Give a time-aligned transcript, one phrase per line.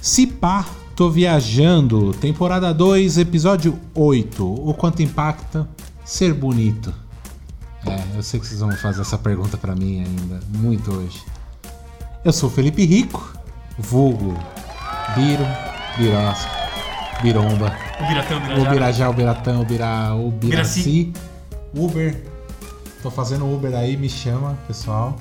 [0.00, 2.12] Se pá, tô viajando.
[2.14, 4.44] Temporada 2, episódio 8.
[4.44, 5.68] O quanto impacta
[6.04, 6.92] ser bonito?
[7.86, 11.22] É, eu sei que vocês vão fazer essa pergunta pra mim ainda, muito hoje.
[12.24, 13.32] Eu sou Felipe Rico,
[13.78, 14.38] vulgo
[15.14, 15.46] Biro,
[15.96, 16.50] Birosca,
[17.22, 18.70] Biromba, O Biratão, o o Birajá.
[18.70, 19.60] Birajá, o Biratão,
[20.26, 21.12] o Biraci.
[21.74, 22.16] Uber.
[23.02, 25.16] Tô fazendo Uber aí, me chama, pessoal.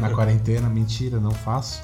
[0.00, 1.82] Na quarentena, mentira, não faço.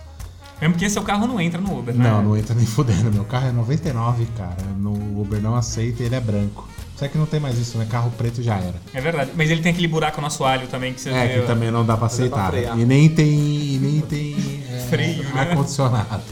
[0.61, 2.09] Mesmo que esse seu carro não entra no Uber, né?
[2.11, 3.13] Não, não entra nem fudendo.
[3.13, 4.57] Meu carro é 99, cara.
[4.79, 6.67] No Uber não aceita e ele é branco.
[6.97, 7.87] Só que não tem mais isso, né?
[7.91, 8.75] Carro preto já era.
[8.95, 9.31] É verdade.
[9.37, 11.41] Mas ele tem aquele buraco no assoalho também que você É, vê.
[11.41, 12.51] que também não dá pra é pra aceitar.
[12.51, 12.79] frear.
[12.79, 13.29] e nem tem.
[13.29, 14.35] E nem tem
[14.73, 15.41] é, Freio, né?
[15.43, 16.23] ar-condicionado.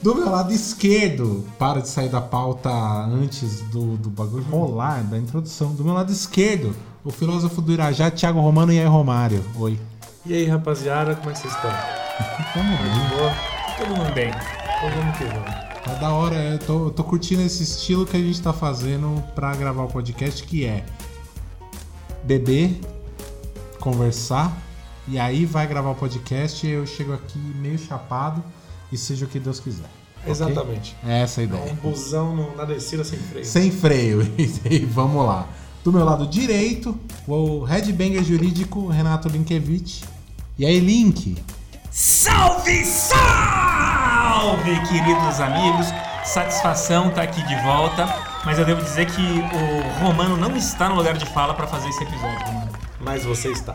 [0.00, 5.18] Do meu lado esquerdo, para de sair da pauta antes do, do bagulho rolar, da
[5.18, 5.74] introdução.
[5.74, 6.74] Do meu lado esquerdo,
[7.04, 9.44] o filósofo do Irajá, Thiago Romano e aí Romário.
[9.56, 9.76] Oi.
[10.24, 11.70] E aí, rapaziada, como é que vocês estão?
[12.54, 13.18] Tamo bem.
[13.18, 13.34] Boa?
[13.76, 14.28] Todo mundo bem.
[14.28, 15.68] Então vamos que vamos.
[15.84, 19.20] Tá da hora, eu tô, eu tô curtindo esse estilo que a gente tá fazendo
[19.34, 20.84] pra gravar o podcast, que é
[22.22, 22.80] beber,
[23.80, 24.56] conversar,
[25.08, 28.44] e aí vai gravar o podcast eu chego aqui meio chapado
[28.92, 29.86] e seja o que Deus quiser.
[30.26, 30.96] Exatamente.
[31.06, 31.74] É essa a Um ideia.
[31.82, 33.44] busão no- na descida sem freio.
[33.46, 34.22] Sem freio,
[34.68, 35.46] e vamos lá.
[35.84, 40.04] Do meu lado direito, o headbanger jurídico Renato Linkevich.
[40.58, 41.36] E aí, Link?
[41.90, 45.86] Salve, salve, queridos amigos!
[46.24, 48.06] Satisfação estar aqui de volta,
[48.44, 51.88] mas eu devo dizer que o Romano não está no lugar de fala para fazer
[51.88, 52.44] esse episódio.
[52.46, 52.68] Romano.
[53.00, 53.74] Mas você está.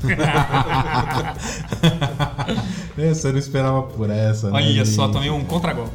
[2.96, 4.56] Você não esperava por essa, né?
[4.56, 5.12] Olha só, Link?
[5.14, 5.88] tomei um contragol.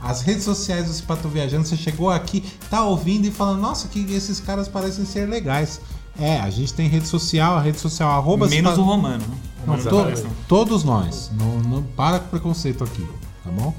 [0.00, 4.00] As redes sociais do Cipato Viajando, você chegou aqui, tá ouvindo e falando, nossa, que
[4.14, 5.80] esses caras parecem ser legais.
[6.18, 9.24] É, a gente tem rede social, a rede social arroba Menos Cipato- o Romano.
[9.26, 9.36] né?
[9.66, 11.30] Não, to- todos nós.
[11.36, 13.04] Não, não para com preconceito aqui,
[13.44, 13.74] tá bom?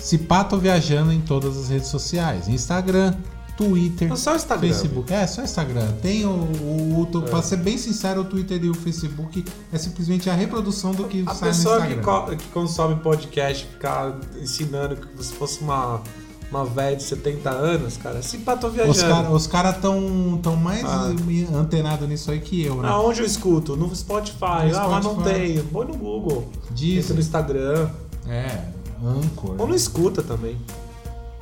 [0.00, 2.48] Cipato Viajando em todas as redes sociais.
[2.48, 3.14] Instagram,
[3.56, 5.12] Twitter, Não, só o Instagram, Facebook.
[5.12, 5.92] É, só Instagram.
[6.02, 7.28] Tem o, o, o É.
[7.30, 11.24] pra ser bem sincero, o Twitter e o Facebook é simplesmente a reprodução do que
[11.26, 12.02] A sai no pessoa que, Instagram.
[12.26, 16.02] co- que consome podcast ficar ensinando que se fosse uma,
[16.50, 19.00] uma velha de 70 anos, cara, se pá, tô Os viajando.
[19.14, 21.12] caras os cara tão, tão mais Ah.
[21.54, 22.88] antenados nisso aí que eu, né?
[22.88, 23.74] Aonde eu escuto?
[23.76, 24.68] No Spotify.
[24.70, 25.34] No ah, mas não Spotify.
[25.54, 25.62] tem.
[25.64, 26.48] Põe no Google.
[26.78, 27.88] Entra no Instagram.
[28.28, 28.64] É,
[29.02, 29.54] Anchor.
[29.58, 30.56] Ou não escuta também.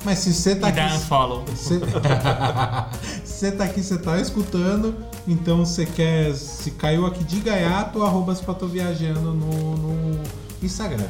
[0.05, 0.95] Mas se você tá E aqui.
[0.95, 1.43] unfollow.
[1.47, 1.79] Você
[3.25, 4.95] você tá aqui, você tá escutando,
[5.27, 6.33] então você quer.
[6.35, 10.19] Se caiu aqui de gaiato, arroba se tô viajando no, no
[10.61, 11.07] Instagram.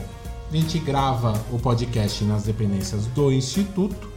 [0.49, 4.07] A gente grava o podcast nas dependências do Instituto,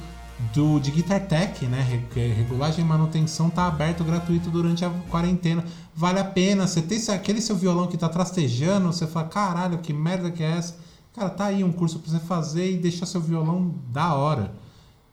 [0.53, 2.03] do de Guitar Tech, né?
[2.15, 5.63] É Regulagem e manutenção tá aberto gratuito durante a quarentena.
[5.95, 6.67] Vale a pena.
[6.67, 10.57] Você tem aquele seu violão que tá trastejando, você fala, caralho, que merda que é
[10.57, 10.75] essa?
[11.15, 14.53] Cara, tá aí um curso pra você fazer e deixar seu violão da hora.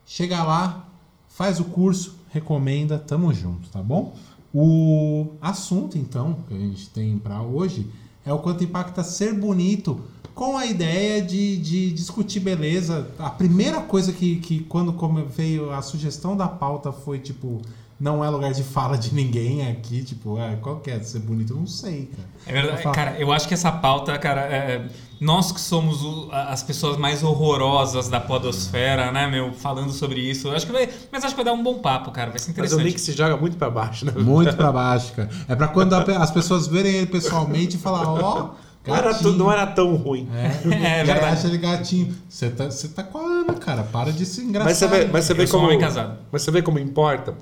[0.05, 0.85] Chega lá,
[1.29, 4.13] faz o curso, recomenda, tamo junto, tá bom?
[4.53, 7.89] O assunto, então, que a gente tem pra hoje
[8.27, 10.01] é o quanto impacta ser bonito
[10.35, 13.09] com a ideia de, de discutir beleza.
[13.17, 14.93] A primeira coisa que, que quando
[15.29, 17.63] veio a sugestão da pauta foi tipo.
[18.03, 21.21] Não é lugar de fala de ninguém aqui, tipo, ah, qual que é de ser
[21.21, 21.53] bonito?
[21.53, 22.29] Eu Não sei, cara.
[22.47, 24.89] É verdade, Eu falo- cara, eu acho que essa pauta, cara, é-
[25.21, 30.49] nós que somos o- as pessoas mais horrorosas da podosfera, né, meu, falando sobre isso,
[30.49, 32.47] eu acho que vai, mas acho que vai dar um bom papo, cara, vai ser
[32.49, 32.83] Mas o interessante.
[32.85, 34.11] link se joga muito pra baixo, né?
[34.17, 35.31] Muito pra baixo, cara.
[35.49, 38.51] É pra quando a as pessoas verem ele pessoalmente e falar, ó,
[38.85, 39.33] Não era, gatinho.
[39.33, 40.29] tu- não era tão ruim.
[40.35, 40.47] É,
[41.01, 41.37] É verdade.
[41.37, 42.13] acha ele gatinho.
[42.29, 43.85] Você tá, você tá com a Ana, cara.
[43.85, 44.69] Para de se engraçar.
[44.69, 45.67] Mas você vê, mas você vê um como.
[45.67, 46.19] homem casado.
[46.33, 47.33] Mas você vê como importa.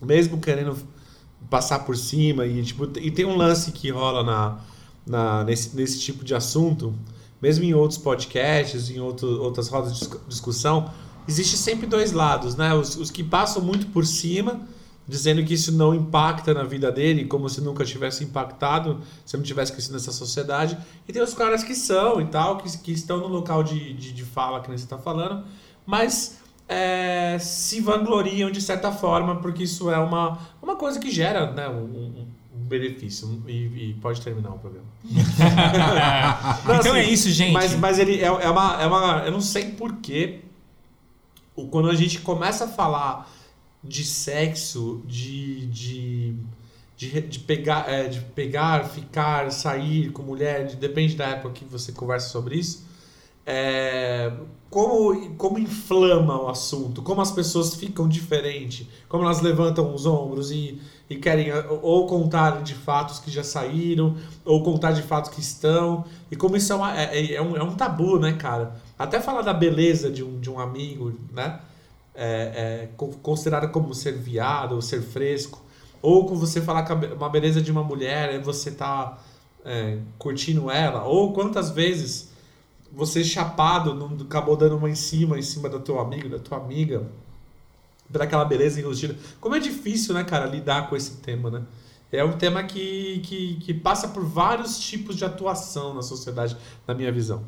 [0.00, 0.76] Mesmo querendo
[1.48, 4.58] passar por cima e tipo, e tem um lance que rola na,
[5.06, 6.94] na nesse, nesse tipo de assunto,
[7.40, 10.90] mesmo em outros podcasts, em outro, outras rodas de discu- discussão,
[11.26, 12.74] existe sempre dois lados, né?
[12.74, 14.60] Os, os que passam muito por cima,
[15.06, 19.44] dizendo que isso não impacta na vida dele, como se nunca tivesse impactado, se não
[19.44, 20.76] tivesse crescido nessa sociedade.
[21.06, 24.12] E tem os caras que são e tal, que, que estão no local de, de,
[24.12, 25.44] de fala que você está falando,
[25.86, 26.37] mas
[26.68, 31.68] é, se vangloriam de certa forma, porque isso é uma, uma coisa que gera né,
[31.68, 32.26] um, um-
[32.68, 33.42] benefício.
[33.48, 34.86] E, e pode terminar o programa.
[36.62, 37.52] então assim, é isso, gente.
[37.52, 39.22] Mas, mas ele é, é, uma, é uma.
[39.24, 40.40] Eu não sei porquê.
[41.70, 43.28] Quando a gente começa a falar
[43.82, 45.66] de sexo, de.
[45.66, 46.36] de
[46.98, 51.64] de, de, pegar, é, de pegar, ficar, sair com mulher, de, depende da época que
[51.64, 52.87] você conversa sobre isso.
[53.50, 54.30] É,
[54.68, 60.50] como, como inflama o assunto, como as pessoas ficam diferentes, como elas levantam os ombros
[60.50, 60.78] e,
[61.08, 61.50] e querem
[61.80, 64.14] ou contar de fatos que já saíram,
[64.44, 67.56] ou contar de fatos que estão, e como isso é, uma, é, é, é um,
[67.56, 68.76] é um tabu, né, cara?
[68.98, 71.60] Até falar da beleza de um, de um amigo, né?
[72.14, 75.64] É, é como ser viado ou ser fresco,
[76.02, 76.86] ou com você falar
[77.16, 79.18] uma beleza de uma mulher e você tá
[79.64, 82.36] é, curtindo ela, ou quantas vezes
[82.92, 86.58] você chapado não acabou dando uma em cima, em cima do teu amigo, da tua
[86.58, 87.06] amiga,
[88.10, 89.16] por aquela beleza enrustida.
[89.40, 91.62] Como é difícil, né, cara, lidar com esse tema, né?
[92.10, 96.56] É um tema que, que, que passa por vários tipos de atuação na sociedade,
[96.86, 97.44] na minha visão.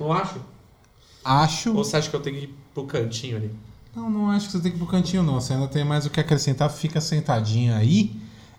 [0.00, 0.40] Não acho?
[1.22, 1.76] Acho.
[1.76, 3.54] Ou você acha que eu tenho que ir pro cantinho ali?
[3.94, 5.34] Não, não acho que você tem que ir pro cantinho, não.
[5.34, 8.14] Você ainda tem mais o que acrescentar, fica sentadinho aí.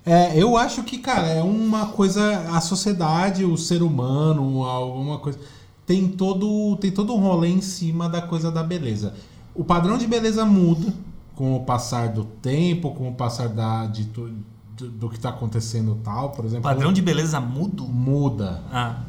[0.08, 2.50] É, eu acho que, cara, é uma coisa.
[2.50, 5.38] A sociedade, o ser humano, alguma coisa.
[5.86, 9.14] Tem todo, tem todo um rolê em cima da coisa da beleza.
[9.54, 10.94] O padrão de beleza muda
[11.36, 14.30] com o passar do tempo, com o passar da, de, do,
[14.78, 16.64] do que está acontecendo tal, por exemplo.
[16.64, 17.84] Padrão de beleza muda?
[17.84, 18.64] Muda.
[18.72, 19.02] Ah.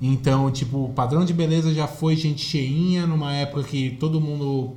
[0.00, 4.76] Então, tipo, o padrão de beleza já foi gente cheinha numa época que todo mundo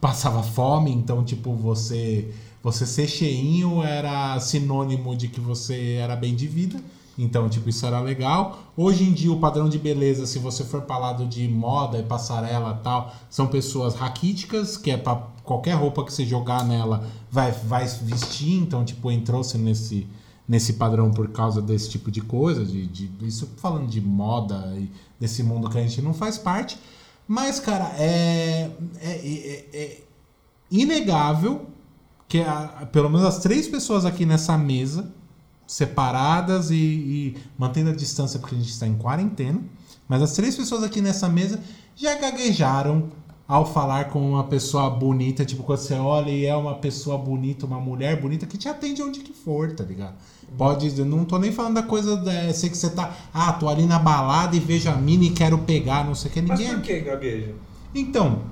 [0.00, 2.32] passava fome, então, tipo, você
[2.70, 6.78] você ser cheinho era sinônimo de que você era bem de vida.
[7.16, 8.72] Então, tipo, isso era legal.
[8.76, 12.02] Hoje em dia, o padrão de beleza, se você for para lado de moda e
[12.02, 17.50] passarela tal, são pessoas raquíticas, que é para qualquer roupa que você jogar nela vai,
[17.50, 18.58] vai vestir.
[18.58, 20.06] Então, tipo, entrou-se nesse,
[20.46, 22.66] nesse padrão por causa desse tipo de coisa.
[22.66, 26.78] De, de, isso falando de moda e desse mundo que a gente não faz parte.
[27.26, 28.70] Mas, cara, é,
[29.00, 30.00] é, é, é
[30.70, 31.66] inegável
[32.28, 35.10] que a, pelo menos as três pessoas aqui nessa mesa,
[35.66, 39.60] separadas e, e mantendo a distância porque a gente está em quarentena,
[40.06, 41.60] mas as três pessoas aqui nessa mesa
[41.96, 43.10] já gaguejaram
[43.46, 47.64] ao falar com uma pessoa bonita, tipo, quando você olha e é uma pessoa bonita,
[47.64, 50.16] uma mulher bonita que te atende onde que for, tá ligado?
[50.56, 53.86] Pode, não tô nem falando da coisa, da, sei que você tá, ah, tô ali
[53.86, 56.66] na balada e vejo a mina e quero pegar, não sei o que, ninguém...
[56.66, 57.54] Mas por que gagueja?
[57.94, 58.42] Então,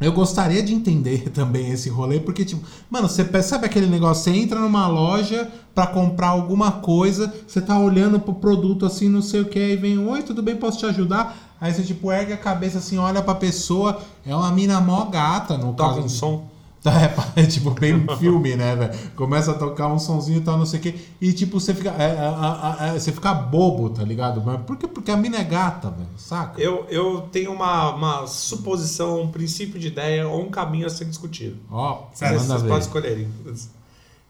[0.00, 4.30] eu gostaria de entender também esse rolê, porque, tipo, mano, você percebe aquele negócio, você
[4.30, 9.40] entra numa loja para comprar alguma coisa, você tá olhando pro produto assim, não sei
[9.40, 11.56] o que, aí vem, oi, tudo bem, posso te ajudar?
[11.60, 15.58] Aí você, tipo, ergue a cabeça assim, olha pra pessoa, é uma mina mó gata,
[15.58, 16.06] no Toca caso.
[16.06, 16.57] um som.
[17.36, 18.98] É, é tipo bem filme, né, velho?
[19.14, 20.94] Começa a tocar um sonzinho e tal, não sei o quê.
[21.20, 21.90] E tipo, você fica.
[21.90, 24.42] É, é, é, você fica bobo, tá ligado?
[24.44, 24.86] Mas por quê?
[24.86, 26.60] Porque a mina é gata, velho, saca?
[26.60, 31.04] Eu, eu tenho uma, uma suposição, um princípio de ideia ou um caminho a ser
[31.04, 31.56] discutido.
[31.70, 32.68] Ó, Vocês, manda vocês ver.
[32.68, 33.28] podem escolherem.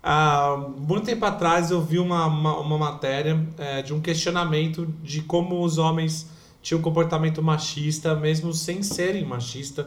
[0.03, 5.23] Ah, muito tempo atrás eu vi uma, uma, uma matéria é, de um questionamento de
[5.23, 6.29] como os homens
[6.63, 9.87] tinham um comportamento machista, mesmo sem serem machistas,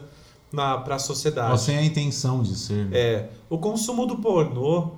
[0.52, 1.50] para a sociedade.
[1.58, 2.86] Você tem a intenção de ser.
[2.86, 2.98] né?
[2.98, 4.92] É, o consumo do pornô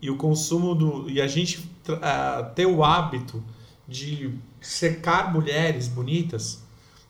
[0.00, 1.10] e o consumo do.
[1.10, 1.68] E a gente
[2.00, 3.42] ah, ter o hábito
[3.86, 6.62] de cercar mulheres bonitas,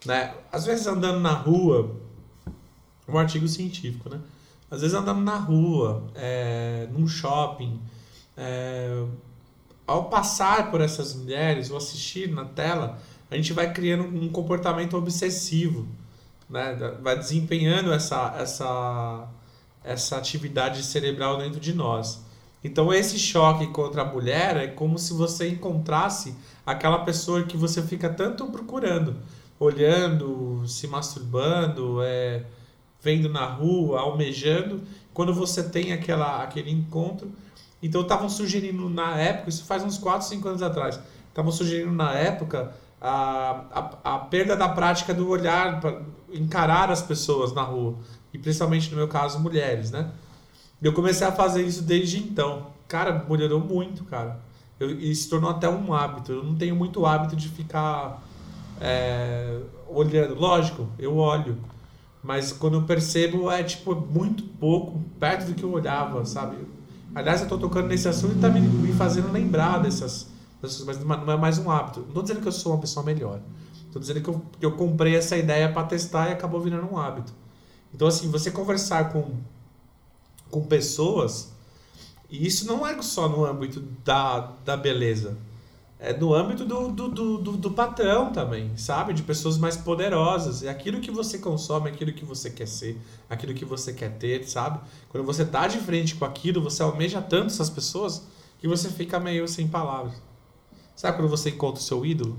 [0.04, 0.34] né?
[0.50, 1.94] Às vezes andando na rua,
[3.06, 4.18] um artigo científico, né?
[4.70, 7.80] Às vezes andando na rua, é, num shopping,
[8.36, 9.04] é,
[9.86, 12.98] ao passar por essas mulheres ou assistir na tela,
[13.30, 15.86] a gente vai criando um comportamento obsessivo,
[16.50, 16.76] né?
[17.00, 19.28] Vai desempenhando essa, essa,
[19.84, 22.22] essa atividade cerebral dentro de nós.
[22.62, 27.80] Então esse choque contra a mulher é como se você encontrasse aquela pessoa que você
[27.80, 29.16] fica tanto procurando,
[29.58, 32.44] olhando, se masturbando, é,
[33.00, 34.82] vendo na rua, almejando,
[35.14, 37.30] quando você tem aquela, aquele encontro.
[37.82, 42.12] Então estavam sugerindo na época, isso faz uns 4, 5 anos atrás, estavam sugerindo na
[42.12, 43.64] época a,
[44.04, 45.80] a, a perda da prática do olhar,
[46.32, 47.96] encarar as pessoas na rua,
[48.32, 50.10] e principalmente no meu caso, mulheres, né?
[50.82, 52.68] Eu comecei a fazer isso desde então.
[52.88, 54.40] Cara, melhorou muito, cara.
[54.78, 56.32] Eu, e se tornou até um hábito.
[56.32, 58.22] Eu não tenho muito hábito de ficar
[58.80, 60.34] é, olhando.
[60.34, 61.58] Lógico, eu olho.
[62.22, 66.56] Mas quando eu percebo, é tipo muito pouco, perto do que eu olhava, sabe?
[67.14, 70.28] Aliás, eu tô tocando nesse assunto e tá me, me fazendo lembrar dessas,
[70.62, 70.84] dessas.
[70.84, 72.00] Mas não é mais um hábito.
[72.00, 73.40] Não tô dizendo que eu sou uma pessoa melhor.
[73.92, 76.98] Tô dizendo que eu, que eu comprei essa ideia para testar e acabou virando um
[76.98, 77.32] hábito.
[77.92, 79.36] Então, assim, você conversar com,
[80.50, 81.52] com pessoas
[82.30, 85.36] E isso não é só no âmbito da, da beleza.
[85.98, 89.12] É no âmbito do, do, do, do, patrão também, sabe?
[89.12, 90.62] De pessoas mais poderosas.
[90.62, 94.48] É aquilo que você consome, aquilo que você quer ser, aquilo que você quer ter,
[94.48, 94.80] sabe?
[95.10, 98.26] Quando você tá de frente com aquilo, você almeja tanto essas pessoas
[98.58, 100.14] que você fica meio sem palavras.
[100.96, 102.38] Sabe quando você encontra o seu ídolo?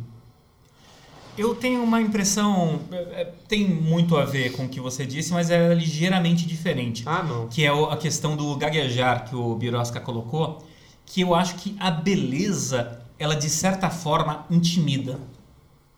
[1.38, 5.32] Eu tenho uma impressão, é, é, tem muito a ver com o que você disse,
[5.32, 7.04] mas é ligeiramente diferente.
[7.06, 7.48] Ah, não.
[7.48, 10.66] Que é a questão do gaguejar que o Birosca colocou,
[11.06, 15.20] que eu acho que a beleza, ela de certa forma intimida,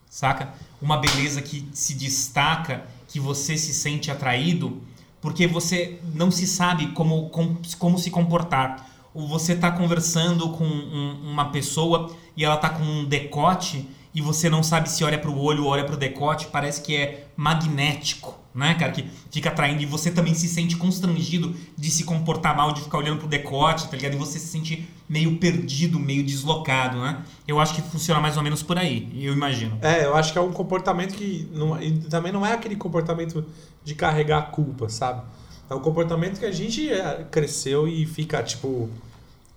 [0.09, 0.53] saca?
[0.81, 4.81] Uma beleza que se destaca, que você se sente atraído,
[5.19, 8.89] porque você não se sabe como, como, como se comportar.
[9.13, 14.21] Ou você tá conversando com um- uma pessoa e ela tá com um decote e
[14.21, 18.37] você não sabe se olha pro olho ou olha pro decote, parece que é magnético,
[18.53, 18.91] né, cara?
[18.91, 22.99] Que fica atraindo e você também se sente constrangido de se comportar mal, de ficar
[22.99, 24.13] olhando pro decote, tá ligado?
[24.13, 27.23] E você se sente meio perdido, meio deslocado, né?
[27.47, 29.79] Eu acho que funciona mais ou menos por aí, eu imagino.
[29.81, 31.77] É, eu acho que é um comportamento que não,
[32.09, 33.43] também não é aquele comportamento
[33.83, 35.23] de carregar a culpa, sabe?
[35.69, 38.89] É um comportamento que a gente é, cresceu e fica, tipo,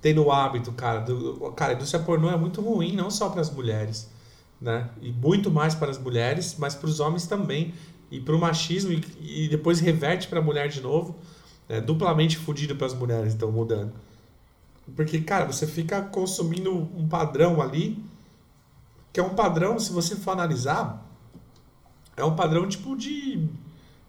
[0.01, 1.01] tendo o hábito, cara.
[1.01, 4.09] Do, cara, a indústria pornô é muito ruim, não só para as mulheres,
[4.61, 4.89] né?
[5.01, 7.75] E muito mais para as mulheres, mas para os homens também.
[8.11, 11.17] E para o machismo, e, e depois reverte para a mulher de novo.
[11.69, 13.93] É duplamente fudido para as mulheres, estão mudando.
[14.95, 18.03] Porque, cara, você fica consumindo um padrão ali
[19.13, 21.03] que é um padrão, se você for analisar,
[22.17, 23.49] é um padrão tipo de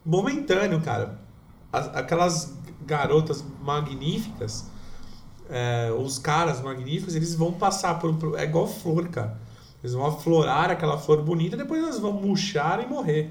[0.06, 1.18] momentâneo, cara.
[1.72, 2.54] As- aquelas
[2.86, 4.66] garotas magníficas,
[5.50, 9.40] é, os caras magníficos, eles vão passar por, por- É igual flor, cara.
[9.84, 13.30] Eles vão aflorar aquela flor bonita, depois elas vão murchar e morrer.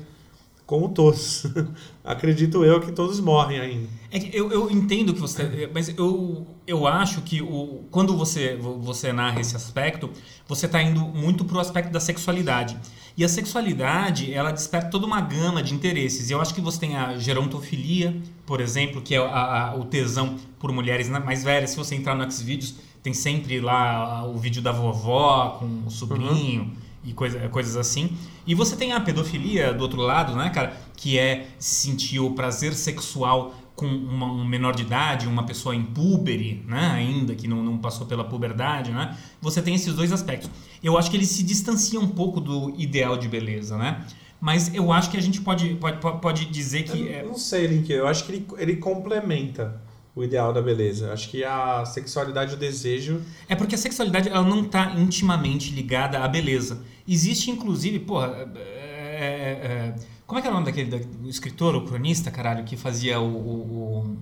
[0.65, 1.47] Como todos.
[2.05, 3.89] Acredito eu que todos morrem ainda.
[4.11, 5.71] É eu, eu entendo que você.
[5.73, 10.11] Mas eu, eu acho que o, quando você, você narra esse aspecto,
[10.49, 12.77] você está indo muito pro aspecto da sexualidade.
[13.17, 16.31] E a sexualidade, ela desperta toda uma gama de interesses.
[16.31, 19.85] E eu acho que você tem a gerontofilia, por exemplo, que é a- a- o
[19.85, 21.71] tesão por mulheres mais velhas.
[21.71, 22.75] Se você entrar no Xvideos,
[23.07, 26.73] tem sempre lá o vídeo da vovó com o sobrinho
[27.05, 28.17] e coisa, coisas assim.
[28.45, 30.77] E você tem a pedofilia do outro lado, né, cara?
[30.97, 35.85] Que é sentir o prazer sexual com uma, um menor de idade, uma pessoa em
[35.85, 39.17] púbere, né, ainda que não, não passou pela puberdade, né?
[39.41, 40.51] Você tem esses dois aspectos.
[40.83, 44.05] Eu acho que eles se distanciam um pouco do ideal de beleza, né?
[44.41, 47.03] Mas eu acho que a gente pode, pode, pode dizer que...
[47.03, 47.89] Eu é- não sei, Link.
[47.89, 49.81] Eu acho que ele, ele complementa
[50.17, 51.13] o ideal da beleza.
[51.13, 53.21] Acho que a sexualidade e o desejo.
[53.49, 56.83] É porque a sexualidade ela não está intimamente ligada à beleza.
[57.07, 58.49] Existe, inclusive, porra.
[58.57, 58.65] é-
[59.19, 59.95] é- é-
[60.27, 63.21] como é que é o nome daquele da- do escritor, o cronista, caralho, que fazia
[63.21, 63.25] o.
[63.25, 64.17] o- o-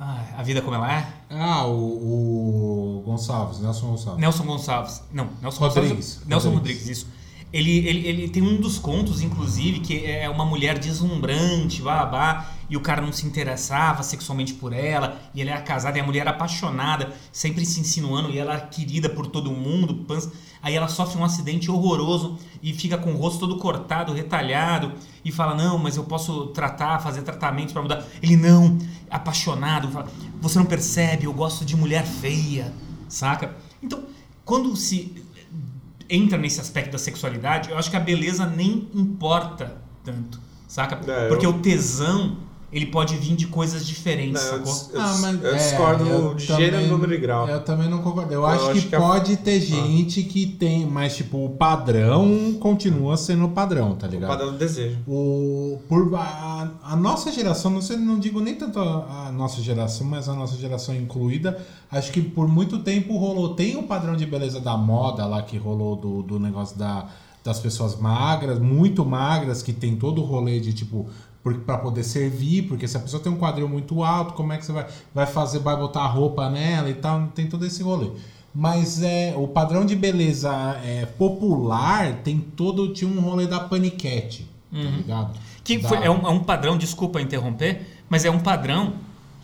[0.00, 1.08] Ah, a vida como ela é?
[1.28, 4.20] Ah, o, o Gonçalves, Nelson Gonçalves.
[4.20, 5.02] Nelson Gonçalves.
[5.12, 5.90] Não, Nelson Rodrigues.
[5.96, 6.26] Gonçalves.
[6.28, 6.82] Nelson Rodrigues.
[6.82, 7.08] Rodrigues, isso.
[7.52, 12.76] Ele, ele, ele tem um dos contos, inclusive, que é uma mulher deslumbrante, babá, e
[12.76, 16.20] o cara não se interessava sexualmente por ela, e ele era casado, e a mulher
[16.20, 20.28] era apaixonada, sempre se insinuando, e ela era querida por todo mundo, pans-
[20.62, 24.92] aí ela sofre um acidente horroroso e fica com o rosto todo cortado, retalhado,
[25.24, 28.04] e fala, não, mas eu posso tratar, fazer tratamentos pra mudar.
[28.22, 28.76] Ele, não,
[29.10, 30.08] apaixonado, fala,
[30.40, 32.72] você não percebe, eu gosto de mulher feia,
[33.08, 33.56] saca?
[33.82, 34.02] Então,
[34.44, 35.22] quando se
[36.08, 40.98] entra nesse aspecto da sexualidade, eu acho que a beleza nem importa tanto, saca?
[41.10, 42.38] É, eu- Porque o tesão,
[42.70, 44.94] ele pode vir de coisas diferentes, Não, eu, sacou?
[44.94, 47.48] eu, Ah, mas eu é, discordo eu de também- gênero, número e grau.
[47.48, 48.32] Eu também não concordo.
[48.32, 51.50] Eu, Eu acho, acho que, que a- pode ter gente que tem, mas tipo, o
[51.50, 54.28] padrão continua sendo o padrão, tá O ligado?
[54.28, 54.98] padrão do desejo.
[55.06, 59.62] O, por, a, a nossa geração, não sei, não digo nem tanto a, a nossa
[59.62, 61.58] geração, mas a nossa geração incluída,
[61.90, 63.54] acho que por muito tempo rolou.
[63.54, 67.06] Tem o padrão de beleza da moda lá que rolou do, do negócio da,
[67.42, 71.06] das pessoas magras, muito magras, que tem todo o rolê de tipo.
[71.54, 74.64] Para poder servir, porque se a pessoa tem um quadril muito alto, como é que
[74.66, 78.10] você vai, vai fazer, vai botar roupa nela e tal, tem todo esse rolê.
[78.54, 80.50] Mas é, o padrão de beleza
[80.84, 82.92] é, popular tem todo.
[82.92, 85.38] Tinha um rolê da paniquete, tá ligado?
[85.62, 88.94] Que Da- foi- é, um, é um padrão, desculpa interromper, mas é um padrão.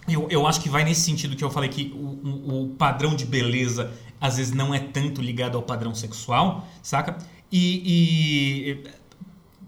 [0.08, 3.14] Eu, eu acho que vai nesse sentido que eu falei que o, o- o padrão
[3.14, 7.16] de beleza às vezes não é tanto ligado ao padrão sexual, saca?
[7.52, 8.76] E.
[8.86, 9.03] e-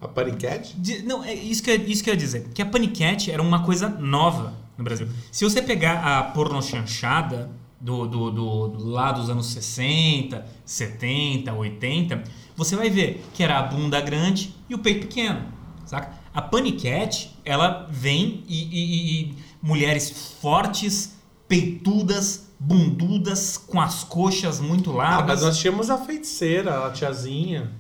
[0.00, 0.75] A paniquete?
[0.76, 2.49] de- não, é isso que, eu, isso que eu ia dizer.
[2.55, 5.09] Que a paniquete era uma coisa nova no Brasil.
[5.33, 7.50] Se você pegar a porno chanchada
[7.81, 12.25] do, do, do, do lá dos anos 60, 70, 80,
[12.57, 15.43] você vai ver que era a bunda grande e o peito pequeno,
[15.87, 16.12] saca?
[16.35, 21.17] A paniquete, ela vem e, e- e- mulheres fortes,
[21.49, 25.26] peitudas, bundudas, com as coxas muito Ah, largas.
[25.26, 27.71] mas nós tínhamos a feiticeira, a tiazinha.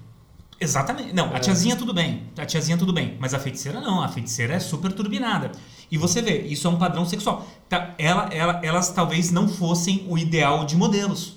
[0.60, 1.12] Exatamente.
[1.12, 1.40] Não, a É.
[1.40, 2.22] tiazinha tudo bem.
[2.38, 3.16] A tiazinha tudo bem.
[3.20, 4.02] Mas a feiticeira não.
[4.02, 5.52] A feiticeira é super turbinada.
[5.90, 7.46] E você vê, isso é um padrão sexual.
[7.68, 11.35] Tá, ela, ela, elas talvez não fossem o ideal de modelos.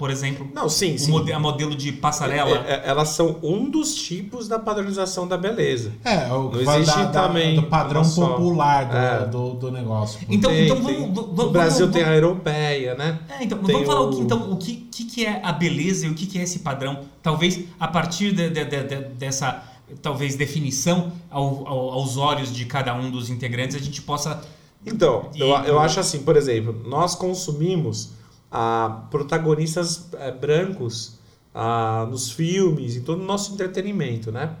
[0.00, 1.10] Por exemplo, Não, sim, o sim.
[1.10, 2.64] mode- a modelo de passarela.
[2.66, 5.92] É, é, elas são um dos tipos da padronização da beleza.
[6.02, 9.26] É, o que Não existe da- da- também do padrão popular do, É.
[9.26, 10.18] do, do negócio.
[10.26, 13.18] Então- Tem- vamos- tem- vamos- vamos- Brasil vamos- tem a europeia, né?
[13.28, 15.52] É, então, Tem vamos falar o o- que, então, o que, que, que é a
[15.52, 17.00] beleza e o que, que é esse padrão.
[17.22, 19.62] Talvez a partir de- de- de- de- dessa
[20.00, 24.40] talvez definição ao- ao- aos olhos de cada um dos integrantes, a gente possa.
[24.86, 28.18] Então, E- eu, eu acho assim, por exemplo, nós consumimos
[28.50, 31.18] ah, protagonistas eh, brancos
[31.54, 34.56] ah, nos filmes, em todo o nosso entretenimento, né?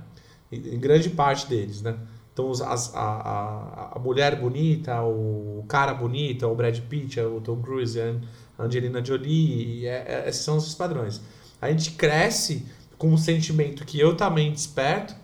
[0.50, 1.96] Em, grande parte deles, né?
[2.32, 7.60] Então, as- a, a, a mulher bonita, o cara bonita, o Brad Pitt, o Tom
[7.60, 11.20] Cruise, a Angelina Jolie, é- é- esses são os padrões.
[11.60, 12.66] A gente cresce
[12.98, 15.14] com um sentimento que eu também desperto,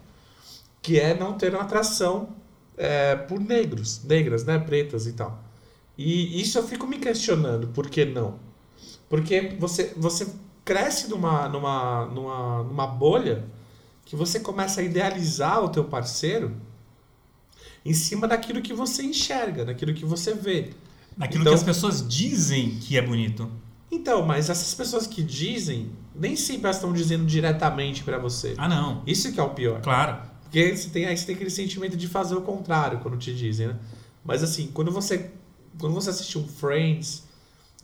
[0.83, 2.31] que é não ter uma atração
[2.77, 5.43] é, por negros, negras, né, pretas e tal.
[5.97, 8.39] E isso eu fico me questionando, por que não?
[9.09, 10.27] Porque você, você
[10.65, 13.45] cresce numa, numa, numa, numa bolha
[14.05, 16.57] que você começa a idealizar o teu parceiro
[17.85, 20.71] em cima daquilo que você enxerga, daquilo que você vê.
[21.17, 23.49] Naquilo Então- que as pessoas dizem que é bonito.
[23.91, 28.55] Então, mas essas pessoas que dizem, nem sempre elas estão dizendo diretamente pra você.
[28.59, 29.03] Ah, não.
[29.07, 29.81] Isso que é o pior.
[29.81, 30.21] Claro.
[30.43, 33.69] Porque você tem, aí você tem aquele sentimento de fazer o contrário quando te dizem,
[33.69, 33.77] né?
[34.25, 35.31] Mas assim, quando você,
[35.79, 37.23] quando você assiste um Friends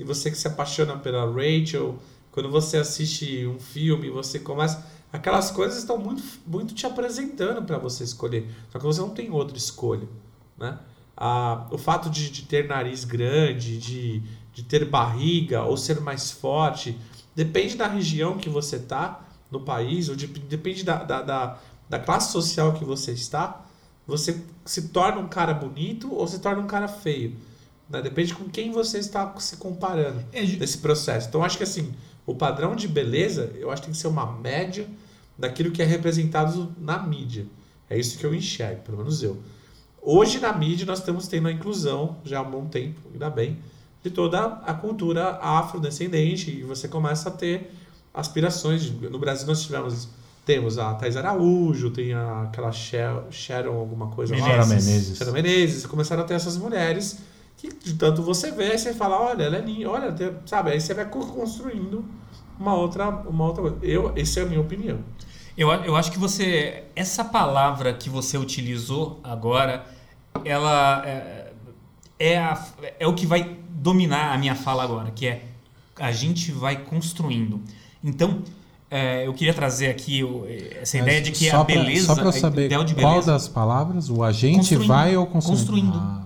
[0.02, 1.96] e você que se apaixona pela Rachel,
[2.30, 4.84] quando você assiste um filme, você começa.
[5.12, 8.50] Aquelas coisas estão muito, muito te apresentando para você escolher.
[8.70, 10.08] Só que você não tem outra escolha,
[10.58, 10.78] né?
[11.16, 16.30] Ah, o fato de, de ter nariz grande, de, de ter barriga ou ser mais
[16.32, 16.98] forte,
[17.34, 21.98] depende da região que você tá no país, ou de- depende da, da, da, da
[21.98, 23.64] classe social que você está,
[24.06, 27.36] você se torna um cara bonito ou se torna um cara feio.
[27.92, 28.00] Né?
[28.00, 31.28] Depende com quem você está se comparando É, nesse processo.
[31.28, 31.92] Então, acho que assim,
[32.26, 34.86] o padrão de beleza, eu acho que tem que ser uma média
[35.38, 37.46] daquilo que é representado na mídia.
[37.90, 39.38] É isso que eu enxergo, pelo menos eu.
[40.00, 43.58] Hoje, na mídia, nós estamos tendo a inclusão, já há um bom tempo, ainda bem,
[44.02, 47.70] de toda a cultura afrodescendente e você começa a ter
[48.12, 48.90] aspirações.
[48.90, 50.08] No Brasil, nós tivemos...
[50.44, 54.44] Temos a Thais Araújo, tem a, aquela Sharon alguma coisa lá.
[54.44, 55.16] Sharon Menezes.
[55.16, 55.86] Sharon Menezes.
[55.86, 57.18] Começaram a ter essas mulheres
[57.70, 60.14] que de tanto você vê, aí você fala, olha, ela é linda, olha,
[60.46, 60.70] sabe?
[60.72, 62.04] Aí você vai co- construindo
[62.58, 63.78] uma outra, uma outra coisa.
[63.82, 64.98] Eu, essa é a minha opinião.
[65.56, 66.84] Eu, a- eu acho que você.
[66.96, 69.84] Essa palavra que você utilizou agora,
[70.44, 71.52] ela é,
[72.18, 72.66] é, a-
[72.98, 75.42] é o que vai dominar a minha fala agora, que é
[75.98, 77.60] a gente vai construindo.
[78.02, 78.42] Então,
[78.90, 80.46] é, eu queria trazer aqui o-
[80.80, 82.06] essa Mas ideia de que só a pra- beleza.
[82.06, 84.88] Só para a saber qual beleza, das palavras, o agente Construindo.
[84.88, 85.58] vai ou construindo?
[85.58, 85.96] Construindo.
[85.96, 86.22] Ah.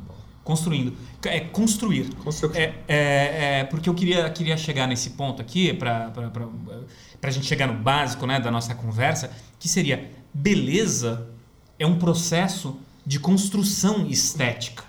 [0.46, 0.96] Construindo.
[1.24, 2.08] É construir.
[2.54, 6.12] É, é, é, porque eu queria, queria chegar nesse ponto aqui, para
[7.20, 11.28] a gente chegar no básico né, da nossa conversa, que seria: beleza
[11.80, 14.84] é um processo de construção estética.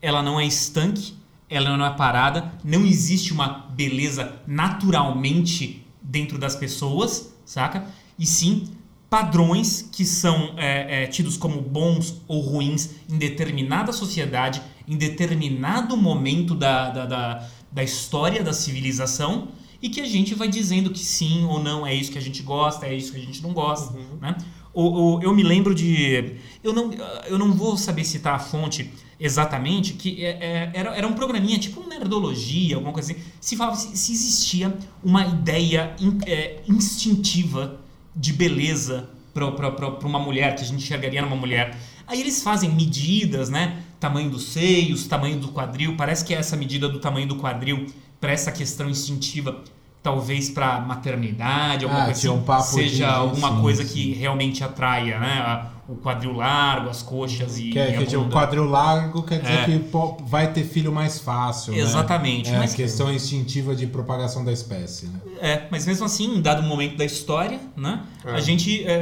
[0.00, 1.14] Ela não é estanque,
[1.48, 7.86] ela não é parada, não existe uma beleza naturalmente dentro das pessoas, saca?
[8.18, 8.76] E sim
[9.10, 15.96] padrões que são é, é, tidos como bons ou ruins em determinada sociedade, em determinado
[15.96, 19.48] momento da, da, da, da história da civilização,
[19.80, 22.42] e que a gente vai dizendo que sim ou não, é isso que a gente
[22.42, 23.98] gosta, é isso que a gente não gosta.
[24.20, 24.36] Né?
[24.72, 26.36] O, o- eu me lembro de.
[26.62, 26.90] Eu não,
[27.26, 31.58] eu não vou saber citar a fonte exatamente, que é- é- era, era um programinha,
[31.58, 33.20] tipo um nerdologia, alguma coisa assim.
[33.40, 37.80] Se falava se, se existia uma ideia in- é, instintiva
[38.14, 41.76] de beleza para uma mulher, que a gente enxergaria numa mulher.
[42.06, 43.82] Aí eles fazem medidas, né?
[44.02, 45.94] Tamanho dos seios, tamanho do quadril.
[45.96, 47.86] Parece que essa medida do tamanho do quadril
[48.20, 49.62] para essa questão instintiva,
[50.02, 53.92] talvez para maternidade, alguma Ah, coisa assim, um papo seja de- alguma sim, coisa sim.
[53.94, 55.66] que realmente atraia, né?
[55.88, 58.32] O quadril largo, as coxas e, Que, é, e a que tipo, bunda.
[58.32, 59.64] quadril largo quer dizer É.
[59.64, 59.84] que
[60.26, 61.72] vai ter filho mais fácil.
[61.72, 61.80] né?
[61.80, 65.06] Exatamente, É mas- questão instintiva de propagação da espécie.
[65.06, 65.18] Né?
[65.40, 68.04] É, mas mesmo assim, em dado momento da história, né?
[68.24, 68.30] É.
[68.30, 68.84] A gente.
[68.86, 68.92] é,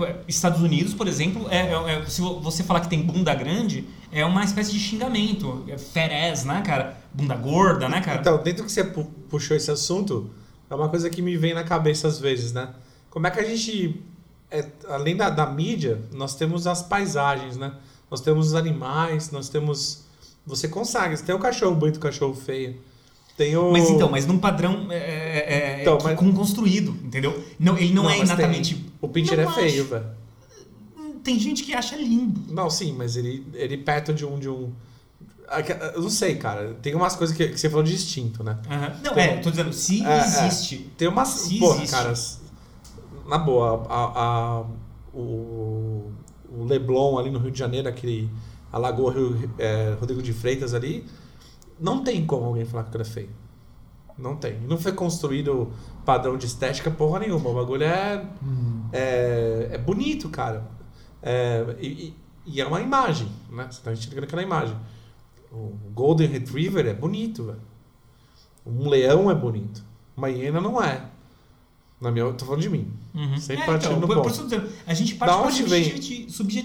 [0.00, 3.34] é, Estados Unidos, por exemplo, é, é- é- se vo- você falar que tem bunda
[3.34, 5.66] grande, é uma espécie de xingamento.
[5.68, 6.96] É ass, né, cara?
[7.12, 8.18] Bunda gorda, né, cara?
[8.18, 10.30] Então, dentro que você pu- puxou esse assunto,
[10.70, 12.70] é uma coisa que me vem na cabeça às vezes, né?
[13.10, 14.00] Como é que a gente,
[14.50, 17.72] é, além da, da mídia, nós temos as paisagens, né?
[18.10, 20.04] Nós temos os animais, nós temos...
[20.46, 22.76] Você consegue, você tem o cachorro bonito e o cachorro feio.
[23.36, 23.70] Tem o...
[23.70, 27.42] Mas então, mas num padrão é, é, é, Então, que- mas- com construído, entendeu?
[27.58, 28.86] Não, ele não, é mas tem- inatamente.
[29.00, 29.90] O Pinter Não é feio, acho.
[29.90, 30.06] velho.
[31.22, 32.40] Tem gente que acha lindo.
[32.52, 34.72] Não, sim, mas ele, ele perto de um, de um...
[35.94, 36.74] Eu não sei, cara.
[36.80, 38.58] Tem umas coisas que, que você falou de instinto, né?
[38.70, 38.96] Aham.
[39.04, 40.18] Não, Tem- é, tô dizendo, se É, é.
[40.46, 40.90] existe.
[40.96, 41.28] Tem umas.
[41.28, 41.90] Se porra, existe.
[41.92, 42.14] cara.
[43.30, 44.22] Na boa, a,
[44.60, 44.64] a-
[45.14, 46.10] o,
[46.50, 48.28] o Leblon ali no Rio de Janeiro, aquele.
[48.72, 51.04] A Lagoa Rio, é, Rodrigo de Freitas ali.
[51.78, 53.30] Não tem como alguém falar que aquilo é feio.
[54.18, 54.60] Não tem.
[54.60, 55.72] Não foi construído
[56.04, 57.48] padrão de estética porra nenhuma.
[57.50, 58.26] O bagulho é.
[58.92, 60.68] É, é bonito, cara.
[61.22, 62.16] É, e, e-
[62.46, 63.68] e é uma imagem, né?
[63.70, 64.76] Você tá enxergando aquela imagem.
[65.52, 67.60] O Golden Retriever é bonito, velho.
[68.66, 69.82] Um leão é bonito.
[70.16, 71.04] Uma hiena não é.
[72.00, 72.86] Na minha, eu tô falando de mim.
[73.14, 73.36] Uhum.
[73.36, 74.22] Sempre É, partindo então, do por, ponto.
[74.24, 75.94] por isso que eu tô dizendo, a gente parte Da onde vem?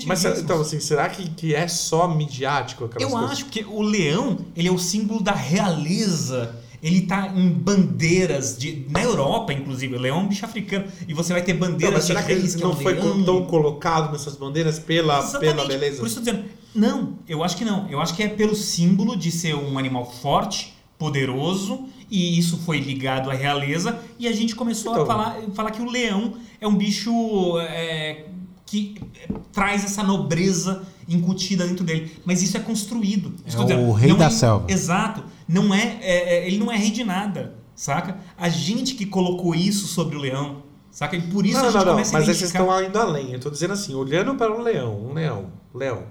[0.05, 3.31] Mas então, assim, será que, que é só midiático aquelas Eu coisas?
[3.31, 6.55] acho que o leão, ele é o símbolo da realeza.
[6.81, 11.13] Ele tá em bandeiras de na Europa, inclusive, o leão é um bicho africano e
[11.13, 12.93] você vai ter bandeiras mas de será que reis ele que é não um foi
[12.93, 13.23] leão.
[13.23, 15.55] tão colocado nessas bandeiras pela, Exatamente.
[15.55, 15.97] pela beleza?
[15.99, 16.45] Por isso eu tô dizendo,
[16.75, 17.89] não, eu acho que não.
[17.89, 22.79] Eu acho que é pelo símbolo de ser um animal forte, poderoso, e isso foi
[22.79, 25.05] ligado à realeza, e a gente começou a Então.
[25.05, 27.11] falar, falar que o leão é um bicho
[27.59, 28.25] é,
[28.65, 32.11] que é, traz essa nobreza incutida dentro dele.
[32.25, 33.33] Mas isso é construído.
[33.45, 34.65] Isso É tô o rei não da é- selva.
[34.71, 35.23] Exato.
[35.47, 38.17] Não é, é- é- ele não é rei de nada, saca?
[38.37, 41.15] A gente que colocou isso sobre o leão, saca?
[41.15, 41.91] E por isso a não, gente não, não.
[41.93, 43.33] começa Mas a aí vocês estão indo além.
[43.33, 46.03] Eu tô dizendo assim, olhando para um leão, um leão, leão.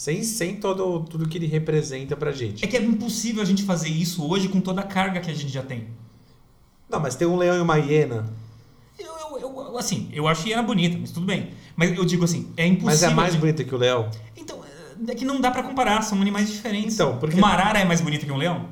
[0.00, 2.64] Sem, sem todo, tudo que ele representa pra gente.
[2.64, 5.34] É que é impossível a gente fazer isso hoje com toda a carga que a
[5.34, 5.88] gente já tem.
[6.88, 8.26] Não, mas tem um leão e uma hiena.
[8.98, 11.50] Eu, eu- eu- assim, eu acho hiena bonita, mas tudo bem.
[11.76, 12.86] Mas eu digo assim, é impossível.
[12.86, 14.08] Mas é mais bonita que o leão.
[14.34, 14.58] Então,
[15.06, 16.94] é que não dá pra comparar, são animais diferentes.
[16.94, 18.68] Então, porque- Uma arara é mais bonita que um leão?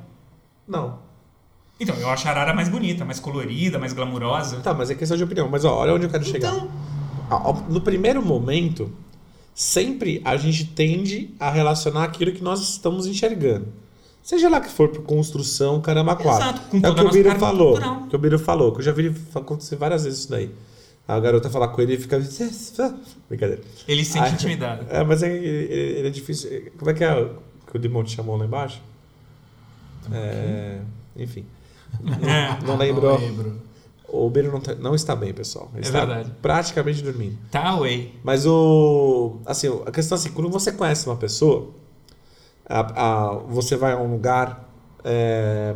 [0.67, 0.99] Não.
[1.79, 4.61] Então, eu acho a arara mais bonita, mais colorida, mais glamurosa.
[4.61, 5.47] Tá, mas é questão de opinião.
[5.51, 6.55] Mas ó, olha onde eu quero chegar.
[6.55, 6.71] Então,
[7.29, 8.91] ao- No primeiro momento,
[9.61, 13.67] sempre a gente tende a relacionar aquilo que nós estamos enxergando.
[14.23, 16.45] Seja lá que for por construção, caramba, quatro.
[16.45, 17.73] Exato, com é o que o Biro falou.
[17.73, 18.07] cultural.
[18.09, 20.51] que o Biro falou, que eu já vi acontecer várias vezes isso daí.
[21.09, 22.19] A garota falar com ele e fica.
[23.29, 23.63] Brincadeira.
[23.89, 24.87] ele se sente intimidado.
[24.93, 25.47] É, mas é, ele,
[25.99, 26.71] ele é difícil.
[26.79, 27.31] Como é que é o-
[27.71, 28.81] que o Dimon te chamou lá embaixo?
[30.13, 30.79] É,
[31.17, 31.45] enfim.
[32.23, 32.65] É.
[32.67, 33.19] Não lembrou.
[33.19, 33.61] Não lembro.
[34.11, 35.69] O Biro não, tá- não está bem, pessoal.
[35.75, 36.33] Ele É está verdade.
[36.41, 37.37] praticamente dormindo.
[37.51, 38.15] Tá, away.
[38.25, 39.37] Mas o.
[39.45, 41.71] Assim, a questão é assim, quando você conhece uma pessoa,
[42.67, 44.67] a- a- você vai a um lugar.
[45.05, 45.75] é,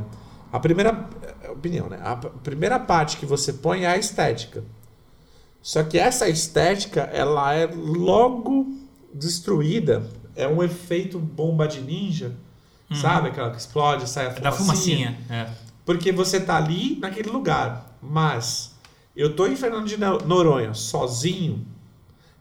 [0.52, 1.08] a primeira.
[1.44, 1.98] é, Opinião, né?
[2.02, 4.64] A primeira parte que você põe é a estética.
[5.62, 8.66] Só que essa estética, ela é logo
[9.14, 10.02] destruída.
[10.34, 12.32] É um efeito bomba de ninja.
[12.94, 13.28] Sabe?
[13.28, 15.12] Aquela que explode, sai a É da fumacinha.
[15.12, 15.18] fumacinha.
[15.30, 15.50] É.
[15.86, 17.91] Porque você tá ali naquele lugar.
[18.02, 18.74] Mas
[19.16, 21.64] eu tô em Fernando de No- Noronha sozinho.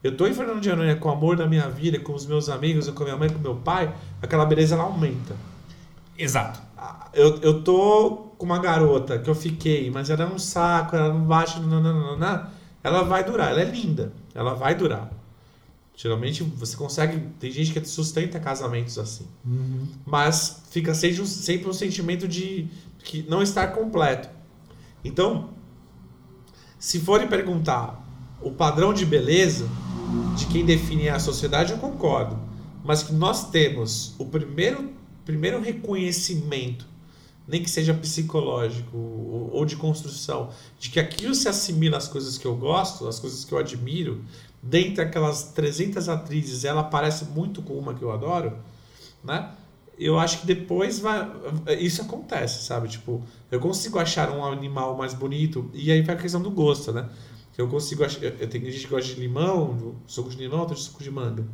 [0.04, 2.50] Eu tô em Fernando de Noronha com o amor da minha vida, com os meus
[2.50, 3.94] amigos, com a minha mãe, com meu pai.
[4.22, 5.36] Aquela beleza ela aumenta.
[6.18, 6.60] Exato.
[6.78, 10.96] Ah, Eu, eu tô com uma garota que eu fiquei, mas ela é um saco,
[10.96, 12.50] ela não bate, nananana,
[12.84, 15.12] ela vai durar, ela é linda, ela vai durar.
[15.96, 19.28] Geralmente você consegue, tem gente que sustenta casamentos assim.
[20.04, 22.68] Mas fica sempre um, sempre um sentimento de
[23.04, 24.28] que não estar completo.
[25.04, 25.50] Então,
[26.78, 28.02] se forem perguntar
[28.42, 29.68] o padrão de beleza
[30.36, 32.38] de quem define a sociedade, eu concordo.
[32.84, 34.92] Mas que nós temos o primeiro,
[35.24, 36.88] primeiro reconhecimento,
[37.48, 42.46] nem que seja psicológico ou, de construção, de que aquilo se assimila às coisas que
[42.46, 44.24] eu gosto, às coisas que eu admiro,
[44.62, 48.58] dentre aquelas 300 atrizes, ela parece muito com uma que eu adoro,
[49.24, 49.52] né?
[50.04, 51.30] Eu acho que depois vai.
[51.80, 52.88] Isso acontece, sabe?
[52.88, 56.92] Tipo, eu consigo achar um animal mais bonito, e aí vai a questão do gosto,
[56.92, 57.08] né?
[57.56, 58.24] Eu consigo achar.
[58.24, 61.46] Eu tenho gente que gosta de limão, suco de limão, outro de suco de manga.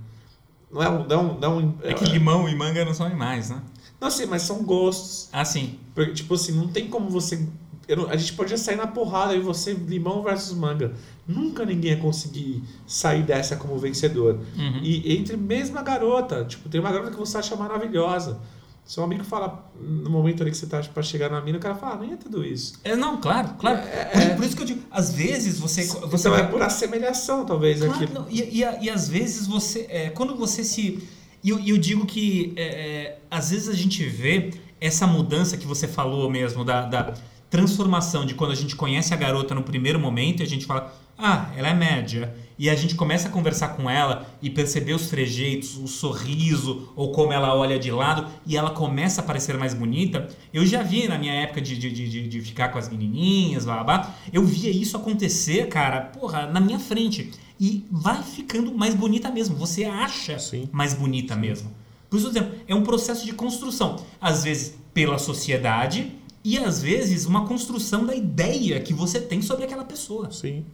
[0.72, 1.08] Não é um.
[1.08, 3.62] Não, é não, é É que limão e manga não são animais, né?
[4.00, 5.28] não sei, mas são gostos.
[5.32, 5.80] Ah, sim.
[5.94, 7.48] Porque, tipo assim, não tem como você.
[7.96, 10.94] Não- a gente podia sair na porrada e você, limão versus manga.
[11.28, 14.40] Nunca ninguém ia conseguir sair dessa como vencedor.
[14.58, 14.80] Uhum.
[14.84, 18.40] E entre mesmo a garota, tipo, tem uma garota que você acha maravilhosa.
[18.86, 21.76] Seu amigo fala, no momento ali que você tá pra chegar na mina, o cara
[21.76, 22.80] fala, ah, nem é tudo isso.
[22.86, 23.82] É, não, claro, claro.
[23.82, 25.84] por, por isso que eu digo, às vezes você.
[25.86, 28.14] você Você vai vai por assemelhação, talvez, Claro, aquilo.
[28.14, 29.86] não, e, e, e às vezes você.
[29.90, 31.04] é, quando você se.
[31.44, 35.68] E eu, eu digo que é, é, às vezes a gente vê essa mudança que
[35.68, 37.14] você falou mesmo, da, da
[37.50, 40.94] transformação de quando a gente conhece a garota no primeiro momento e a gente fala,
[41.18, 42.36] ah, ela é média.
[42.60, 47.12] e a gente começa a conversar com ela e perceber os trejeitos, o sorriso, ou
[47.12, 51.08] como ela olha de lado, e ela começa a parecer mais bonita, eu já vi
[51.08, 54.44] na minha época de, de, de, de ficar com as menininhas, blá, blá, blá, eu
[54.44, 57.32] via isso acontecer, cara, porra, na minha frente.
[57.60, 59.56] E vai ficando mais bonita mesmo.
[59.56, 60.70] Você acha Sim.
[60.72, 61.72] mais bonita mesmo.
[62.10, 62.32] Por isso,
[62.68, 63.98] é um processo de construção.
[64.22, 66.12] Às vezes pela sociedade
[66.44, 70.32] e às vezes uma construção da ideia que você tem sobre aquela pessoa.
[70.32, 70.66] Sim.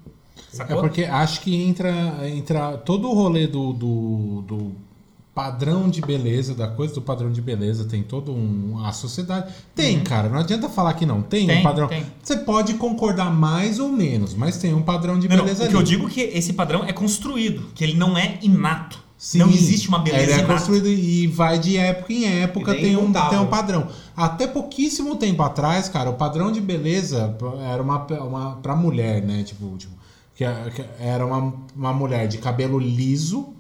[0.53, 0.81] É Sacou?
[0.81, 1.91] porque acho que entra,
[2.29, 4.71] entra todo o rolê do, do, do
[5.33, 8.83] padrão de beleza, da coisa do padrão de beleza, tem todo um.
[8.85, 9.51] A sociedade.
[9.75, 11.21] Tem, cara, não adianta falar que não.
[11.21, 11.47] Tem, Uhum.
[11.47, 11.87] Tem, um padrão.
[11.87, 12.05] tem.
[12.21, 15.69] Você pode concordar mais ou menos, mas tem um padrão de Não, não, beleza o
[15.69, 19.01] que eu digo é que esse padrão é construído, que ele não é inato.
[19.23, 22.97] Sim, não existe uma beleza Ele é construído e vai de época em época, tem
[22.97, 23.87] um, tem um padrão.
[24.17, 27.33] Até pouquíssimo tempo atrás, cara, o padrão de beleza
[27.71, 29.43] era uma, uma pra mulher, né?
[29.43, 29.93] Tipo, tipo
[30.35, 30.43] que
[30.99, 33.53] era uma, uma mulher de cabelo liso,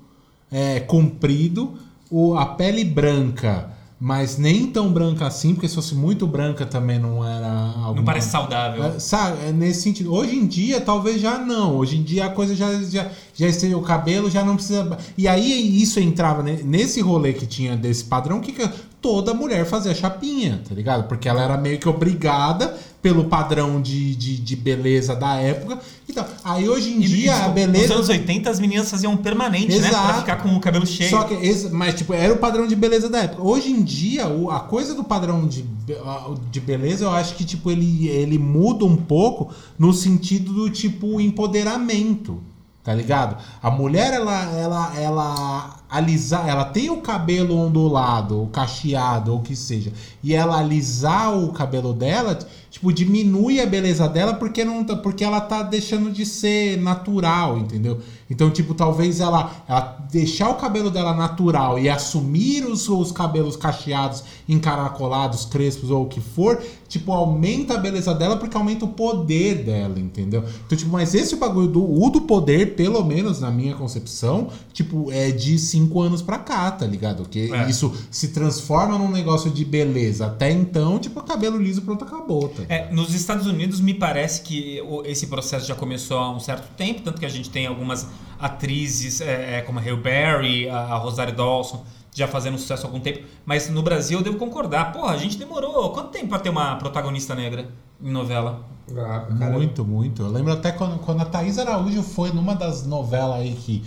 [0.51, 1.75] é, comprido,
[2.11, 3.71] o, a pele branca,
[4.05, 7.93] mas nem tão branca assim, porque se fosse muito branca também não era alguma...
[7.95, 8.83] Não parece saudável.
[8.83, 10.13] É, Sabe, é nesse sentido.
[10.13, 11.77] Hoje em dia, talvez já não.
[11.77, 14.97] Hoje em dia a coisa já, já, já esteve o cabelo, já não precisa.
[15.17, 18.69] E aí isso entrava ne- nesse rolê que tinha desse padrão, que, que
[19.03, 21.07] toda mulher fazia chapinha, tá ligado?
[21.09, 25.77] Porque ela era meio que obrigada pelo padrão de, de, de beleza da época.
[26.07, 27.87] Então, aí hoje em E, dia a tipo, beleza.
[27.89, 29.89] Nos anos 80 as meninas faziam permanente, né?
[29.89, 30.19] Pra Exato.
[30.21, 31.09] ficar com o cabelo cheio.
[31.09, 31.35] Só que
[31.71, 33.43] mas tipo, era o padrão de beleza da época.
[33.43, 35.65] Hoje em dia, a coisa do padrão de,
[36.05, 40.69] a- de beleza, eu acho que tipo ele, ele muda um pouco no sentido do
[40.69, 42.41] tipo empoderamento.
[42.83, 43.37] Tá ligado?
[43.61, 49.55] A mulher ela ela ela alisar, ela tem o cabelo ondulado, cacheado, ou o que
[49.55, 52.39] seja, e ela alisar o cabelo dela,
[52.71, 57.59] tipo, diminui a beleza dela porque não tá, porque ela tá deixando de ser natural,
[57.59, 57.99] entendeu?
[58.27, 63.55] Então, tipo, talvez ela, ela deixar o cabelo dela natural e assumir os, os cabelos
[63.55, 68.87] cacheados, encaracolados, crespos ou o que for, tipo, aumenta a beleza dela porque aumenta o
[68.87, 70.43] poder dela, entendeu?
[70.65, 75.11] Então, tipo, mas esse bagulho do o do poder, pelo menos na minha concepção, tipo,
[75.11, 77.27] é de cinco anos pra cá, tá ligado?
[77.27, 77.69] Que É.
[77.69, 80.27] isso se transforma num negócio de beleza.
[80.27, 82.63] Até então, tipo, cabelo liso, pronto, acabou, tá?
[82.69, 87.01] É, nos Estados Unidos me parece que esse processo já começou há um certo tempo,
[87.01, 88.07] tanto que a gente tem algumas
[88.39, 92.99] atrizes é, é, como a Halle Berry, a, Rosario Dawson, já fazendo sucesso há algum
[92.99, 93.23] tempo.
[93.45, 94.91] Mas no Brasil eu devo concordar.
[94.91, 97.69] Porra, a gente demorou quanto tempo pra ter uma protagonista negra
[98.01, 98.65] em novela?
[98.97, 100.21] Ah, Muito, muito.
[100.21, 103.83] Eu lembro até quando, quando a Thaís Araújo foi numa das novelas aí que.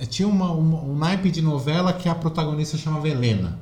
[0.00, 3.58] Eh, Tinha uma, uma- um naipe de novela que a protagonista chamava Helena.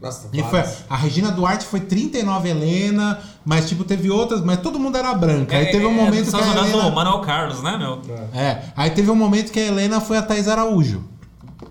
[0.00, 4.78] Nossa, E foi, a Regina Duarte foi 39 Helena, mas tipo, teve outras, mas todo
[4.78, 5.56] mundo era branca.
[5.56, 6.94] Aí teve um momento que São a as novelas do Helena...
[6.94, 8.00] Manuel Carlos, né, meu?
[8.32, 11.02] É, aí teve um momento que a Helena foi a Thaís Araújo.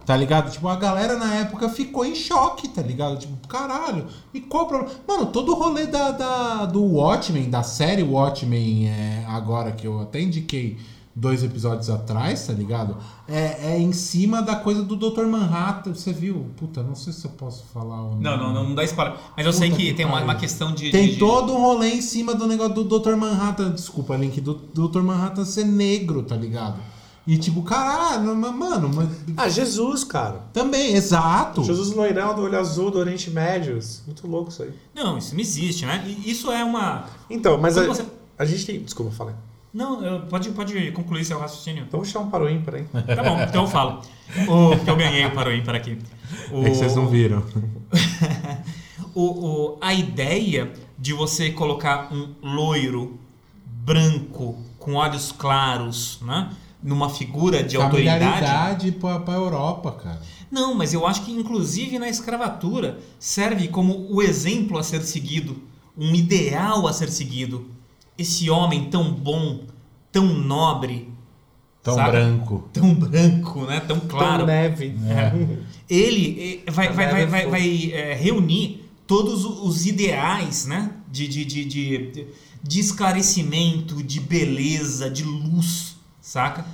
[0.06, 0.52] Tá ligado?
[0.52, 3.18] Tipo, a galera na época ficou em choque, tá ligado?
[3.18, 4.94] Tipo, caralho, e qual o problema?
[5.08, 10.02] Mano, todo o rolê da, da- do Watchmen, da série Watchmen, é, agora que eu
[10.02, 10.78] até indiquei
[11.20, 12.96] dois episódios atrás, tá ligado?
[13.28, 15.26] É, é em cima da coisa do Dr.
[15.26, 15.94] Manhattan.
[15.96, 16.46] Você viu?
[16.56, 19.16] Puta, não sei se eu posso falar ou Não, não, não dá spoiler.
[19.36, 20.92] Mas eu sei Puta que que tem uma, uma questão de.
[20.92, 23.16] Tem de- de- todo um rolê em cima do negócio do Dr.
[23.16, 23.72] Manhattan.
[23.72, 25.02] Desculpa, Link, do Dr.
[25.02, 26.80] Manhattan ser negro, tá ligado?
[27.26, 29.10] E tipo, caralho, mano, mas.
[29.36, 30.46] Ah, Jesus, cara.
[30.54, 31.64] Também, exato.
[31.64, 33.78] Jesus loirão do olho azul do Oriente Médio.
[34.06, 34.72] Muito louco isso aí.
[34.96, 36.08] Não, isso não existe, né?
[36.24, 37.06] Isso é uma.
[37.30, 38.06] Então, mas a, você-
[38.38, 38.80] a gente tem.
[38.82, 39.34] Desculpa, falei.
[39.74, 41.84] Não, pode, pode concluir seu raciocínio.
[41.88, 42.88] Então vou chamar um para o ímpar, hein?
[42.92, 44.02] Tá bom, então eu falo.
[44.48, 45.98] O, que eu ganhei o para o ímpar aqui.
[46.52, 47.44] O, É que vocês não viram.
[49.14, 49.22] o,
[49.74, 53.20] o- a ideia de você colocar um loiro
[53.66, 56.50] branco com olhos claros, né?
[56.82, 58.92] Numa figura de autoridade.
[58.94, 60.22] Pra, pra Europa, cara.
[60.50, 65.62] Não, mas eu acho que inclusive na escravatura serve como o exemplo a ser seguido,
[65.98, 67.70] um ideal a ser seguido.
[68.18, 69.62] Esse homem tão bom,
[70.12, 71.10] tão nobre,
[71.84, 72.12] Tão Sabe?
[72.12, 72.70] branco.
[72.74, 73.80] tão branco, né?
[73.80, 74.40] Tão claro.
[74.42, 74.94] Tom neve.
[75.90, 77.52] Ele eh, vai, A vai, vai, é vai, fogo.
[77.52, 80.92] vai, eh, reunir todos os ideais, né?
[81.10, 82.28] De, de, de, de,
[82.62, 86.66] de esclarecimento, de beleza, de luz, saca?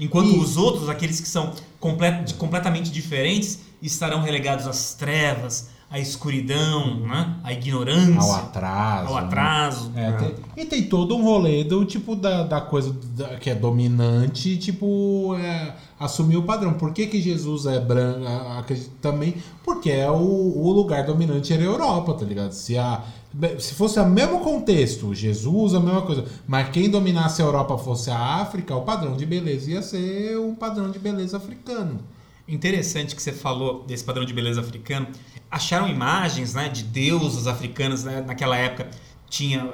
[0.00, 5.68] Enquanto E- os outros, aqueles que são comple- de- completamente diferentes, estarão relegados às trevas,
[5.90, 7.36] à escuridão, né?
[7.44, 9.08] à ignorância, Ao atraso.
[9.08, 9.20] ao né?
[9.26, 9.92] atraso.
[9.94, 13.54] É, tem- e tem todo um rolê do tipo da, da coisa da- que é
[13.54, 16.74] dominante, tipo, é, assumir o padrão.
[16.74, 18.26] Por que, que Jesus é branco?
[18.26, 18.64] a-
[19.00, 22.52] Também porque é o, o lugar dominante era a Europa, tá ligado?
[22.52, 23.02] Se a,
[23.58, 28.10] Se fosse o mesmo contexto, Jesus, a mesma coisa, mas quem dominasse a Europa fosse
[28.10, 31.98] a África, o padrão de beleza ia ser um padrão de beleza africano.
[32.48, 35.08] Interessante que você falou desse padrão de beleza africano.
[35.50, 38.88] Acharam imagens né, de deusas africanas né, naquela época.
[39.28, 39.68] Tinha,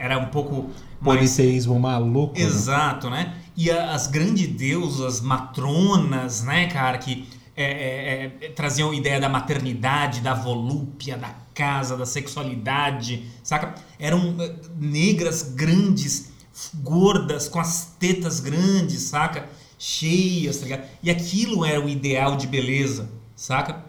[0.00, 2.36] era um pouco mais Politeísmo maluco.
[2.36, 2.44] né?
[2.44, 3.36] Exato, né?
[3.56, 10.20] E as grandes deusas matronas, né, cara, que é, é, é, traziam ideia da maternidade,
[10.20, 13.74] da volúpia, da casa, da sexualidade, saca?
[13.98, 16.32] Eram eh, negras grandes,
[16.74, 19.48] gordas, com as tetas grandes, saca?
[19.78, 20.88] Cheias, tá ligado?
[21.02, 23.84] E aquilo era o ideal de beleza, saca?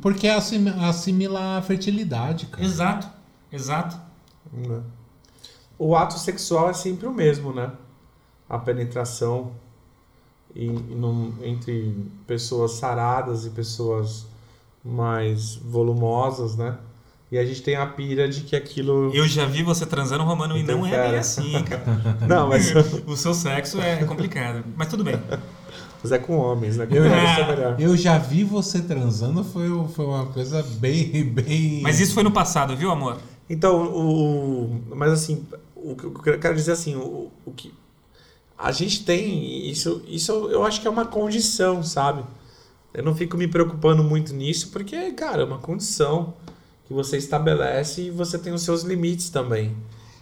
[0.00, 2.64] Porque assim- assimila a fertilidade, cara.
[2.64, 3.08] Exato,
[3.52, 3.98] exato.
[4.52, 4.82] Né?
[5.78, 7.72] O ato sexual é sempre o mesmo, né?
[8.48, 9.52] A penetração
[10.54, 14.26] e, e num- entre pessoas saradas e pessoas
[14.84, 16.78] mais volumosas, né?
[17.30, 19.10] E a gente tem a pira de que aquilo.
[19.12, 21.16] Eu já vi você transando, Romano, e não é bem Interfere.
[21.16, 21.82] assim, cara.
[22.28, 22.72] Não, mas,
[23.06, 24.64] O seu sexo é complicado.
[24.76, 25.20] Mas tudo bem.
[26.00, 26.86] mas é com homens, né?
[26.86, 31.82] Com Eu, é eu já vi você transando, foi, foi uma coisa bem, bem.
[31.82, 33.18] Mas isso foi no passado, viu, amor?
[33.50, 37.74] Então, o, mas assim, o que eu quero dizer assim, o, o que
[38.56, 42.22] a gente tem isso, isso eu acho que é uma condição, sabe?
[42.94, 46.34] Eu não fico me preocupando muito nisso, porque, cara, é uma condição
[46.86, 49.76] que você estabelece e você tem os seus limites também.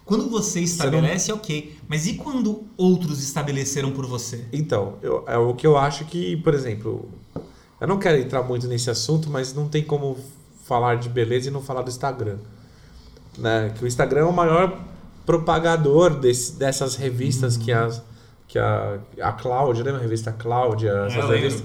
[0.05, 1.77] Quando você estabelece, ok.
[1.89, 4.45] Mas e quando outros estabeleceram por você?
[4.53, 7.09] Então, eu, é o que eu acho que, por exemplo,
[7.81, 10.19] eu não quero entrar muito nesse assunto, mas não tem como
[10.65, 12.37] falar de beleza e não falar do Instagram.
[13.39, 13.73] Né?
[13.77, 14.79] Que o Instagram é o maior
[15.25, 18.03] propagador desse, dessas revistas que, as,
[18.47, 20.91] que a, a Cláudia, lembra a revista Cláudia?
[21.07, 21.31] Essas lembro.
[21.31, 21.65] revistas?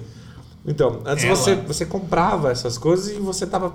[0.66, 1.36] Então, antes Ela.
[1.36, 3.74] você, você comprava essas coisas e você tava.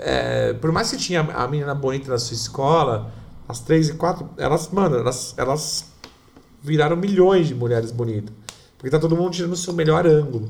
[0.00, 3.12] É, por mais que tinha a menina bonita da sua escola,
[3.48, 5.86] as três e quatro, elas, mano, elas, elas
[6.62, 8.32] viraram milhões de mulheres bonitas.
[8.76, 10.48] Porque tá todo mundo tirando o seu melhor ângulo.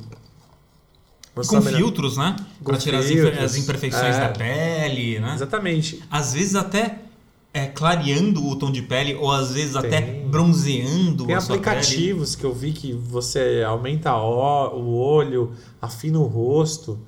[1.35, 2.35] Com Sua melhor- filtros, né?
[2.65, 4.21] Com Pra tirar as, filtros, as imperfeições é.
[4.21, 5.35] da pele, né?
[5.35, 6.03] Exatamente.
[6.11, 6.99] Às vezes até
[7.55, 10.29] é, clareando o tom de pele, ou às vezes até Tem.
[10.29, 11.69] bronzeando Tem a sua pele.
[11.71, 16.99] aplicativos que eu vi que você aumenta o olho, afina o rosto.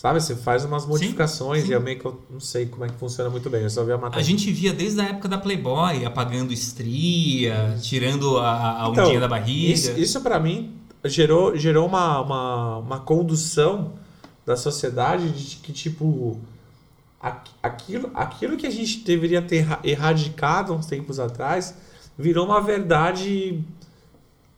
[0.00, 0.18] Sabe?
[0.18, 1.72] Você faz umas modificações sim.
[1.72, 3.60] e é meio que eu não sei como é que funciona muito bem.
[3.64, 4.24] Eu só vi a A matéria.
[4.24, 9.28] gente via desde a época da Playboy, apagando estria, tirando a, a Então, ondinha da
[9.28, 9.74] barriga.
[9.74, 10.72] Isso, isso para mim
[11.04, 13.92] gerou, gerou uma, uma, uma condução
[14.46, 16.40] da sociedade de que, tipo,
[17.20, 21.74] aqu- aquilo, aquilo que a gente deveria ter erra- erradicado uns tempos atrás
[22.18, 23.62] virou uma verdade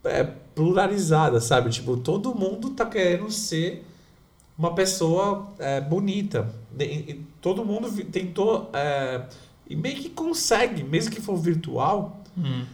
[0.05, 0.23] é,
[0.55, 1.69] pluralizada, sabe?
[1.71, 3.85] Tipo, todo mundo tá querendo ser
[4.63, 6.49] uma pessoa é, bonita.
[6.71, 8.71] De- e todo mundo tentou.
[8.73, 9.25] é,
[9.69, 12.65] e meio que consegue, mesmo que for virtual, Hum.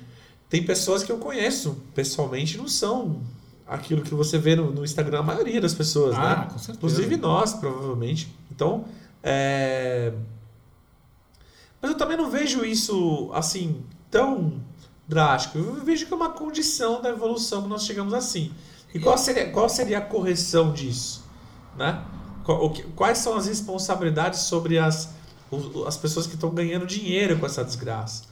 [0.49, 3.21] tem pessoas que eu conheço pessoalmente não são
[3.67, 6.43] aquilo que você vê no, no Instagram, a maioria das pessoas, Ah, né?
[6.53, 6.73] com certeza.
[6.77, 8.33] Inclusive nós, provavelmente.
[8.51, 8.85] Então,
[9.23, 10.13] é...
[11.81, 14.55] Mas eu também não vejo isso, assim, tão
[15.07, 15.59] drástico.
[15.59, 18.51] Eu vejo que é uma condição da evolução que nós chegamos assim.
[18.95, 21.25] E qual seria, qual seria a correção disso?
[21.79, 22.03] Né?
[22.97, 25.11] Quais são as responsabilidades sobre as,
[25.87, 28.25] as pessoas que estão ganhando dinheiro com essa desgraça?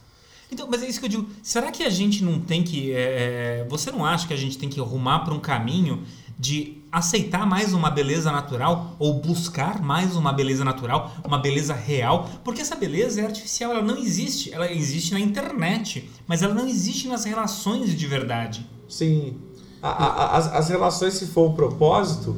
[0.51, 1.27] Então, mas é isso que eu digo.
[1.43, 2.91] Será que a gente não tem que.
[2.93, 6.03] é, é, você não acha que a gente tem que arrumar para um caminho
[6.39, 12.29] de aceitar mais uma beleza natural ou buscar mais uma beleza natural, uma beleza real?
[12.45, 14.53] Porque essa beleza é artificial, ela não existe.
[14.53, 18.65] Ela existe na internet, mas ela não existe nas relações de verdade.
[18.87, 19.37] Sim.
[19.83, 22.35] A- a- as, as relações, se for o propósito,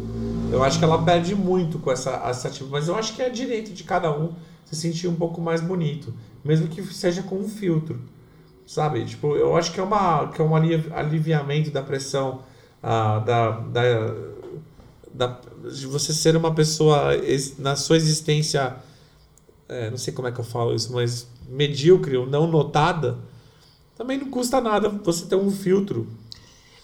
[0.52, 2.52] eu acho que ela perde muito com essa, essa.
[2.70, 4.34] Mas eu acho que é direito de cada um
[4.66, 6.14] se sentir um pouco mais bonito.
[6.44, 8.00] Mesmo que seja com um filtro.
[8.66, 9.04] Sabe?
[9.06, 12.42] Tipo, eu acho que é, uma, que é um ali- aliviamento da pressão
[12.84, 14.14] ah, da, da,
[15.14, 15.40] da-
[15.74, 17.10] de você ser uma pessoa
[17.58, 18.76] na sua existência.
[19.68, 23.18] é, não sei como é que eu falo isso, mas medíocre ou não notada.
[23.98, 26.08] Também não custa nada você ter um filtro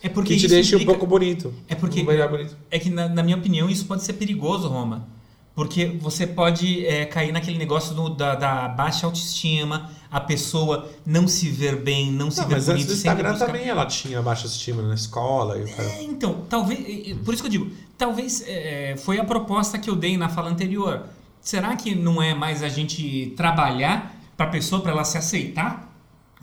[0.05, 1.53] É porque que te isso deixe um implica- pouco bonito.
[1.67, 2.55] É porque Um bonito.
[2.69, 5.07] É que, na, na minha opinião, isso pode ser perigoso, Roma.
[5.55, 11.27] Porque você pode é, cair naquele negócio do- da, da baixa autoestima, a pessoa não
[11.29, 13.45] se ver bem, não se Não, ver mas bonito, sempre Instagram buscar...
[13.45, 15.57] também ela tinha baixa estima na escola.
[15.57, 17.17] E cara- É, então, talvez.
[17.23, 20.49] Por isso que eu digo, talvez é, foi a proposta que eu dei na fala
[20.49, 21.03] anterior.
[21.39, 25.94] Será que não é mais a gente trabalhar para a pessoa, para ela se aceitar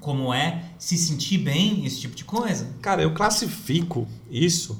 [0.02, 2.68] como é, se sentir bem, esse tipo de coisa?
[2.82, 4.78] Cara, eu classifico isso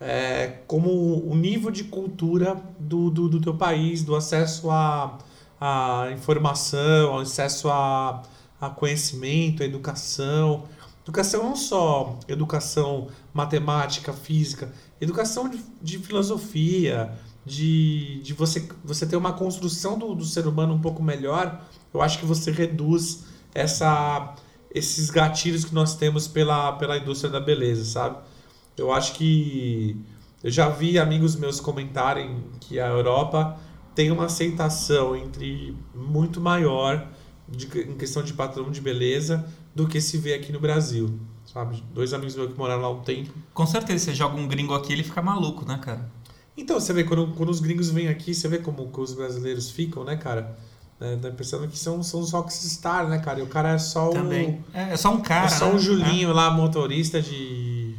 [0.00, 0.88] é, como
[1.30, 5.18] o nível de cultura do, do, do teu país, do acesso a,
[5.60, 8.22] à informação, ao acesso a,
[8.58, 10.64] a conhecimento, a educação.
[11.02, 17.12] Educação não só educação matemática, física, educação de, de filosofia,
[17.44, 22.00] de, de você, você ter uma construção do, do ser humano um pouco melhor, eu
[22.00, 24.34] acho que você reduz essa,
[24.72, 28.18] esses gatilhos que nós temos pela, pela indústria da beleza, sabe?
[28.76, 29.96] Eu acho que
[30.42, 33.58] eu já vi amigos meus comentarem que a Europa
[33.94, 37.06] tem uma aceitação entre muito maior
[37.48, 39.44] de, em questão de padrão de beleza
[39.74, 41.82] do que se vê aqui no Brasil, sabe?
[41.92, 43.32] Dois amigos meus que moraram lá um tempo.
[43.52, 46.10] Com certeza, você joga um gringo aqui, ele fica maluco, né, cara?
[46.56, 50.04] Então, você vê, quando, quando os gringos vêm aqui, você vê como os brasileiros ficam,
[50.04, 50.56] né, cara?
[51.00, 53.40] É, dá a impressão que são, são os rockstar, né, cara?
[53.40, 54.50] E o cara é só Também.
[54.50, 54.76] o...
[54.76, 55.74] É, é só um cara, É só né?
[55.74, 57.94] um Julinho lá, motorista de...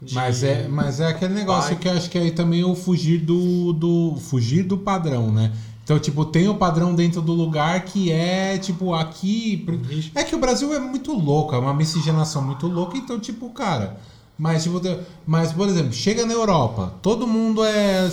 [0.00, 1.78] de- Mas é, mas é aquele negócio Vai.
[1.78, 5.52] que eu acho que aí também é o fugir do, do fugir do padrão, né?
[5.84, 9.66] Então, tipo, tem o padrão dentro do lugar que é, tipo, aqui.
[10.14, 13.98] É que o Brasil é muito louco, é uma miscigenação muito louca, então, tipo, cara.
[14.38, 14.80] Mas, tipo,
[15.26, 18.08] mas, por exemplo, chega na Europa, todo mundo é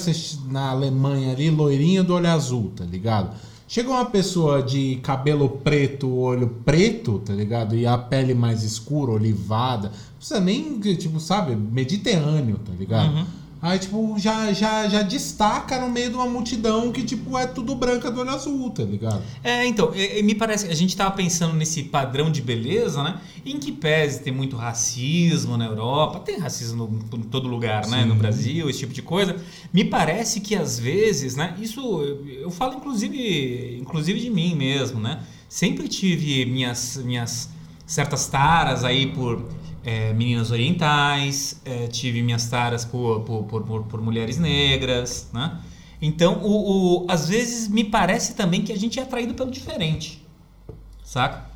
[0.50, 3.30] na Alemanha ali, loirinho do olho azul, tá ligado?
[3.68, 7.76] Chega uma pessoa de cabelo preto, olho preto, tá ligado?
[7.76, 9.90] E a pele mais escura, olivada.
[9.90, 13.14] Não precisa nem, tipo, sabe, mediterrâneo, tá ligado?
[13.14, 13.26] Uhum.
[13.62, 17.74] Aí, tipo, já, já, já destaca no meio de uma multidão que, tipo, é tudo
[17.74, 19.22] branca do olho azul, tá ligado?
[19.44, 19.92] É, então,
[20.24, 23.20] me parece, a gente tava pensando nesse padrão de beleza, né?
[23.44, 28.04] Em que pese tem muito racismo na Europa, tem racismo no- em todo lugar, né?
[28.04, 28.10] Sim.
[28.10, 29.36] No Brasil, esse tipo de coisa.
[29.74, 31.56] Me parece que às vezes, né?
[31.60, 35.22] Isso eu, eu falo inclusive, inclusive de mim mesmo, né?
[35.50, 37.50] Sempre tive minhas, minhas
[37.86, 39.42] certas taras aí por
[39.88, 45.60] é, meninas orientais, é, tive minhas taras por, por, por, por- mulheres negras, né?
[46.02, 50.22] Então, o, o- às vezes me parece também que a gente é atraído pelo diferente,
[51.04, 51.47] saca?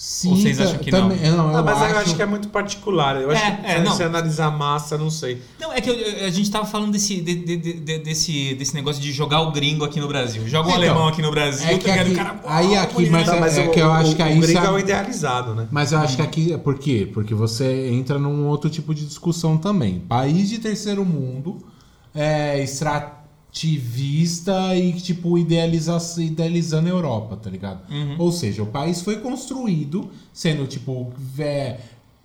[0.00, 1.08] Sim, Ou vocês acham que não?
[1.08, 1.48] também, não?
[1.48, 3.20] Ah, eu mas acho, eu acho que é muito particular.
[3.20, 3.90] Eu acho É, que é, se não.
[3.96, 5.42] você analisar a massa, não sei.
[5.60, 9.02] Não, é que eu- a gente tava falando desse, de- de- de- desse, desse negócio
[9.02, 10.46] de jogar o gringo aqui no Brasil.
[10.46, 13.10] Joga o Então, alemão aqui no Brasil, é que aqui- cara, aí "Uau, aqui, mulher".
[13.10, 14.70] mas Tá, mas é o, que eu acho o- que aí o gringo sabe- é
[14.70, 15.66] o idealizado, né?
[15.68, 16.56] Mas eu acho que aqui.
[16.58, 17.10] Por quê?
[17.12, 19.98] Porque você entra num outro tipo de discussão também.
[19.98, 21.58] País de terceiro mundo,
[22.14, 22.62] é,
[23.52, 27.80] extrativista e, tipo, idealiza, idealizando a Europa, tá ligado?
[27.90, 28.16] Uhum.
[28.18, 31.78] Ou seja, o país foi construído sendo, tipo, é,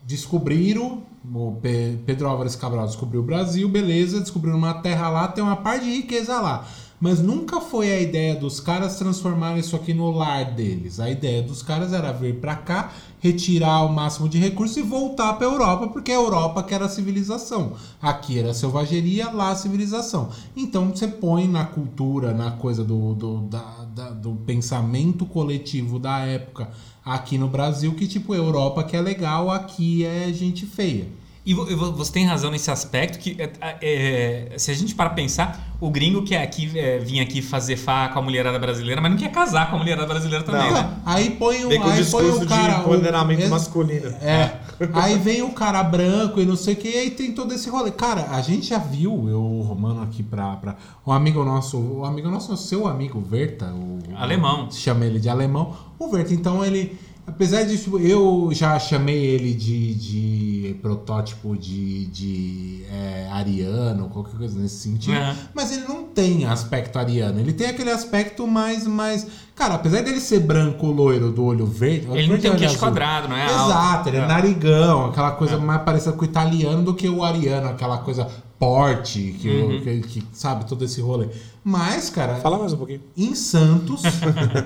[0.05, 1.01] descobriram.
[1.34, 5.55] O Pe- Pedro Álvares Cabral descobriu o Brasil, beleza, descobriram uma terra lá, tem uma
[5.55, 6.67] parte de riqueza lá.
[7.04, 11.01] Mas nunca foi a ideia dos caras transformarem isso aqui no lar deles.
[11.01, 15.34] A ideia dos caras era vir pra cá, retirar o máximo de recursos e voltar
[15.34, 17.74] pra Europa, porque a Europa que era a civilização.
[18.01, 20.30] Aqui era a selvageria, lá a civilização.
[20.56, 26.20] Então você põe na cultura, na coisa do, do, da- da- do pensamento coletivo da
[26.20, 26.70] época
[27.04, 31.08] aqui no Brasil, que tipo, Europa que é legal, aqui é gente feia.
[31.46, 35.10] E vo- vo- você tem razão nesse aspecto que é, é, se a gente para
[35.10, 39.12] pensar, o gringo quer aqui é, vir aqui fazer fá com a mulherada brasileira, mas
[39.12, 40.74] não quer casar com a mulherada brasileira também, Não.
[40.82, 40.98] né?
[41.06, 42.74] Aí põe o, Vem o aí põe discurso o cara.
[42.76, 44.08] de o- empoderamento ex- masculino.
[44.22, 44.58] É.
[44.94, 47.70] Aí vem o cara branco e não sei o que, e aí tem todo esse
[47.70, 47.91] rolê.
[47.91, 50.76] Cara, a gente já viu, eu, o Romano aqui pra, pra.
[51.06, 54.00] Um amigo nosso, o amigo nosso, seu amigo Verta, o.
[54.16, 54.72] Alemão.
[54.72, 55.76] Chama ele de alemão.
[56.00, 56.98] O Verta, então ele.
[57.26, 64.38] Apesar de tipo, eu já chamei ele de, de protótipo de, de é, ariano, qualquer
[64.38, 65.15] coisa nesse sentido.
[65.15, 65.36] Aham.
[65.53, 67.39] Mas ele não tem aspecto ariano.
[67.39, 68.86] Ele tem aquele aspecto mais.
[68.86, 72.07] mais cara, apesar dele ser branco, loiro, do olho verde.
[72.11, 73.69] Ele não tem um olho queixo quadrado, não é alto.
[73.71, 74.28] Exato, ele é É.
[74.28, 78.28] narigão, aquela coisa mais parecida com o italiano do que o ariano, aquela coisa
[78.59, 79.82] porte, que, Uhum.
[79.82, 81.28] que, que sabe, todo esse rolê.
[81.63, 83.01] Mas, cara, Fala mais um pouquinho.
[83.17, 84.01] em Santos,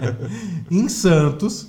[0.70, 1.68] em Santos,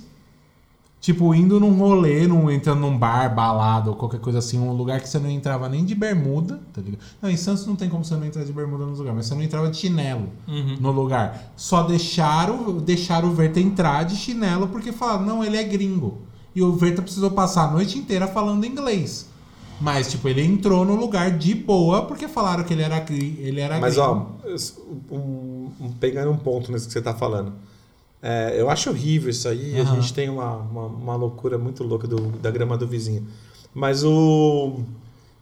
[1.01, 4.99] tipo, indo num rolê, num, entrando num bar, balada ou qualquer coisa assim, um lugar
[4.99, 6.99] que você não entrava nem de bermuda, tá ligado?
[7.21, 9.35] Não, em Santos não tem como você não entrar de bermuda no lugar, mas você
[9.35, 10.77] não entrava de chinelo Uhum.
[10.79, 11.51] no lugar.
[11.55, 16.19] Só deixaram, deixaram o Verta entrar de chinelo porque falaram, não, ele é gringo.
[16.55, 19.27] E o Verta precisou passar a noite inteira falando inglês.
[19.81, 23.79] Mas, tipo, ele entrou no lugar de boa porque falaram que ele era, ele era
[23.79, 24.09] Mas, gringo.
[24.09, 27.53] ó, um- um- pegando um ponto nisso que você tá falando.
[28.21, 29.79] É, eu acho horrível isso aí.
[29.79, 29.95] A Aham.
[29.95, 33.25] gente tem uma, uma, uma loucura muito louca do, da grama do vizinho.
[33.73, 34.81] Mas o.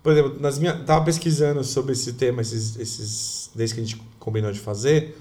[0.04, 4.02] Por exemplo, nas minhas, tava pesquisando sobre esse tema, esses, esses, desde que a gente
[4.20, 5.18] combinou de fazer.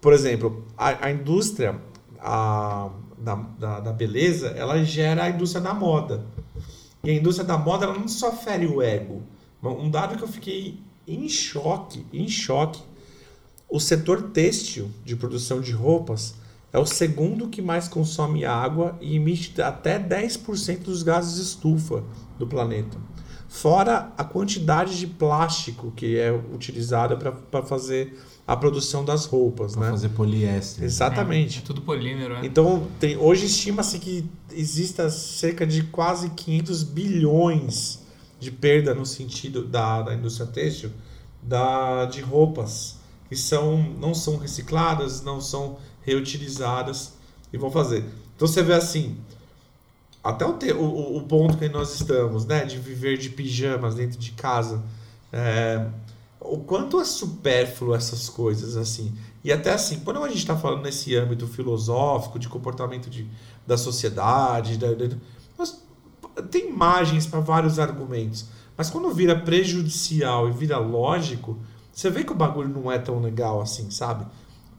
[0.00, 1.80] Por exemplo, a, a indústria
[2.20, 6.24] a, da, da, da beleza, ela gera a indústria da moda.
[7.02, 9.22] E a indústria da moda, ela não só fere o ego.
[9.62, 12.80] Um dado que eu fiquei em choque, em choque,
[13.68, 16.34] o setor têxtil de produção de roupas
[16.76, 22.04] é o segundo que mais consome água e emite até 10% dos gases estufa
[22.38, 22.98] do planeta.
[23.48, 28.14] Fora a quantidade de plástico que é utilizada para fazer
[28.46, 29.90] a produção das roupas, Pra né?
[29.90, 30.84] fazer poliéster.
[30.84, 31.60] Exatamente.
[31.60, 32.40] É, tudo polímero, né?
[32.44, 38.00] Então, tem, hoje estima-se que exista cerca de quase 500 bilhões
[38.38, 40.90] de perda no sentido da, da indústria têxtil
[41.42, 42.96] da, de roupas
[43.30, 47.14] que são, não são recicladas, não são reutilizadas
[47.52, 48.04] e vão fazer.
[48.36, 49.18] Então você vê assim,
[50.22, 54.18] até o, te, o, o ponto que nós estamos, né, de viver de pijamas dentro
[54.18, 54.82] de casa,
[55.32, 55.86] é,
[56.40, 59.12] o quanto é supérfluo essas coisas assim.
[59.44, 63.28] E até assim, quando a gente está falando nesse âmbito filosófico, de comportamento de,
[63.66, 65.16] da sociedade, da, da-
[65.58, 65.80] nós-
[66.50, 68.46] tem imagens para vários argumentos.
[68.76, 71.56] Mas quando vira prejudicial e vira lógico,
[71.92, 74.26] você vê que o bagulho não é tão legal assim, sabe?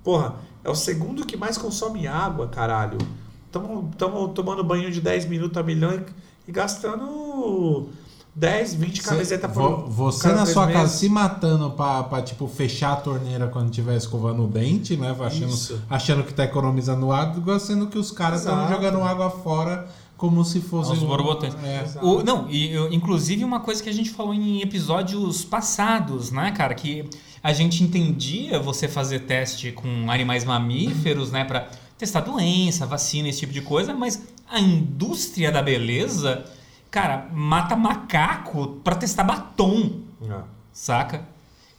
[0.04, 0.36] Porra,
[0.68, 2.98] é o segundo que mais consome água, caralho.
[3.46, 3.96] Estamos
[4.36, 6.02] tomando banho de 10 minutos a milhão e,
[6.46, 7.88] e gastando
[8.36, 12.96] 10, 20 camisetas por Você na sua casa se matando pra, pra, tipo, fechar a
[12.98, 15.16] torneira quando estiver escovando o dente, né?
[15.18, 15.82] Achando, Isso.
[15.90, 19.88] achando que tá economizando água, sendo que os caras estão jogando água fora
[20.18, 20.90] como se fosse.
[20.92, 21.54] Aos um- borbotões.
[21.64, 21.86] É.
[22.04, 26.74] O- não, e inclusive uma coisa que a gente falou em episódios passados, né, cara?
[26.74, 27.06] Que
[27.44, 33.40] a gente entendia você fazer teste com animais mamíferos, né, pra testar doença, vacina, esse
[33.42, 36.46] tipo de coisa, mas a indústria da beleza,
[36.92, 40.44] cara, mata macaco pra testar batom Ah.
[40.74, 41.26] saca?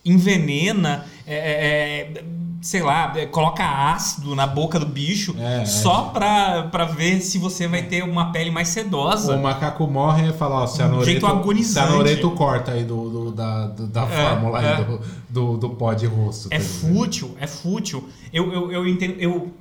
[0.05, 2.25] Envenena, é, é, é,
[2.61, 5.65] sei lá, é, coloca ácido na boca do bicho É, é.
[5.67, 9.37] só pra, pra ver se você vai ter uma pele mais sedosa.
[9.37, 12.21] O macaco morre e fala, ó, Um Cianureto, jeito agonizante.
[12.37, 14.75] Corta aí do, do- da, do- da É, fórmula é.
[14.77, 16.49] aí do, do, do pó de rosto.
[16.51, 18.09] É tá fútil, é fútil.
[18.33, 19.53] Eu, eu, eu entendo, eu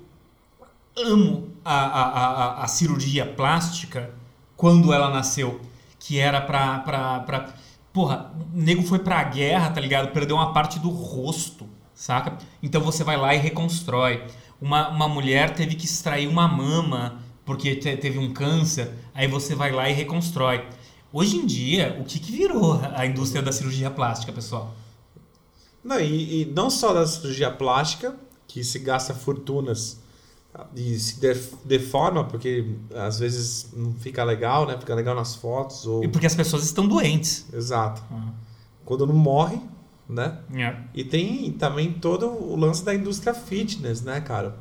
[0.97, 2.03] amo a, a,
[2.61, 4.09] a, a cirurgia plástica
[4.55, 5.61] quando ela nasceu,
[5.99, 7.49] que era pra, pra, pra...
[7.93, 10.11] Porra, o nego foi pra guerra, tá ligado?
[10.11, 11.67] Perdeu uma parte do rosto,
[11.97, 12.37] saca?
[12.61, 14.23] Então você vai lá e reconstrói.
[14.61, 19.55] Uma, uma mulher teve que extrair uma mama porque te- teve um câncer, aí você
[19.55, 20.65] vai lá e reconstrói.
[21.11, 24.75] Hoje em dia, o que, que virou a indústria da cirurgia plástica, pessoal?
[25.83, 28.15] Não, e, e não só da cirurgia plástica,
[28.47, 29.99] que se gasta fortunas
[30.75, 34.75] e se def- deforma, porque às vezes não fica legal, né?
[34.77, 35.85] Fica legal nas fotos.
[35.87, 36.03] Ou...
[36.03, 37.45] E porque as pessoas estão doentes.
[37.53, 38.03] Exato.
[38.11, 38.31] Ah.
[38.83, 39.61] Quando não morre,
[40.09, 40.39] né?
[40.53, 40.75] É.
[40.93, 44.57] E tem também todo o lance da indústria fitness, né, cara?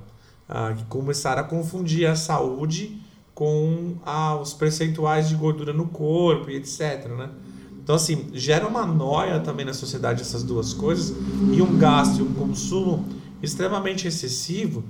[0.49, 3.01] Ah, que começaram a confundir a saúde
[3.35, 7.31] com ah, os percentuais de gordura no corpo e etc, né?
[7.83, 11.17] Então, assim, gera uma noia também na sociedade essas duas coisas
[11.53, 13.07] e um gasto e um consumo
[13.41, 14.83] extremamente excessivo.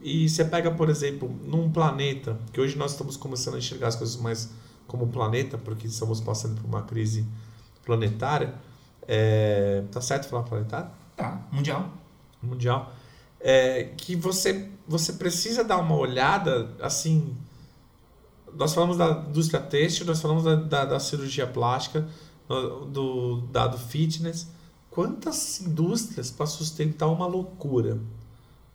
[0.00, 3.96] E você pega, por exemplo, num planeta, que hoje nós estamos começando a enxergar as
[3.96, 4.50] coisas mais
[4.86, 7.26] como planeta, porque estamos passando por uma crise
[7.84, 8.54] planetária.
[9.06, 10.90] É, tá certo falar planetária?
[11.16, 11.90] Tá, mundial.
[12.42, 12.92] mundial,
[13.40, 17.36] é, que você, você precisa dar uma olhada, assim,
[18.54, 22.06] nós falamos da indústria têxtil, nós falamos da, da, da cirurgia plástica,
[22.48, 24.48] do dado fitness,
[24.90, 27.98] quantas indústrias para sustentar uma loucura,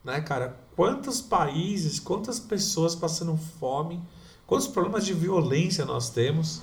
[0.04, 0.60] né, cara?
[0.76, 4.02] Quantos países, quantas pessoas passando fome,
[4.46, 6.62] quantos problemas de violência nós temos,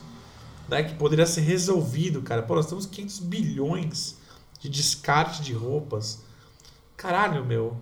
[0.69, 2.43] né, que poderia ser resolvido, cara.
[2.43, 4.19] Pô, nós temos 500 bilhões
[4.61, 6.23] de descarte de roupas.
[6.97, 7.77] Caralho, meu.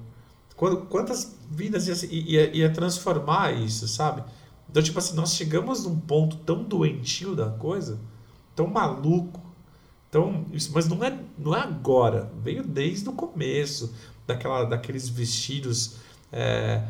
[0.57, 4.25] Quantas vidas ia, ia, ia transformar isso, sabe?
[4.69, 7.99] Então, tipo assim, nós chegamos num ponto tão doentio da coisa,
[8.55, 9.41] tão maluco,
[10.11, 12.33] tão, isso, mas não é, não é agora.
[12.43, 13.95] Veio desde o começo,
[14.27, 15.97] daquela, daqueles vestidos
[16.33, 16.83] é,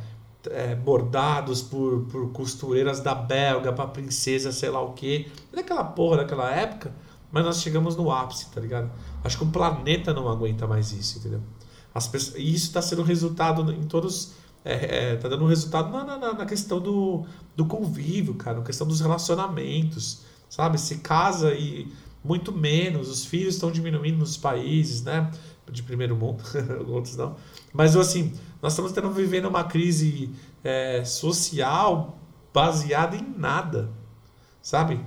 [0.51, 5.27] é, bordados por, por costureiras da Belga pra princesa, sei lá o quê.
[5.53, 6.93] Daquela porra daquela época,
[7.31, 8.91] mas nós chegamos no ápice, tá ligado?
[9.23, 11.41] Acho que o planeta não aguenta mais isso, entendeu?
[11.95, 14.33] As pessoas, e isso está sendo resultado em todos.
[14.65, 17.25] É, é, tá dando resultado na, na, na questão do,
[17.55, 20.79] do convívio, cara, na questão dos relacionamentos, sabe?
[20.79, 21.93] Se casa e
[22.25, 25.31] muito menos, os filhos estão diminuindo nos países, né?
[25.71, 26.43] De primeiro mundo,
[26.89, 27.37] outros não.
[27.73, 28.33] Mas assim,
[28.67, 30.29] nós estamos tendo, vivendo uma crise
[30.65, 32.19] é, social
[32.53, 33.89] baseada em nada,
[34.61, 34.99] sabe?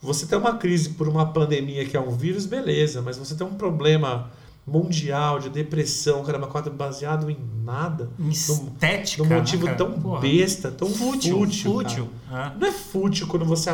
[0.00, 3.46] Você tem uma crise por uma pandemia que é um vírus, beleza, mas você tem
[3.46, 4.30] um problema
[4.66, 9.22] mundial de depressão, caramba, quatro baseado em nada, Em Estética.
[9.24, 9.84] num motivo né, cara?
[9.90, 10.20] tão Porra.
[10.20, 11.38] besta, tão fútil.
[11.38, 12.08] fútil, Fútil.
[12.32, 12.52] É.
[12.58, 13.68] Não é fútil quando você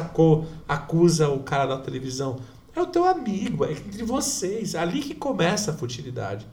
[0.69, 2.41] acusa o cara da televisão.
[2.75, 4.75] É o teu amigo, é entre vocês.
[4.75, 6.45] É ali que começa a futilidade.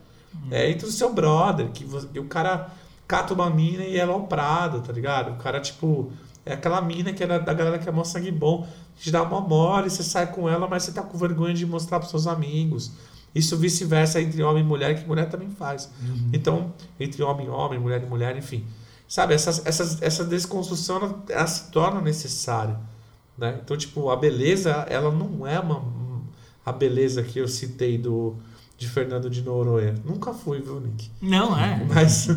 [0.52, 2.72] É entre o seu brother, que, vo- que o cara
[3.08, 5.34] cata uma mina e é aloprado, tá ligado?
[5.34, 6.12] O cara, tipo,
[6.46, 8.68] é aquela mina que é da, galera que é mó sangue bom,
[8.98, 12.00] te dá uma mole, você sai com ela, mas você tá com vergonha de mostrar
[12.00, 12.92] pros seus amigos.
[13.34, 15.90] Isso vice-versa entre homem e mulher, que mulher também faz.
[16.32, 18.64] Então, entre homem e homem, mulher e mulher, enfim.
[19.08, 22.80] Sabe, essas, essas, essa desconstrução, ela, ela se torna necessária.
[23.38, 23.60] Né?
[23.64, 25.84] Então, tipo, a beleza, ela não é uma,
[26.66, 28.36] a beleza que eu citei do,
[28.78, 29.95] de Fernando de Noronha.
[30.03, 31.09] Nunca fui, viu, Nick?
[31.21, 31.86] Não, é.
[31.88, 32.28] Mas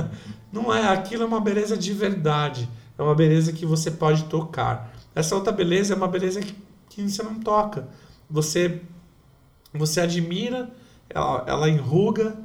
[0.52, 2.68] não é, aquilo é uma beleza de verdade.
[2.98, 4.92] É uma beleza que você pode tocar.
[5.14, 6.54] Essa outra beleza é uma beleza que,
[6.88, 7.88] que você não toca.
[8.28, 8.80] Você
[9.74, 10.70] você admira,
[11.10, 12.36] ela, ela enruga,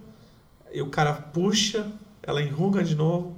[0.73, 1.91] e o cara puxa,
[2.23, 3.35] ela enruga de novo,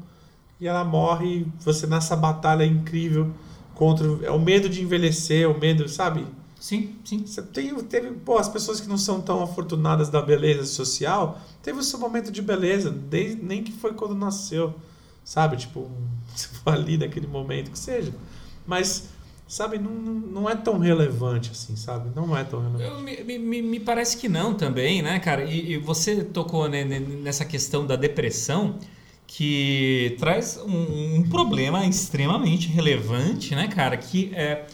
[0.59, 1.45] e ela morre.
[1.59, 3.34] Você nessa batalha incrível
[3.76, 4.07] contra.
[4.24, 6.26] É o medo de envelhecer, o medo, sabe?
[6.62, 7.26] Sim, sim.
[7.26, 11.80] Você tem, teve, pô, as pessoas que não são tão afortunadas da beleza social, teve
[11.80, 14.76] o seu momento de beleza, desde, nem que foi quando nasceu,
[15.26, 15.57] sabe?
[15.57, 15.89] Tipo,
[16.64, 18.14] ali naquele momento, que seja.
[18.68, 19.09] Mas,
[19.47, 22.12] sabe, não, não é tão relevante assim, sabe?
[22.16, 23.20] Não é tão relevante.
[23.20, 25.43] Eu- me, me, me parece que não também, né, cara?
[25.43, 28.78] E, e você tocou né, ne- nessa questão da depressão,
[29.26, 33.97] que traz um, um problema extremamente relevante, né, cara?
[33.97, 34.68] Que é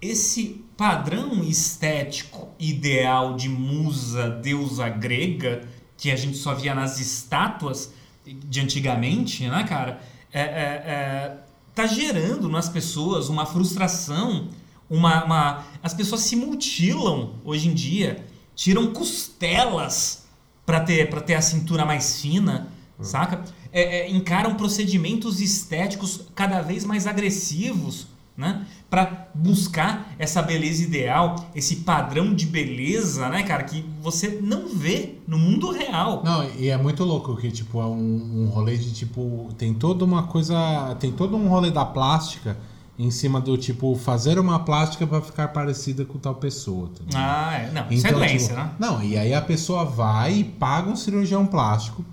[0.00, 5.66] esse padrão estético ideal de musa, deusa grega,
[5.96, 7.92] que a gente só via nas estátuas
[8.26, 10.00] de antigamente, né, cara?
[10.32, 11.36] É, é, é,
[11.74, 14.48] tá gerando nas pessoas uma frustração,
[14.90, 20.24] uma, uma- as pessoas se mutilam hoje em dia, tiram costelas
[20.66, 22.68] para ter para ter a cintura mais fina,
[23.00, 23.44] saca?
[23.72, 28.06] É, é, encaram procedimentos estéticos cada vez mais agressivos,
[28.36, 28.66] né?
[28.94, 35.16] Para buscar essa beleza ideal, esse padrão de beleza, né, cara, que você não vê
[35.26, 36.22] no mundo real.
[36.24, 40.04] Não, e é muito louco que, tipo, é um, um rolê de, tipo, tem toda
[40.04, 42.56] uma coisa, tem todo um rolê da plástica
[42.96, 47.02] em cima do, tipo, fazer uma plástica pra ficar parecida com tal pessoa, tá?
[47.16, 47.72] Ah, é.
[47.72, 48.70] Não, isso é doença, tipo, né?
[48.78, 52.04] Não, e aí a pessoa vai e paga um cirurgião plástico,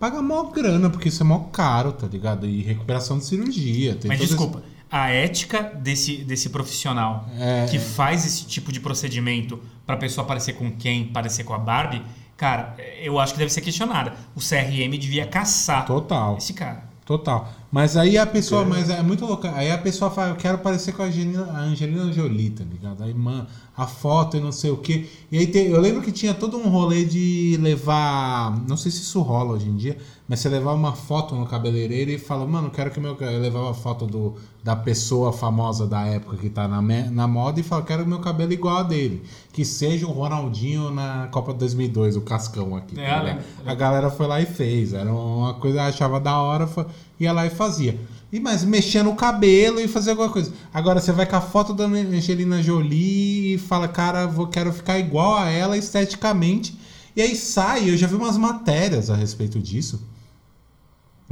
[0.00, 2.44] paga mó grana, porque isso é mó caro, tá ligado?
[2.44, 3.94] E recuperação de cirurgia.
[3.94, 7.66] Tem Mas esse- desculpa, a ética desse, desse profissional É.
[7.70, 12.02] que faz esse tipo de procedimento pra pessoa parecer com quem, parecer com a Barbie,
[12.36, 14.12] cara, eu acho que deve ser questionada.
[14.34, 16.36] O CRM devia caçar Total.
[16.38, 16.84] esse cara.
[17.04, 17.50] Total.
[17.70, 19.52] Mas aí a pessoa, mas é muito louca.
[19.54, 23.02] Aí a pessoa fala, eu quero parecer com a Angelina, a Angelina Jolie, tá ligado?
[23.04, 23.46] Aí, mano,
[23.76, 25.06] a foto e não sei o quê.
[25.30, 28.58] E aí tem- eu lembro que tinha todo um rolê de levar.
[28.66, 32.10] Não sei se isso rola hoje em dia, mas você levar uma foto no cabeleireiro
[32.10, 33.14] e fala, mano, quero que meu.
[33.20, 37.60] Eu levava a foto do, da pessoa famosa da época que tá na, na moda
[37.60, 39.22] e fala, quero meu cabelo igual a dele.
[39.52, 42.94] Que seja o Ronaldinho na Copa 2002, o Cascão aqui.
[42.94, 43.24] tá É, ligado?
[43.26, 43.44] lembro.
[43.66, 44.94] A galera foi lá e fez.
[44.94, 46.86] Era uma coisa que achava da hora, foi,
[47.18, 47.98] ia lá e fazia.
[48.30, 50.52] E mas mexia no cabelo e fazia alguma coisa.
[50.72, 54.98] Agora você vai com a foto da Angelina Jolie e fala, cara, vou, quero ficar
[54.98, 56.78] igual a ela esteticamente.
[57.16, 60.06] E aí sai, eu já vi umas matérias a respeito disso.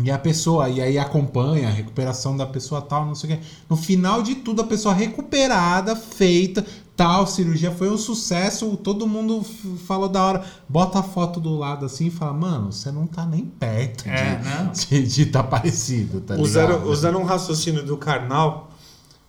[0.02, 3.42] E a pessoa, e aí acompanha a recuperação da pessoa tal, não sei o quê.
[3.68, 6.66] No final de tudo, a pessoa recuperada, feita,
[6.96, 9.44] tal, cirurgia foi um sucesso, todo mundo
[9.86, 10.44] falou da hora.
[10.68, 14.36] Bota a foto do lado assim e fala, mano, você não tá nem perto É,
[14.36, 14.72] de, não.
[14.72, 16.88] de, de tá parecido, tá usando, ligado?
[16.90, 18.70] usando um raciocínio do Karnal,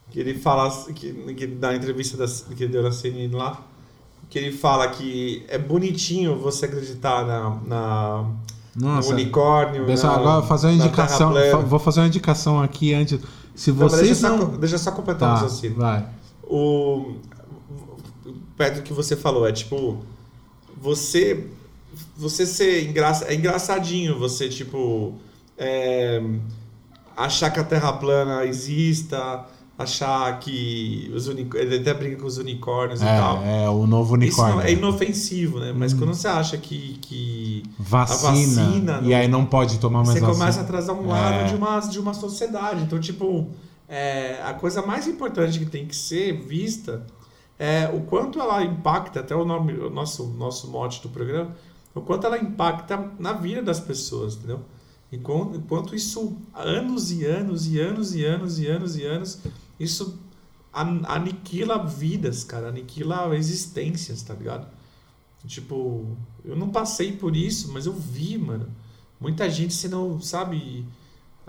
[0.10, 3.60] que ele fala, que, que na entrevista das, que ele deu na CNN lá,
[4.30, 8.26] que ele fala que é bonitinho você acreditar na, na
[8.76, 9.86] Nossa, no unicórnio.
[9.86, 11.34] pessoal, na- agora vou fazer uma indicação,
[11.68, 13.20] vou fazer uma indicação aqui antes.
[13.56, 14.40] Se Não, mas deixa, vocês só, não...
[14.52, 15.78] co- deixa eu só completar o Tá, raciocínio.
[15.78, 16.06] vai.
[16.44, 17.16] o
[18.58, 20.04] perto do que você falou é tipo
[20.76, 21.46] você
[22.18, 25.14] você ser engraça, é engraçadinho você tipo
[25.58, 26.22] é,
[27.16, 29.46] achar que a Terra plana exista
[29.80, 33.86] achar que os uni- ele até brinca com os unicórnios e tal É, é o
[33.86, 34.56] novo unicórnio.
[34.56, 39.28] não- é inofensivo né mas quando você acha que, que vacina, a vacina e aí
[39.28, 40.40] não pode tomar mais você vacina.
[40.40, 41.08] começa a trazer um É.
[41.08, 42.82] lado de, uma, de uma sociedade.
[42.84, 43.48] Então, tipo,
[43.88, 47.06] é, a coisa mais importante que tem que ser vista
[47.60, 51.56] é o quanto ela impacta, até o, nome, o nosso, nosso mote do programa,
[51.96, 54.62] o quanto ela impacta na vida das pessoas, entendeu?
[55.12, 59.40] Enquanto, enquanto isso, anos e anos e anos e anos e anos e anos,
[59.80, 60.20] isso
[60.74, 64.68] an- aniquila vidas, cara, aniquila existências, tá ligado?
[65.46, 66.06] Tipo,
[66.44, 68.68] eu não passei por isso, mas eu vi, mano.
[69.20, 70.86] Muita gente sendo, sabe,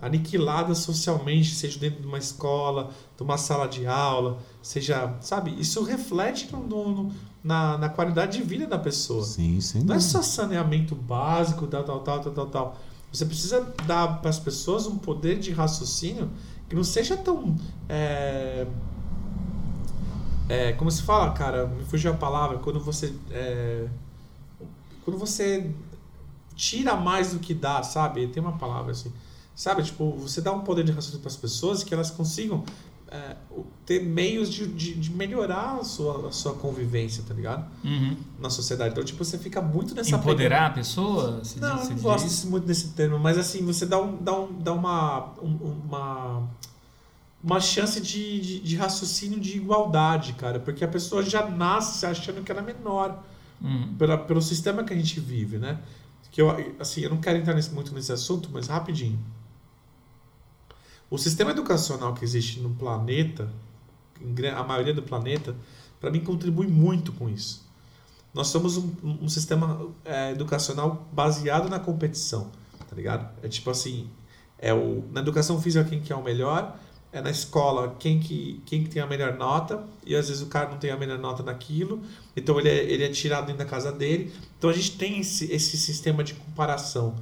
[0.01, 5.83] aniquilada socialmente, seja dentro de uma escola, de uma sala de aula, seja, sabe, isso
[5.83, 9.25] reflete no, no, na, na qualidade de vida da pessoa.
[9.25, 9.83] Sim, sim.
[9.83, 12.79] Não é só saneamento básico, tal, tal, tal, tal, tal, tal.
[13.13, 16.31] Você precisa dar para as pessoas um poder de raciocínio
[16.69, 17.57] que não seja tão.
[17.89, 18.67] É,
[20.49, 21.67] é, como se fala, cara?
[21.67, 22.59] Me fugiu a palavra.
[22.59, 23.15] Quando você.
[23.31, 23.89] É,
[25.05, 25.71] quando você
[26.55, 28.27] tira mais do que dá, sabe?
[28.29, 29.11] Tem uma palavra assim.
[29.59, 29.83] Sabe?
[29.83, 32.63] Tipo, você dá um poder de raciocínio para as pessoas que elas consigam
[33.09, 33.35] é,
[33.85, 37.69] ter meios de, de, de, melhorar a sua, a sua convivência, tá ligado?
[37.83, 38.17] Uhum.
[38.39, 38.93] Na sociedade.
[38.93, 41.43] Então, tipo, você fica muito nessa Empoderar a pessoa?
[41.43, 42.49] Se não, eu não gosto isso?
[42.49, 46.49] muito desse termo, mas assim, você dá, um, dá, um, dá uma, uma,
[47.43, 52.45] uma chance de, de, de raciocínio de igualdade, cara, porque a pessoa já nasce achando
[52.45, 53.25] que ela é menor
[53.61, 53.93] uhum.
[53.99, 55.81] pela, pelo sistema que a gente vive, né?
[56.31, 59.19] Que eu, assim, eu não quero entrar nesse, muito nesse assunto, mas rapidinho.
[61.11, 63.51] O sistema educacional que existe no planeta,
[64.57, 65.55] a maioria do planeta,
[66.01, 67.67] para mim contribui muito com isso.
[68.35, 72.51] Nós somos um, um sistema é, educacional baseado na competição,
[72.89, 73.29] tá ligado?
[73.43, 74.09] É tipo assim,
[74.59, 76.79] é o, na educação física quem que é o melhor,
[77.11, 80.47] é na escola quem que, quem que tem a melhor nota, e às vezes o
[80.47, 82.03] cara não tem a melhor nota naquilo,
[82.37, 84.33] então ele é, ele é tirado dentro da casa dele.
[84.59, 87.17] Então a gente tem esse, esse sistema de comparação.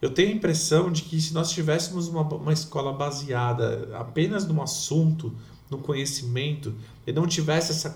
[0.00, 4.62] Eu tenho a impressão de que se nós tivéssemos uma, uma escola baseada apenas no
[4.62, 5.32] assunto,
[5.70, 6.74] no conhecimento,
[7.06, 7.94] e não tivesse essa,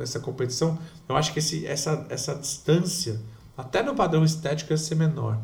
[0.00, 0.78] essa competição,
[1.08, 3.20] eu acho que esse, essa, essa distância,
[3.56, 5.38] até no padrão estético, ia ser menor.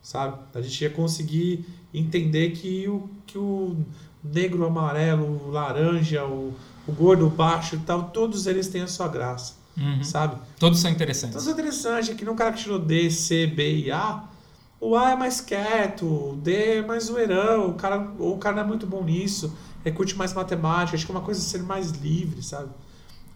[0.00, 0.38] Sabe?
[0.54, 3.76] A gente ia conseguir entender que o, que o
[4.22, 6.54] negro, o amarelo, o laranja, o,
[6.86, 9.54] o gordo, o baixo e tal, todos eles têm a sua graça.
[9.76, 10.02] Uhum.
[10.02, 10.40] Sabe?
[10.58, 11.34] Todos são interessantes.
[11.34, 12.10] Todos são interessantes.
[12.10, 14.24] Aqui no cara que tirou D, C, B e A,
[14.80, 18.56] o A é mais quieto, o D é mais zoeirão, o cara, ou o cara
[18.56, 19.52] não é muito bom nisso,
[19.84, 22.70] ele curte mais matemática, acho que é uma coisa ser mais livre, sabe?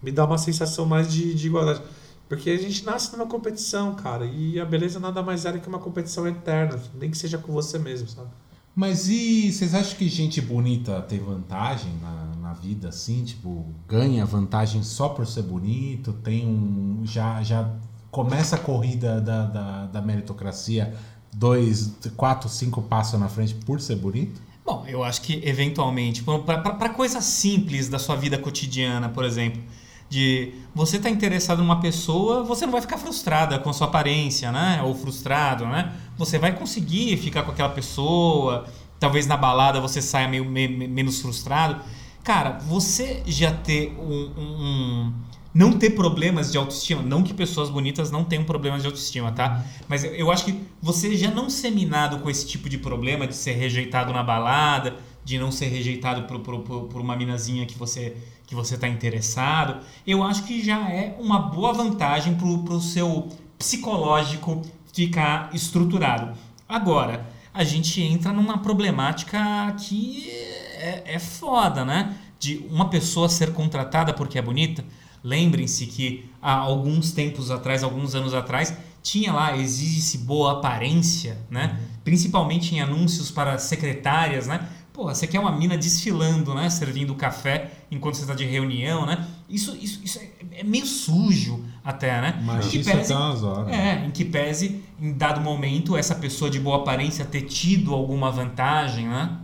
[0.02, 1.82] Me dá uma sensação mais de, de igualdade.
[2.28, 5.68] Porque a gente nasce numa competição, cara, e a beleza nada mais é do que
[5.68, 8.30] uma competição eterna, nem que seja com você mesmo, sabe?
[8.74, 13.22] Mas e vocês acham que gente bonita tem vantagem na, na vida, assim?
[13.22, 16.14] Tipo, ganha vantagem só por ser bonito?
[16.14, 17.02] Tem um.
[17.04, 17.70] Já, já
[18.10, 20.94] começa a corrida da, da, da meritocracia
[21.32, 24.40] dois, quatro, cinco passos na frente por ser bonito?
[24.64, 29.60] Bom, eu acho que eventualmente, para coisas simples da sua vida cotidiana, por exemplo,
[30.08, 33.86] de você estar tá interessado numa pessoa, você não vai ficar frustrada com a sua
[33.86, 34.82] aparência, né?
[34.84, 35.92] Ou frustrado, né?
[36.16, 38.66] Você vai conseguir ficar com aquela pessoa,
[39.00, 41.80] talvez na balada você saia meio, meio menos frustrado.
[42.22, 45.12] Cara, você já ter um, um
[45.54, 47.02] não ter problemas de autoestima.
[47.02, 49.64] Não que pessoas bonitas não tenham problemas de autoestima, tá?
[49.88, 53.34] Mas eu acho que você já não ser minado com esse tipo de problema de
[53.34, 58.16] ser rejeitado na balada, de não ser rejeitado por, por, por uma minazinha que você
[58.52, 63.30] que você está interessado, eu acho que já é uma boa vantagem para o seu
[63.58, 64.60] psicológico
[64.92, 66.36] ficar estruturado.
[66.68, 72.14] Agora, a gente entra numa problemática que é, é foda, né?
[72.38, 74.84] De uma pessoa ser contratada porque é bonita.
[75.22, 81.78] Lembrem-se que há alguns tempos atrás, alguns anos atrás, tinha lá, exige-se boa aparência, né?
[81.78, 81.86] Uhum.
[82.04, 84.68] Principalmente em anúncios para secretárias, né?
[84.92, 86.68] Pô, você quer uma mina desfilando, né?
[86.68, 89.26] Servindo café enquanto você está de reunião, né?
[89.48, 92.40] Isso, isso, isso é, é meio sujo até, né?
[92.44, 93.68] Mas isso pese, horas.
[93.68, 98.30] É, em que pese, em dado momento, essa pessoa de boa aparência ter tido alguma
[98.30, 99.38] vantagem, né?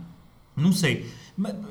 [0.55, 1.09] Não sei.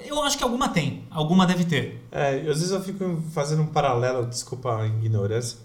[0.07, 2.03] Eu acho que alguma tem, alguma deve ter.
[2.11, 5.59] É, às vezes eu fico fazendo um paralelo, desculpa a ignorância,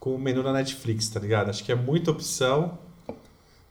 [0.00, 1.50] com o menu da Netflix, tá ligado?
[1.50, 2.78] Acho que é muita opção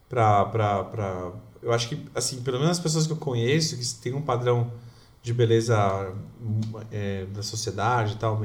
[0.07, 1.31] pra, pra, pra...
[1.61, 4.71] Eu acho que, assim, pelo menos as pessoas que eu conheço, que tem um padrão
[5.23, 6.13] de beleza
[6.91, 8.41] é, da sociedade e tal,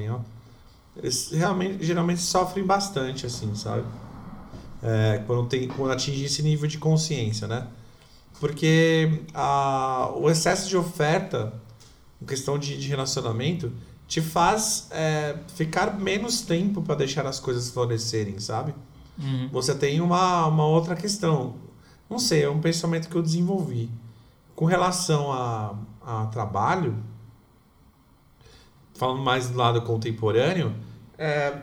[0.97, 3.85] eles realmente, geralmente sofrem bastante, assim, sabe?
[4.83, 7.67] É, quando, tem, quando atingem esse nível de consciência, né?
[8.41, 11.53] Porque a, o excesso de oferta,
[12.23, 13.73] em questão de, de relacionamento,
[14.07, 18.75] te faz é, ficar menos tempo para deixar as coisas florescerem, sabe?
[19.19, 19.49] Uhum.
[19.53, 21.57] Você tem uma, uma outra questão.
[22.09, 23.91] Não sei, é um pensamento que eu desenvolvi.
[24.55, 26.97] Com relação a, a trabalho,
[28.95, 30.75] falando mais do lado contemporâneo,
[31.19, 31.55] é,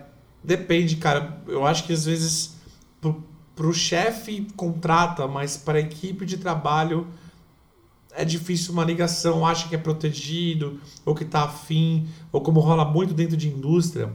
[0.44, 1.42] depende, cara.
[1.48, 2.56] Eu acho que às vezes
[3.56, 7.08] para o chefe contrata, mas para a equipe de trabalho
[8.12, 12.86] é difícil uma ligação, acha que é protegido, ou que está afim, ou como rola
[12.86, 14.12] muito dentro de indústria.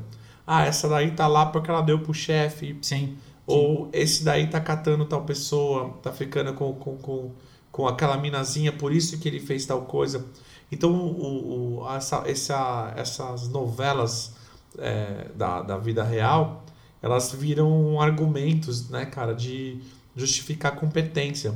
[0.47, 2.77] Ah, essa daí tá lá porque ela deu pro chefe.
[2.83, 3.17] Sim.
[3.47, 7.31] Ou esse daí tá catando tal pessoa, tá ficando com, com, com,
[7.71, 10.25] com aquela minazinha, por isso que ele fez tal coisa.
[10.73, 14.35] Então, o, o, essa, essa, essas novelas
[14.79, 16.65] é, da, da vida real,
[17.03, 19.81] elas viram argumentos, né, cara, de
[20.15, 21.55] justificar competência.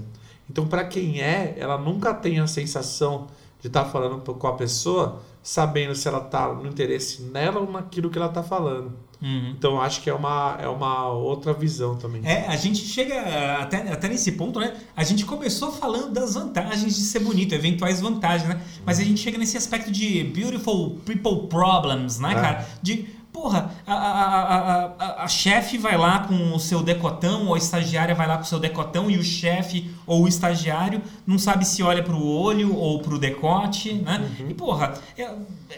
[0.48, 3.26] Então, para quem é, ela nunca tem a sensação
[3.60, 7.70] de estar tá falando com a pessoa sabendo se ela está no interesse nela ou
[7.70, 8.92] naquilo que ela está falando.
[9.22, 9.54] Uhum.
[9.56, 12.20] Então, acho que é uma, é uma outra visão também.
[12.24, 14.74] É, a gente chega até, até nesse ponto, né?
[14.94, 18.60] A gente começou falando das vantagens de ser bonito, eventuais vantagens, né?
[18.84, 22.34] Mas a gente chega nesse aspecto de beautiful people problems, né, É.
[22.34, 22.68] cara?
[22.82, 27.58] De Porra, a, a, a, a, chefe vai lá com o seu decotão, ou a
[27.58, 31.64] estagiária vai lá com o seu decotão, e o chefe ou o estagiário não sabe
[31.64, 34.30] se olha pro olho ou pro decote, né?
[34.48, 34.94] E, porra,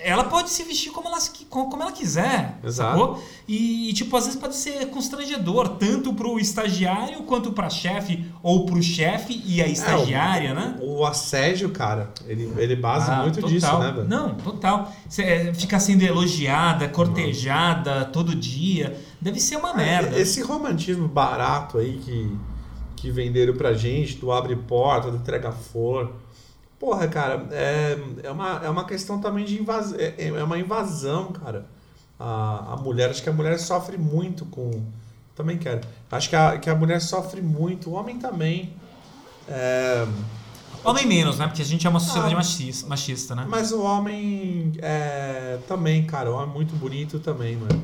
[0.03, 1.19] ela pode se vestir como ela,
[1.49, 2.99] como ela quiser, Exato.
[2.99, 3.23] sacou?
[3.49, 8.83] E, tipo, às vezes pode ser constrangedor, tanto pro estagiário quanto pra chefe, ou pro
[8.83, 10.77] chefe e a estagiária, É, o, né?
[10.83, 13.51] O assédio, cara, ele, ele basa Ah, muito total.
[13.51, 14.09] disso, né, velho?
[14.09, 14.93] Não, total.
[15.09, 20.17] Você é, ficar sendo elogiada, cortejada todo dia, deve ser uma merda.
[20.17, 22.37] É, Esse romantismo barato aí que,
[22.97, 26.13] que venderam pra gente, do abre porta, do entrega flor.
[26.79, 29.97] Porra, cara, é, é, uma, é uma questão também de invasão.
[29.99, 31.67] É, é uma invasão, cara.
[32.19, 34.83] A, a mulher, acho que a mulher sofre muito com.
[35.35, 35.81] Também quero.
[36.11, 38.73] Acho que a, que a mulher sofre muito, o homem também.
[39.49, 40.07] É,
[40.85, 41.47] Homem menos, né?
[41.49, 42.37] Porque a gente é uma sociedade Ah.
[42.37, 43.45] machista, machista, né?
[43.49, 47.83] mas o homem é, também, cara, o homem é muito bonito também, mano.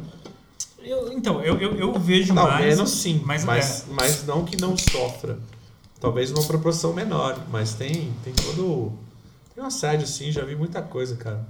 [0.78, 2.64] Eu- então, eu, eu, eu vejo Não, mais.
[2.64, 3.92] menos sim, mas, mas, é.
[3.92, 5.38] mas, não que não sofra.
[6.02, 8.92] Talvez uma proporção menor, mas tem, tem todo.
[9.54, 11.46] Tem um assédio, sim, já vi muita coisa, cara.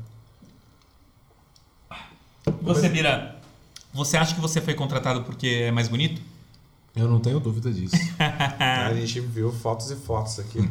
[2.61, 3.40] Você, Bira,
[3.94, 6.20] você acha que você foi contratado porque é mais bonito?
[6.94, 7.96] Eu não tenho dúvida disso.
[8.61, 10.59] A gente viu fotos e fotos aqui.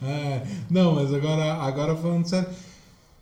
[0.00, 2.48] É, não, mas agora, agora falando sério.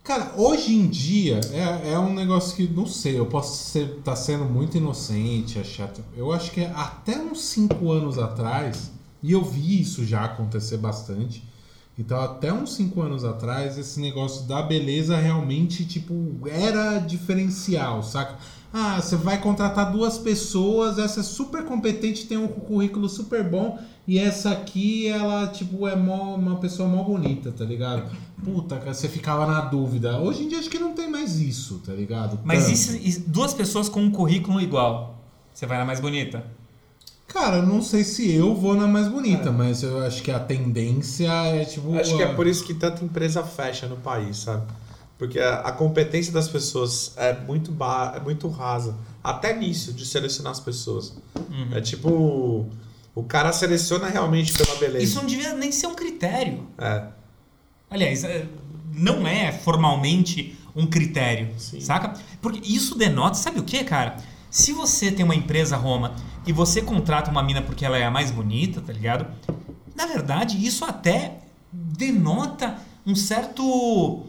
[0.07, 4.15] Cara, hoje em dia é, é um negócio que, não sei, eu posso estar tá
[4.15, 6.01] sendo muito inocente, é chato.
[6.17, 11.43] Eu acho que até uns 5 anos atrás, e eu vi isso já acontecer bastante.
[11.99, 16.15] Então, até uns 5 anos atrás, esse negócio da beleza realmente, tipo,
[16.47, 18.37] era diferencial, saca?
[18.73, 23.77] Ah, você vai contratar duas pessoas, essa é super competente, tem um currículo super bom,
[24.07, 28.11] e essa aqui, ela, tipo, é mó, uma pessoa mó bonita, tá ligado?
[28.45, 30.19] Puta, cara, você ficava na dúvida.
[30.19, 32.39] Hoje em dia acho que não tem mais isso, tá ligado?
[32.45, 35.19] Mas isso, isso- duas pessoas com um currículo igual.
[35.53, 36.45] Você vai na mais bonita?
[37.27, 40.39] Cara, eu não sei se eu vou na mais bonita, mas eu acho que a
[40.39, 41.93] tendência é, tipo...
[41.99, 44.63] Acho que é por isso que tanta empresa fecha no país, sabe?
[45.19, 48.95] Porque a, a competência das pessoas é muito, ba é muito rasa.
[49.25, 51.15] Até nisso, de selecionar as pessoas.
[51.35, 51.69] Uhum.
[51.73, 52.67] É tipo.
[53.17, 55.03] O cara seleciona realmente pela beleza.
[55.03, 56.67] Isso não devia nem ser um critério.
[56.77, 57.07] É.
[57.89, 58.47] Aliás, é,
[58.93, 61.81] não é formalmente um critério, Sim.
[61.81, 62.13] saca?
[62.43, 64.19] Porque isso denota, sabe o que, cara?
[64.51, 66.15] Se você tem uma empresa Roma
[66.47, 69.27] e você contrata uma mina porque ela é a mais bonita, tá ligado?
[69.95, 71.39] Na verdade, isso até
[71.73, 74.27] denota um certo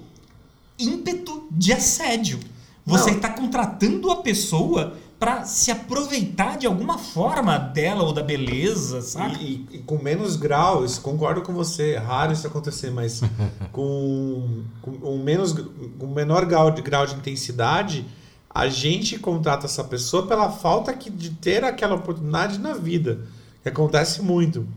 [0.79, 2.39] ímpeto de assédio.
[2.85, 9.01] Você está contratando a pessoa pra se aproveitar de alguma forma dela ou da beleza,
[9.01, 9.41] saca?
[9.41, 13.21] E, e- e com menos grau, isso, concordo com você, é raro isso acontecer, mas
[13.71, 15.53] com, com um menos,
[15.97, 18.05] com menor grau de, grau de intensidade,
[18.49, 23.21] a gente contrata essa pessoa pela falta que, de ter aquela oportunidade na vida,
[23.63, 24.67] que acontece muito.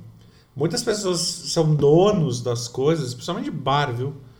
[0.56, 4.08] Muitas pessoas são donos das coisas, principalmente de bar, viu?
[4.08, 4.30] Não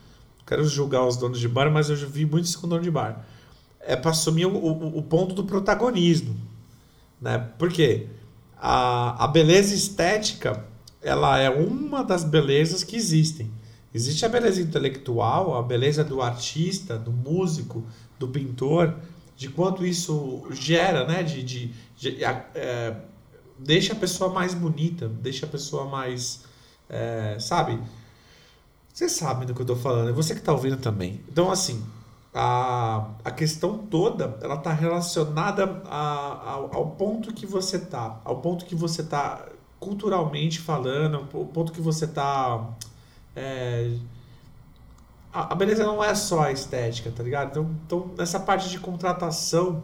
[0.46, 2.90] Quero julgar os donos de bar, mas eu já vi muito isso com dono de
[2.90, 3.24] bar.
[3.80, 6.36] É para assumir o, o, o ponto do protagonismo.
[7.20, 7.38] Né?
[7.58, 8.06] Por quê?
[8.58, 10.64] A, a beleza estética
[11.02, 13.50] ela é uma das belezas que existem.
[13.92, 17.84] Existe a beleza intelectual, a beleza do artista, do músico,
[18.18, 18.94] do pintor,
[19.36, 21.22] de quanto isso gera, né?
[21.22, 22.96] De, de, de- é,
[23.58, 26.42] deixa a pessoa mais bonita, deixa a pessoa mais.
[26.88, 27.78] é, sabe?
[28.92, 31.20] Vocês sabem do que eu tô falando, é você que tá ouvindo também.
[31.28, 31.82] Então, assim,
[32.34, 38.36] a, a questão toda, ela tá relacionada a- ao, ao ponto que você tá, ao
[38.40, 39.46] ponto que você tá
[39.80, 42.68] culturalmente falando, ao ponto que você tá...
[43.34, 43.90] é,
[45.32, 47.50] a, a beleza não é só a estética, tá ligado?
[47.50, 49.82] Então, então nessa parte de contratação,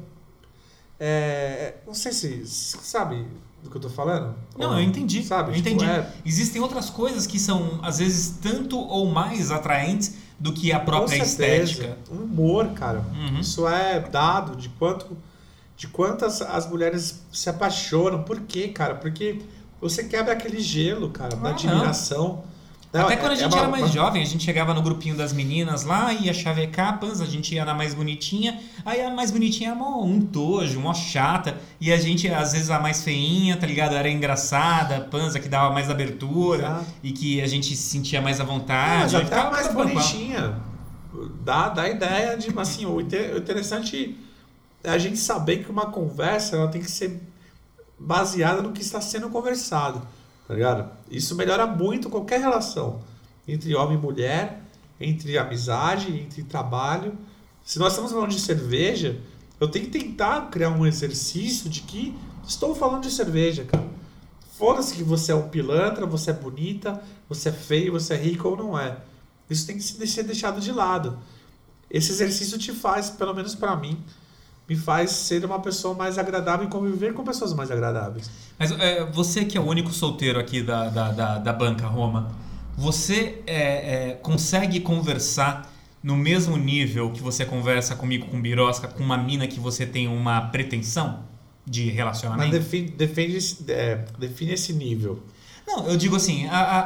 [0.98, 3.26] é, não sei se, sabe
[3.62, 4.34] do que eu tô falando?
[4.56, 5.22] Não, Ou eu entendi.
[5.24, 5.50] Sabe?
[5.50, 5.84] eu Tipo, entendi.
[5.84, 10.80] é- Existem outras coisas que são, às vezes, tanto ou mais atraentes do que a
[10.80, 11.96] própria estética.
[12.10, 13.02] Humor, cara.
[13.14, 13.40] Uhum.
[13.40, 15.16] Isso é dado de quanto
[15.76, 18.22] de quantas as mulheres se apaixonam.
[18.22, 18.94] Por quê, cara?
[18.94, 19.42] Porque
[19.80, 22.28] você quebra aquele gelo, cara, da Ah, admiração.
[22.28, 22.44] Não,
[23.04, 24.82] Até é- quando a é gente uma- era mais uma- jovem, a gente chegava no
[24.82, 29.10] grupinho das meninas lá, ia chavecar Panza, a gente ia na mais bonitinha, aí a
[29.10, 33.02] mais bonitinha era mó, um tojo, mó chata, e a gente, às vezes, a mais
[33.02, 33.94] feinha, tá ligado?
[33.94, 36.86] Era engraçada, a Panza que dava mais abertura, Exato.
[37.02, 39.14] e que a gente se sentia mais à vontade.
[39.14, 40.54] mas até a mais bonitinha.
[41.44, 44.18] Dá, dá a ideia de, assim, o interessante
[44.84, 47.20] é a gente saber que uma conversa ela tem que ser
[47.98, 50.02] baseada no que está sendo conversado,
[50.46, 50.90] tá ligado?
[51.10, 53.00] Isso melhora muito qualquer relação
[53.46, 54.62] entre homem e mulher,
[55.00, 57.16] entre amizade, entre trabalho.
[57.64, 59.20] Se nós estamos falando de cerveja,
[59.60, 62.14] eu tenho que tentar criar um exercício de que
[62.46, 63.86] estou falando de cerveja, cara.
[64.56, 68.48] Foda-se que você é um pilantra, você é bonita, você é feio, você é rico
[68.48, 68.96] ou não é.
[69.50, 71.18] Isso tem que ser deixado de lado.
[71.90, 74.02] Esse exercício te faz, pelo menos pra mim,
[74.68, 78.30] me faz ser uma pessoa mais agradável e conviver com pessoas mais agradáveis.
[78.58, 82.32] Mas é, você que é o único solteiro aqui da, da, da, da banca Roma,
[82.76, 89.02] você é, é, consegue conversar no mesmo nível que você conversa comigo com Birosca, com
[89.02, 91.20] uma mina que você tem uma pretensão
[91.66, 92.50] de Mas relacionamento?
[92.52, 95.22] define, defende esse- é, define esse nível.
[95.66, 96.80] Não, eu digo assim, a, a,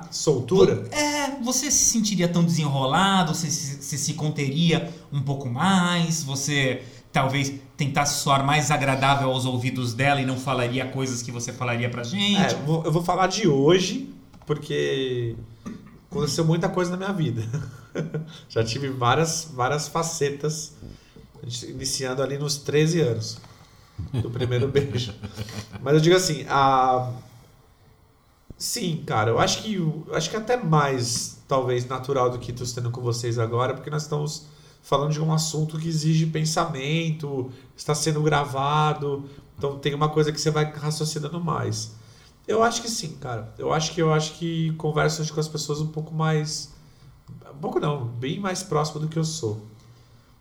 [0.00, 0.86] a- Soltura?
[0.90, 6.82] É, você se sentiria tão desenrolado, você se, você se conteria um pouco mais, você
[7.20, 11.88] talvez tentasse soar mais agradável aos ouvidos dela e não falaria coisas que você falaria
[11.88, 12.40] pra gente.
[12.40, 14.12] É, eu vou- eu vou falar de hoje,
[14.44, 15.34] porque
[16.10, 17.42] aconteceu muita coisa na minha vida.
[18.50, 20.74] Já tive várias, várias facetas,
[21.66, 23.38] iniciando ali nos 13 anos
[24.12, 25.14] do primeiro beijo.
[25.82, 27.12] Mas eu digo assim, a...
[28.58, 32.66] sim, cara, eu acho que eu acho que até mais talvez natural do que estou
[32.74, 34.46] tendo com vocês agora, porque nós estamos
[34.88, 39.24] falando de um assunto que exige pensamento, está sendo gravado,
[39.58, 41.92] então tem uma coisa que você vai raciocinando mais.
[42.46, 43.52] Eu acho que sim, cara.
[43.58, 46.70] Eu acho que eu acho que converso com as pessoas um pouco mais
[47.52, 49.60] um pouco não, bem mais próximo do que eu sou.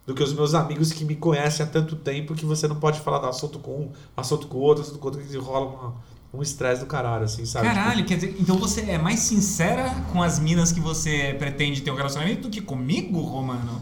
[0.06, 3.00] Do que os meus amigos que me conhecem há tanto tempo que você não pode
[3.00, 5.94] falar do assunto com um, assunto com outro, assunto com outro, que rola uma-
[6.32, 7.66] um estresse do caralho, assim, sabe?
[7.66, 11.90] Caralho, quer dizer, então você é mais sincera com as minas que você pretende ter
[11.90, 13.82] um relacionamento do que comigo, Romano?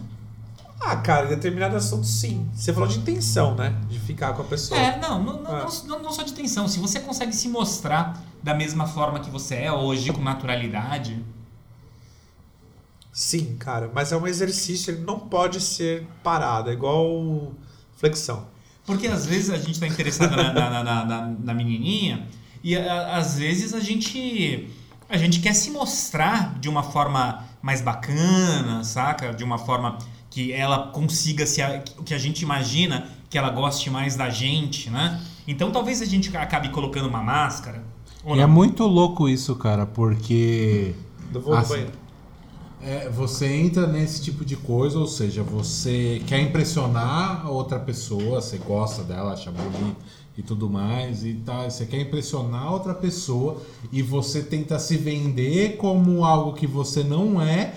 [0.86, 2.50] Ah, cara, em determinado assunto sim.
[2.54, 3.74] Você falou de intenção, né?
[3.90, 4.80] De ficar com a pessoa.
[4.80, 5.66] É, não, não, É.
[5.88, 6.68] não, não só de tensão.
[6.68, 11.24] Se você consegue se mostrar da mesma forma que você é hoje, com naturalidade.
[13.12, 17.54] Sim, cara, mas é um exercício, ele não pode ser parado, é igual
[17.96, 18.48] flexão.
[18.86, 22.28] Porque às vezes a gente tá interessado na, na, na, na, na menininha
[22.64, 24.68] e a- às vezes a gente
[25.08, 29.32] a gente quer se mostrar de uma forma mais bacana, saca?
[29.32, 29.98] De uma forma
[30.34, 31.62] que ela consiga se
[31.98, 35.22] o que a gente imagina que ela goste mais da gente, né?
[35.48, 37.84] Então talvez a gente acabe colocando uma máscara.
[38.26, 40.96] E é muito louco isso, cara, porque
[41.34, 41.70] Eu vou no sim.
[41.70, 41.92] banheiro.
[42.82, 48.42] é, você entra nesse tipo de coisa, ou seja, você quer impressionar a outra pessoa,
[48.42, 50.02] você gosta dela, acha bonita
[50.38, 53.62] e tudo mais, e tá, você quer impressionar a outra pessoa
[53.92, 57.76] e você tenta se vender como algo que você não é.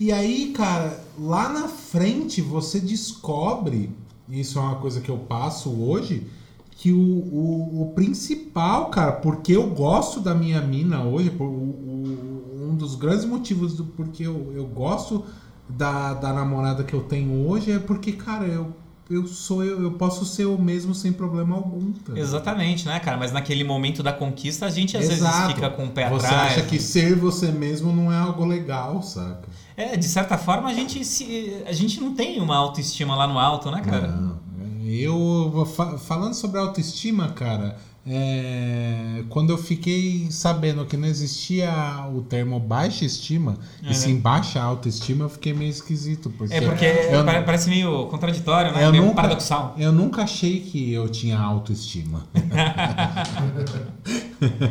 [0.00, 3.90] E aí, cara, lá na frente você descobre,
[4.28, 6.26] isso é uma coisa que eu passo hoje,
[6.72, 12.68] que o, o, o principal, cara, porque eu gosto da minha mina hoje, o, o-
[12.70, 15.24] um dos grandes motivos do porque eu, eu gosto
[15.68, 18.72] da, da namorada que eu tenho hoje é porque, cara, eu,
[19.10, 21.92] eu sou eu, eu posso ser eu mesmo sem problema algum.
[21.92, 22.18] tá?
[22.18, 23.16] Exatamente, né, cara?
[23.18, 25.54] Mas naquele momento da conquista a gente às vezes Exato.
[25.54, 26.52] fica com o pé Você atrás.
[26.52, 29.48] acha que ser você mesmo não é algo legal, saca?
[29.76, 33.38] É, de certa forma a gente se a gente não tem uma autoestima lá no
[33.38, 34.08] alto, né, cara?
[34.08, 34.40] Não.
[34.84, 35.66] Eu,
[36.04, 41.70] falando sobre autoestima, cara, é, quando eu fiquei sabendo que não existia
[42.14, 43.90] o termo baixa estima, É.
[43.90, 46.28] e sim baixa autoestima, eu fiquei meio esquisito.
[46.30, 48.84] Porque É porque eu, pare- parece meio contraditório, né?
[48.84, 49.74] eu meio nunca- paradoxal.
[49.78, 52.26] eu nunca achei que eu tinha autoestima.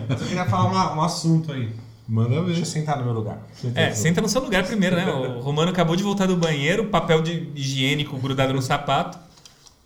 [0.10, 1.74] Eu queria falar um, assunto aí.
[2.14, 2.48] Manda ver.
[2.48, 3.38] Deixa eu sentar no meu lugar.
[3.74, 5.10] É, senta no seu lugar primeiro, né?
[5.10, 9.18] O Romano acabou de voltar do banheiro, papel de higiênico grudado no sapato.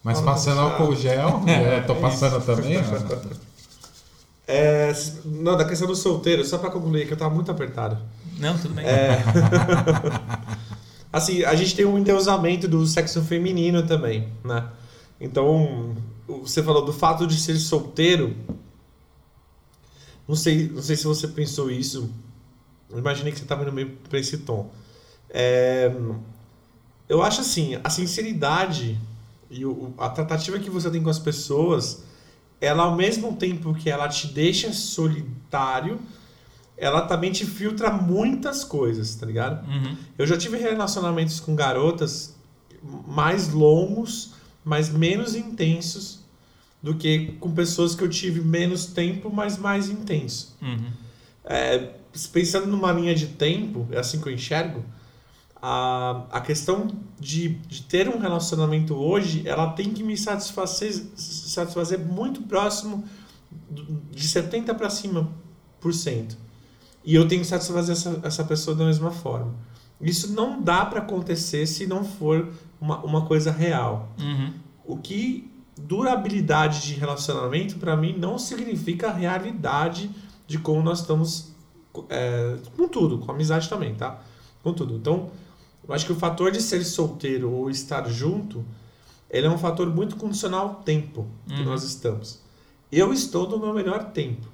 [0.04, 2.78] Mas Vamos passando álcool gel, eu tô passando também.
[2.78, 3.36] ó.
[4.48, 4.92] É,
[5.24, 7.98] não, da questão do solteiro, só pra concluir, que eu tava muito apertado.
[8.40, 8.86] Não, tudo bem.
[8.86, 9.24] É.
[11.14, 14.66] assim, a gente tem um endeusamento do sexo feminino também, né?
[15.22, 15.96] Então,
[16.28, 18.36] o- você falou do fato de ser solteiro.
[20.28, 22.10] Não sei, não sei se você pensou isso.
[22.96, 24.72] Imaginei que você estava indo meio pra esse tom.
[25.30, 25.92] É,
[27.08, 29.00] eu acho assim, a sinceridade
[29.50, 32.04] e o- a tratativa que você tem com as pessoas,
[32.60, 36.00] ela ao mesmo tempo que ela te deixa solitário,
[36.78, 39.66] ela também te filtra muitas coisas, tá ligado?
[39.68, 39.96] Uhum.
[40.18, 42.36] Eu já tive relacionamentos com garotas
[43.08, 44.32] mais longos,
[44.64, 46.20] mas menos intensos
[46.86, 50.56] do que com pessoas que eu tive menos tempo, mas mais intenso.
[50.62, 50.92] Uhum.
[51.44, 51.96] É,
[52.32, 54.86] pensando numa linha de tempo, é assim que eu enxergo,
[55.60, 56.86] a, a questão
[57.20, 63.04] de, de ter um relacionamento hoje, ela tem que me satisfazer, satisfazer muito próximo
[64.12, 65.28] de 70 para cima
[65.82, 66.38] por cento.
[67.04, 69.56] E eu tenho que satisfazer essa, essa pessoa da mesma forma.
[70.00, 74.14] Isso não dá para acontecer se não for uma, uma coisa real.
[74.20, 74.54] Uhum.
[74.86, 80.10] O que durabilidade de relacionamento para mim não significa a realidade
[80.48, 81.52] de como nós estamos
[82.10, 84.22] é, com tudo, com amizade também, tá?
[84.64, 84.96] Com tudo.
[84.96, 85.30] Então,
[85.88, 88.64] eu acho que o fator de ser solteiro ou estar junto,
[89.30, 91.66] ele é um fator muito condicional ao tempo que Uhum.
[91.66, 92.40] nós estamos.
[92.92, 94.48] Eu estou no meu melhor tempo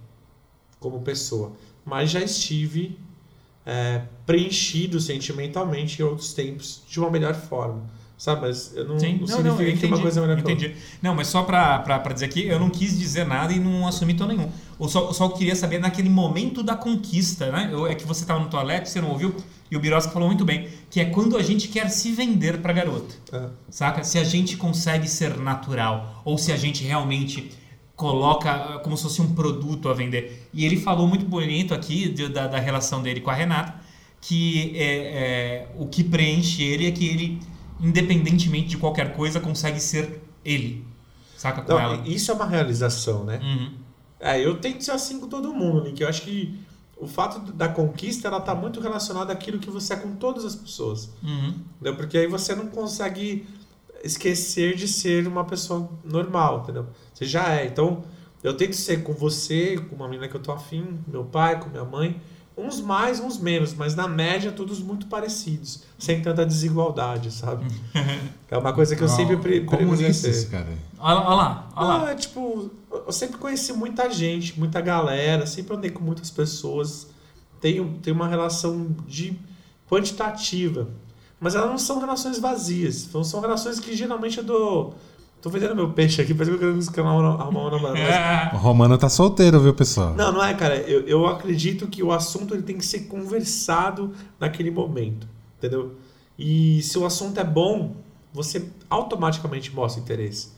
[0.80, 1.54] como pessoa,
[1.86, 2.98] mas já estive
[3.66, 7.84] é, preenchido sentimentalmente em outros tempos de uma melhor forma.
[8.22, 8.42] Sabe?
[8.42, 10.36] Mas eu não, Sim, não não, não, significa eu que uma entendi, coisa é melhor
[10.44, 10.68] que outra.
[10.68, 10.82] entendi.
[11.02, 11.80] Não, mas só pra
[12.14, 14.48] dizer aqui, eu não quis dizer nada e não assumi tom nenhum.
[14.80, 17.70] Eu só, eu só queria saber naquele momento da conquista, né?
[17.72, 19.34] Eu, é que você tava no toalete, você não ouviu,
[19.72, 22.72] e o Birosca falou muito bem, que é quando a gente quer se vender pra
[22.72, 23.16] garota.
[23.34, 23.48] É.
[23.72, 24.04] Saca?
[24.04, 27.50] Se a gente consegue ser natural, ou se a gente realmente
[27.96, 30.48] coloca ah, como se fosse um produto a vender.
[30.54, 33.74] E ele falou muito bonito aqui de- da, da relação dele com a Renata,
[34.22, 37.40] que é, é, o que preenche ele é que ele,
[37.82, 40.86] independentemente de qualquer coisa, consegue ser ele.
[41.36, 42.08] Saca com Não, ela?
[42.08, 43.40] isso é uma realização, né?
[43.42, 43.74] Uhum.
[44.20, 46.02] É, eu tento ser assim com todo mundo, Nick.
[46.02, 46.60] Eu acho que
[46.96, 50.56] o fato da conquista, ela tá muito relacionada àquilo que você é com todas as
[50.56, 51.10] pessoas.
[51.24, 51.56] Uhum.
[51.76, 51.96] Entendeu?
[51.96, 53.48] Porque aí você não consegue
[54.04, 56.86] esquecer de ser uma pessoa normal, entendeu?
[57.12, 57.66] Você já é.
[57.66, 58.04] Então,
[58.44, 61.60] eu tento ser com você, com uma menina que eu tô afim, com meu pai,
[61.60, 62.22] com minha mãe.
[62.58, 67.66] Uns mais, uns menos, mas na média todos muito parecidos, sem tanta desigualdade, sabe?
[68.52, 70.46] É uma coisa que eu sempre pre preconizei.
[70.48, 70.68] cara.
[71.00, 72.12] Olha, olha lá, olha Não, lá.
[72.12, 77.08] é tipo, eu sempre conheci muita gente, muita galera, sempre andei com muitas pessoas.
[77.62, 79.40] Tenho, tenho uma relação de
[79.90, 80.90] quantitativa.
[81.40, 83.08] Mas elas não são relações vazias.
[83.12, 84.96] São, são relações que geralmente eu dou.
[85.42, 88.00] Tô vendendo meu peixe aqui, parece que eu quero arrumar uma namorada.
[88.00, 88.52] mas- É.
[88.54, 90.14] O Romano tá solteiro, viu, pessoal?
[90.14, 90.76] Não, não é, cara.
[90.78, 95.28] Eu, eu acredito que o assunto ele tem que ser conversado naquele momento,
[95.58, 95.96] entendeu?
[96.38, 97.96] E se o assunto é bom,
[98.34, 100.50] você automaticamente mostra interesse.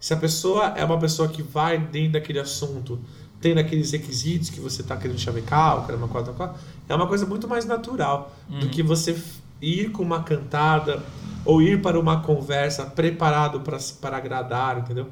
[0.00, 2.98] Se a pessoa é uma pessoa que vai dentro daquele assunto,
[3.40, 6.94] tem aqueles requisitos que você está querendo chavecar, ou quer uma coisa, outra coisa, é
[6.94, 9.16] uma coisa muito mais natural do que você
[9.60, 11.02] ir com uma cantada
[11.44, 13.62] ou ir para uma conversa preparado
[14.00, 15.08] para agradar, entendeu?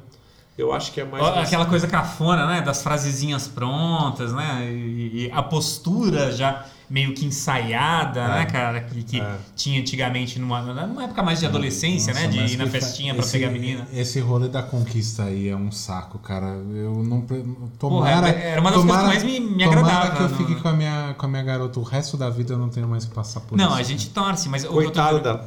[0.57, 1.23] Eu acho que é mais.
[1.37, 2.61] Aquela coisa cafona, né?
[2.61, 4.69] Das frasezinhas prontas, né?
[4.71, 8.81] E, e a postura já meio que ensaiada, né, cara?
[8.81, 9.35] Que, que É.
[9.55, 12.21] tinha antigamente numa, numa época mais de adolescência, né?
[12.27, 13.87] Nossa, De mas ir na festinha pra esse- pegar a menina.
[13.91, 16.45] Esse rolê da conquista aí é um saco, cara.
[16.71, 17.21] Eu não.
[17.21, 17.43] pre-
[17.79, 18.29] Porra, Tomara.
[18.29, 20.15] era uma das coisas que mais me, me tomara agradava.
[20.17, 22.53] que eu no- fique com a, minha, com a minha garota o resto da vida,
[22.53, 23.79] eu não tenho mais que passar por Não, isso.
[23.79, 25.43] a gente torce, mas tô Coitado dela.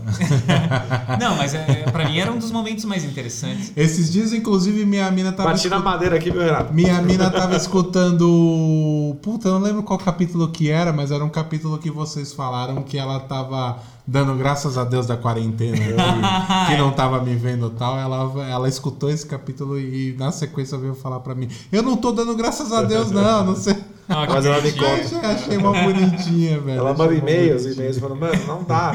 [1.20, 3.72] Não, mas é, pra mim era um dos momentos mais interessantes.
[3.76, 5.50] Esses dias, inclusive, minha mina tava.
[5.50, 6.74] Bati na madeira aqui, meu Renato.
[6.74, 9.16] Minha mina tava escutando.
[9.22, 12.82] Puta, eu não lembro qual capítulo que era, mas era um capítulo que vocês falaram
[12.82, 15.82] que ela tava dando graças a Deus da quarentena, que,
[16.72, 17.98] que não tava me vendo tal.
[17.98, 22.10] Ela, ela escutou esse capítulo e na sequência veio falar pra mim: Eu não tô
[22.10, 23.76] dando graças a Deus, não, não sei.
[24.08, 25.26] Ah, que Mas ela me conta.
[25.26, 26.78] Achei, uma bonitinha, velho.
[26.78, 28.92] Ela manda e-mails, e-mails falando, mano, não dá.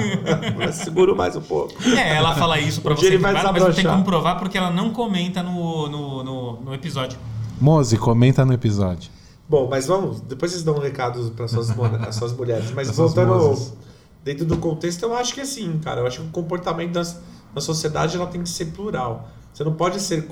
[0.72, 1.74] Segura mais um pouco.
[1.84, 3.92] É, ela fala isso pra Um você, ele vai mas não tem desabrochar.
[3.92, 7.20] como provar porque ela não comenta no, no, no, no episódio.
[7.60, 9.12] Moze, comenta no episódio.
[9.52, 11.68] Bom, mas vamos, depois vocês dão um recado para suas,
[12.16, 12.72] suas mulheres.
[12.72, 13.76] Mas voltando
[14.24, 17.20] dentro do contexto, eu acho que assim, cara, eu acho que o comportamento das,
[17.54, 19.30] da sociedade ela tem que ser plural.
[19.54, 20.26] Você não pode ser.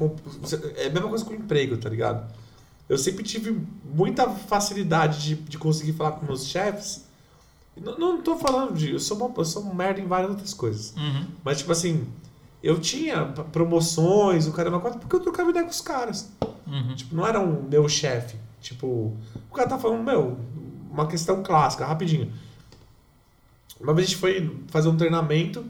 [0.78, 2.34] É a mesma coisa com o emprego, tá ligado?
[2.88, 3.62] Eu sempre tive
[3.94, 7.06] muita facilidade de, de conseguir falar com meus chefes.
[7.76, 8.94] Não, não tô falando de.
[8.94, 10.94] Eu sou, uma, eu sou um merda em várias outras coisas.
[10.96, 11.26] Uhum.
[11.44, 12.08] Mas, tipo assim,
[12.64, 16.32] eu tinha promoções, o cara quatro porque eu trocava ideia com os caras.
[16.66, 16.96] Uhum.
[16.96, 18.48] Tipo, não era um meu chefe.
[18.62, 19.16] Tipo,
[19.50, 20.38] o cara tá falando, meu,
[20.92, 22.32] uma questão clássica, rapidinho.
[23.80, 25.66] Uma vez a gente foi fazer um treinamento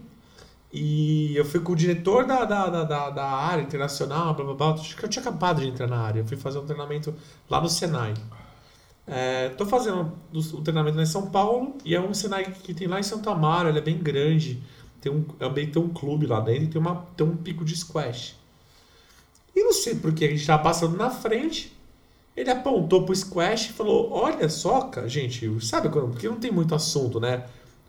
[0.71, 4.73] e eu fui com o diretor da, da, da, da, área internacional, blá blá blá.
[4.73, 6.19] Acho que eu tinha acabado de entrar na área.
[6.19, 7.13] Eu fui fazer um treinamento
[7.49, 8.13] lá no Senai.
[9.07, 12.87] É, tô fazendo o treinamento lá em São Paulo e é um Senai que tem
[12.87, 14.61] lá em Santo Amaro, ele é bem grande.
[15.01, 17.75] Tem um, também tem um clube lá dentro e tem, uma, tem um pico de
[17.75, 18.35] squash.
[19.55, 21.75] E não sei porque a gente tava passando na frente,
[22.39, 26.11] Ele apontou pro Squash e falou: Olha só, cara, gente, sabe quando.
[26.11, 27.43] Porque não tem muito assunto, né?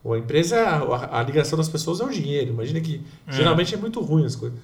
[0.05, 2.51] A empresa, a, a ligação das pessoas é o dinheiro.
[2.51, 3.33] Imagina que É.
[3.33, 4.59] geralmente é muito ruim as coisas.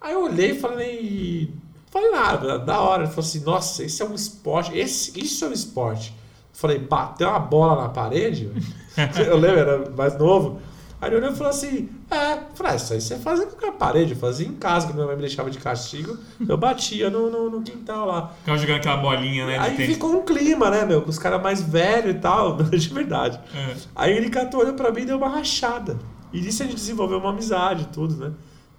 [0.00, 1.54] Aí eu olhei e falei.
[1.92, 3.04] Falei nada, da hora.
[3.04, 4.76] Ele falou assim: Nossa, esse é um esporte.
[4.76, 6.10] Esse, isso é um esporte.
[6.52, 8.50] Eu falei: Bateu uma bola na parede?
[9.24, 10.60] eu lembro, era mais novo.
[11.00, 13.72] Aí ele olhou e falou assim: É, falei, ah, isso aí você fazia com a
[13.72, 16.16] parede, eu fazia em casa, quando minha mãe me deixava de castigo,
[16.48, 18.32] eu batia no, no, no quintal lá.
[18.40, 19.58] Ficava jogando aquela bolinha, né?
[19.58, 21.02] Aí ficou um clima, né, meu?
[21.02, 23.38] Com os caras mais velhos e tal, de verdade.
[23.54, 23.74] É.
[23.94, 25.98] Aí ele catou, olhou pra mim e deu uma rachada.
[26.32, 28.32] E nisso a gente desenvolveu uma amizade e tudo, né?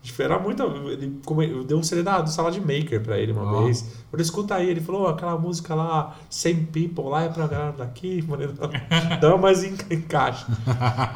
[0.05, 0.61] Tipo, Era muito.
[0.63, 3.63] Ele come- eu dei um CD da, do Salad Maker pra ele uma Ó.
[3.63, 3.83] vez.
[4.11, 4.69] Falei, escuta aí.
[4.69, 8.23] Ele falou, "Ó, aquela música lá, Same People, lá é pra galera daqui.
[8.29, 10.45] Não, dá mais em, encaixe.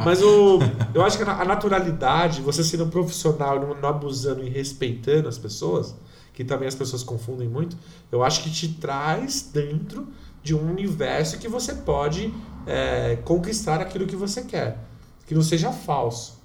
[0.03, 0.59] Mas o,
[0.93, 5.95] eu acho que a naturalidade, você sendo profissional, não, não abusando e respeitando as pessoas,
[6.33, 7.77] que também as pessoas confundem muito,
[8.11, 10.07] eu acho que te traz dentro
[10.41, 12.33] de um universo que você pode
[12.65, 14.79] é, conquistar aquilo que você quer.
[15.27, 16.38] Que não seja falso.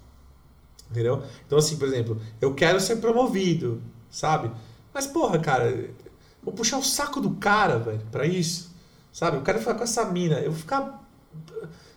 [0.95, 1.21] Entendeu?
[1.45, 4.49] Então, assim, por exemplo, eu quero ser promovido, sabe?
[4.93, 5.89] Mas, porra, cara,
[6.41, 8.73] vou puxar o saco do cara, velho, pra isso.
[9.11, 9.35] Sabe?
[9.35, 10.39] Eu quero ficar com essa mina.
[10.39, 11.05] Eu vou ficar.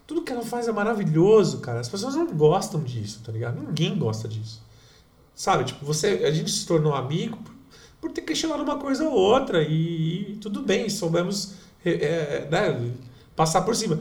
[0.05, 1.79] Tudo que ela faz é maravilhoso, cara.
[1.79, 3.61] As pessoas não gostam disso, tá ligado?
[3.61, 4.61] Ninguém gosta disso.
[5.33, 5.62] Sabe?
[5.62, 7.55] Tipo, você, a gente se tornou amigo por,
[8.01, 11.55] por ter questionado uma coisa ou outra e, e tudo bem, soubemos
[11.85, 12.93] é, é, né,
[13.37, 14.01] passar por cima.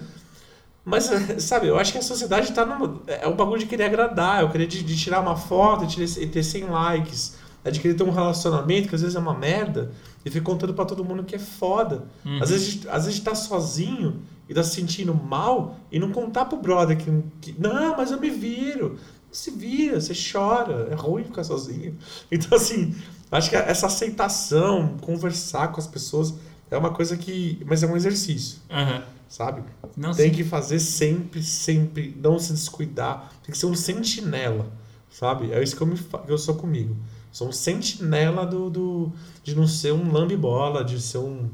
[0.89, 3.01] Mas, eh, sabe, eu acho que a sociedade tá numa.
[3.07, 6.23] É o bagulho de querer agradar, eu querer de, de tirar uma foto e, tirar-
[6.23, 7.35] e ter 100 likes.
[7.65, 9.91] É de querer ter um relacionamento que às vezes é uma merda
[10.23, 12.05] e fica contando pra todo mundo que é foda.
[12.25, 12.41] Uhum.
[12.41, 16.57] Às, vezes, às vezes tá sozinho e tá se sentindo mal e não contar pro
[16.57, 17.11] brother que,
[17.41, 17.55] que.
[17.59, 18.97] Não, mas eu me viro.
[19.29, 20.87] Se vira, você chora.
[20.89, 21.97] É ruim ficar sozinho.
[22.31, 22.95] Então, assim,
[23.29, 26.33] acho que essa aceitação, conversar com as pessoas
[26.71, 27.61] é uma coisa que.
[27.65, 29.01] Mas é um exercício, Aham.
[29.29, 29.61] Sabe?
[29.95, 30.35] Não tem sim.
[30.35, 33.31] que fazer sempre, sempre, não se descuidar.
[33.43, 34.67] Tem que ser um sentinela,
[35.09, 35.51] sabe?
[35.51, 36.95] É isso que eu, me, fa- eu sou comigo.
[37.31, 39.11] Sou um sentinela do, do,
[39.43, 41.49] de não ser um lambe-bola, de ser um,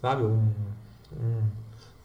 [0.00, 0.48] sabe, um...
[1.20, 1.42] um-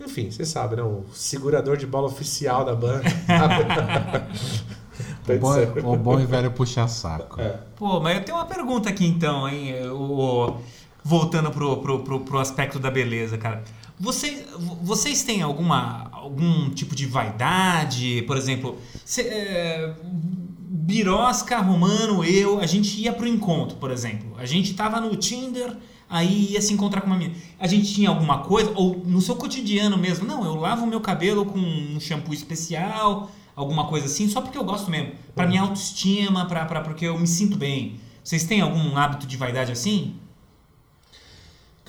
[0.04, 0.82] enfim, você sabe, né?
[0.82, 3.04] O segurador de bola oficial da banda.
[5.28, 7.40] O bom, é- o bom e velho puxar saco.
[7.40, 7.60] É.
[7.76, 9.88] Pô, mas eu tenho uma pergunta aqui então, hein?
[9.90, 10.58] O,
[11.04, 13.64] voltando pro, pro, pro, pro aspecto da beleza, cara.
[14.02, 14.44] Vocês,
[14.82, 18.24] vocês têm alguma, algum tipo de vaidade?
[18.26, 24.34] Por exemplo, cê, é, Birosca, Romano, eu, a gente ia pro encontro, por exemplo.
[24.40, 25.78] A gente tava no Tinder,
[26.10, 27.40] aí ia se encontrar com uma menina.
[27.60, 31.46] A gente tinha alguma coisa, ou no seu cotidiano mesmo, não, eu lavo meu cabelo
[31.46, 35.12] com um shampoo especial, alguma coisa assim, só porque eu gosto mesmo.
[35.36, 38.00] Pra minha autoestima, pra, porque eu me sinto bem.
[38.24, 40.16] Vocês têm algum hábito de vaidade assim?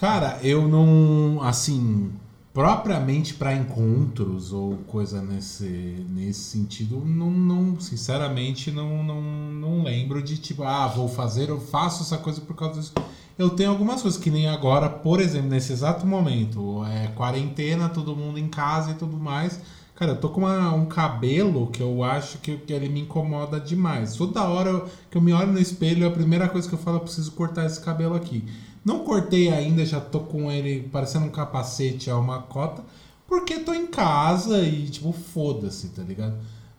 [0.03, 1.41] Cara, eu não.
[1.43, 2.11] Assim,
[2.53, 10.20] propriamente pra encontros ou coisa nesse, nesse sentido, não, não sinceramente, não, não, não lembro
[10.20, 12.93] de tipo, ah, vou fazer, eu faço essa coisa por causa disso.
[13.39, 18.16] Eu tenho algumas coisas que nem agora, por exemplo, nesse exato momento, é quarentena, todo
[18.16, 19.61] mundo em casa e tudo mais.
[19.95, 23.61] Cara, eu tô com uma- um cabelo que eu acho que, que ele me incomoda
[23.61, 24.16] demais.
[24.16, 26.97] Toda hora eu- que eu me olho no espelho, a primeira coisa que eu falo,
[26.97, 28.45] eu preciso cortar esse cabelo aqui.
[28.84, 32.84] Não cortei ainda, já tô com ele parecendo um capacete a uma cota,
[33.26, 36.34] porque tô em casa e, tipo, foda-se, tá ligado?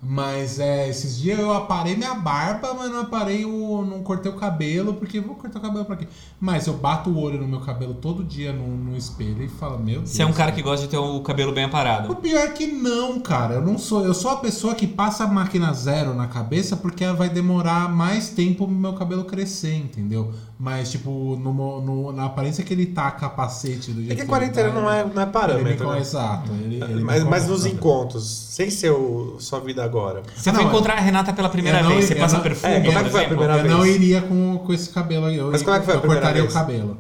[0.05, 3.85] Mas é, esses dias eu aparei minha barba, mas não aparei o.
[3.85, 6.07] não cortei o cabelo, porque vou cortar o cabelo pra quê?
[6.39, 9.80] Mas eu bato o olho no meu cabelo todo dia no, no espelho e falo,
[9.80, 10.09] meu Deus.
[10.09, 12.15] Você é um cara que gosta de ter o cabelo bem O aparado.
[12.17, 13.55] pior é que não, cara.
[13.55, 14.03] Eu não sou.
[14.05, 18.30] Eu sou a pessoa que passa a máquina zero na cabeça porque vai demorar mais
[18.30, 20.31] tempo pro meu cabelo crescer, entendeu?
[20.59, 24.23] Mas, tipo, no, no- na aparência que ele tá capacete do jeito É que a
[24.23, 26.01] ele quarentena tá, não é, não é ele me parâmetro, incomoda- né?
[26.01, 26.51] Exato.
[26.53, 30.24] Ele, ele me Mas, mas nos encontros, sem ser o, sua vida agora.
[30.36, 32.36] Você Não, foi é- encontrar a Renata pela primeira Eu não- vez, você eu passa
[32.38, 33.95] não- perfume, É, como é que foi a primeira Eu não vez?
[33.95, 35.38] iria com, com esse cabelo aí.
[35.38, 36.53] Eu, Mas como é que foi a eu primeira cortaria vez?
[36.53, 36.98] o cabelo.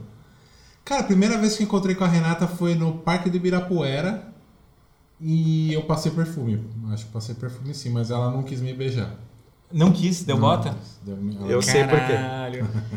[0.85, 4.31] Cara, a primeira vez que encontrei com a Renata foi no Parque do Ibirapuera.
[5.21, 6.61] E eu passei perfume.
[6.91, 9.11] Acho que passei perfume sim, mas ela não quis me beijar.
[9.73, 10.77] Não quis, deu Não bota?
[11.03, 12.13] deu- ela- Eu sei por quê.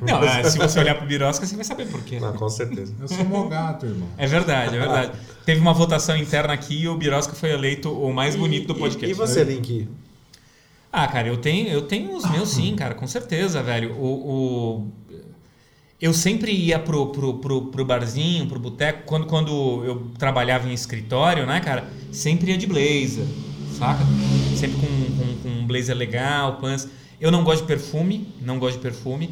[0.03, 2.21] Não, é, se você olhar pro Birosca, você vai saber por quê.
[2.21, 2.93] Não, com certeza.
[3.01, 4.07] Eu sou mó gato, irmão.
[4.19, 5.13] É verdade, é verdade.
[5.47, 8.79] Teve uma votação interna aqui e o Birosca foi eleito o mais bonito do E-
[8.79, 9.11] podcast.
[9.11, 9.89] E, você, Link?
[10.93, 13.93] Ah, cara, eu tenho, eu tenho os meus sim, cara, com certeza, velho.
[13.97, 14.05] O,
[14.85, 14.93] o-
[15.99, 20.75] Eu sempre ia pro, pro, pro, pro barzinho, pro boteco, quando, quando eu trabalhava em
[20.75, 21.85] escritório, né, cara?
[22.13, 23.25] Sempre ia de blazer,
[23.79, 24.05] saca?
[24.57, 26.89] Sempre com, com, com um blazer legal, pants.
[27.21, 29.31] Eu não gosto de perfume, não gosto de perfume.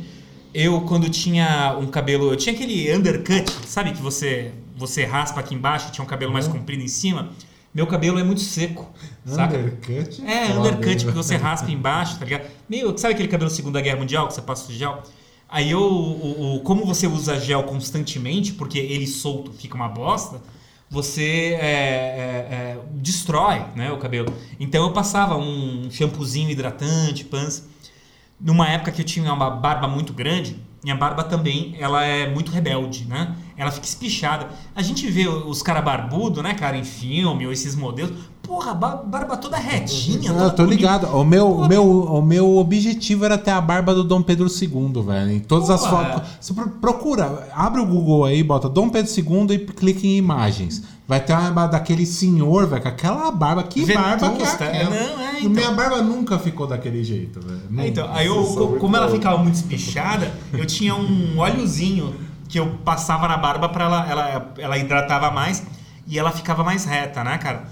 [0.53, 2.31] Eu, quando tinha um cabelo.
[2.31, 3.93] Eu tinha aquele undercut, sabe?
[3.93, 7.31] Que você você raspa aqui embaixo, tinha um cabelo mais comprido em cima.
[7.73, 8.89] Meu cabelo é muito seco,
[9.27, 9.57] saca?
[9.57, 10.23] Undercut?
[10.25, 10.61] É, Foda.
[10.61, 12.47] undercut, que você raspa embaixo, tá ligado?
[12.69, 15.03] Meio, sabe aquele cabelo Segunda Guerra Mundial, que você passa o gel?
[15.49, 20.41] Aí eu, o, o- como você usa gel constantemente, porque ele solto fica uma bosta,
[20.95, 24.33] você é, é, é, destrói né, o cabelo.
[24.61, 27.69] Então eu passava um shampoozinho hidratante, pans.
[28.41, 32.53] Numa época que eu tinha uma barba muito grande, minha barba também, ela é muito
[32.53, 33.35] rebelde, né?
[33.57, 34.49] Ela fica espichada.
[34.75, 38.13] A gente vê os cara barbudo, né, cara, em filme ou esses modelos.
[38.43, 40.31] Porra, barba toda retinha.
[40.31, 40.77] Toda tô bonita.
[40.77, 41.07] ligado.
[41.17, 45.03] O meu, o, meu, o meu objetivo era ter a barba do Dom Pedro II,
[45.03, 45.31] velho.
[45.31, 46.29] Em todas as fotos.
[46.39, 50.83] Você pro- procura, abre o Google aí, bota Dom Pedro II e clica em imagens.
[51.09, 53.63] Vai ter uma barba daquele senhor, velho, com aquela barba.
[53.63, 54.91] Que barba que é aquela?
[54.91, 55.51] não, é, então.
[55.51, 57.61] Minha barba nunca ficou daquele jeito, velho.
[57.79, 62.15] É, então, aí eu, como ela ficava muito espichada, eu tinha um óleozinho
[62.55, 65.67] que eu passava na barba pra ela, ela, ela hidratava mais
[66.07, 67.65] e ela ficava mais reta, né, cara?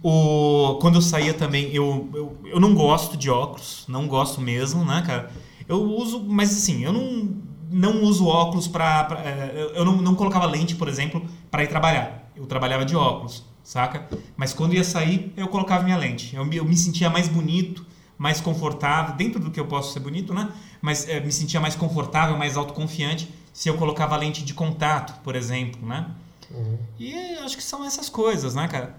[0.00, 4.84] O, quando eu saía também, eu, eu, eu não gosto de óculos, não gosto mesmo,
[4.84, 5.28] né, cara?
[5.68, 7.30] Eu uso, mas assim, eu não,
[7.68, 9.08] não uso óculos pra.
[9.24, 11.20] é, eu- não, não colocava lente, por exemplo,
[11.50, 12.30] pra ir trabalhar.
[12.36, 14.06] Eu trabalhava de óculos, saca?
[14.36, 16.36] Mas quando ia sair, eu colocava minha lente.
[16.36, 17.84] Eu, me- eu me sentia mais bonito,
[18.16, 20.48] mais confortável, dentro do que eu posso ser bonito, né?
[20.80, 23.28] Mas é, me sentia mais confortável, mais autoconfiante
[23.58, 26.06] se eu colocava lente de contato, por exemplo, né?
[26.96, 28.94] E é, acho que são essas coisas, né, cara?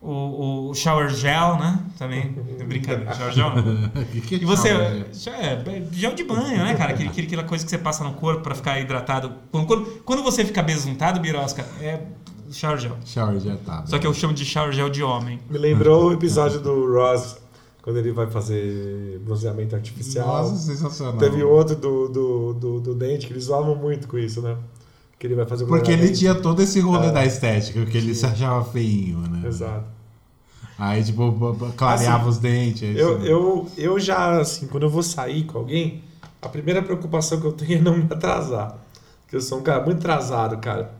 [0.00, 1.78] O, o shower gel, né?
[1.98, 2.30] Também.
[2.66, 3.90] Brincadeira, shower gel não.
[4.10, 6.94] Que que é E você, shower, já é, gel de banho, né, cara?
[6.94, 9.34] Aquele, aquela coisa que você passa no corpo pra ficar hidratado.
[9.50, 12.00] Quando, quando, você fica besuntado, Birosca, é
[12.50, 12.96] shower gel.
[13.04, 13.84] Shower já tá.
[13.84, 15.38] Só que eu chamo de shower gel de homem.
[15.50, 17.36] Me lembrou o episódio do Ross,
[17.82, 20.26] quando ele vai fazer bronzeamento artificial.
[20.26, 21.18] Nossa, sensacional.
[21.18, 24.56] Teve outro do, do, do, do dente que eles zoavam muito com isso, né?
[25.18, 27.10] Que ele vai fazer Porque ele tinha todo esse rolê É.
[27.12, 29.46] da estética, porque ele se achava feinho, né?
[29.48, 29.84] Exato.
[30.78, 31.32] Aí, tipo,
[31.76, 32.82] clareava Assim, os dentes.
[32.82, 36.02] aí Eu, eu, eu já, assim, quando eu vou sair com alguém,
[36.40, 38.78] a primeira preocupação que eu tenho é não me atrasar.
[39.22, 40.92] Porque eu sou um cara muito atrasado, cara.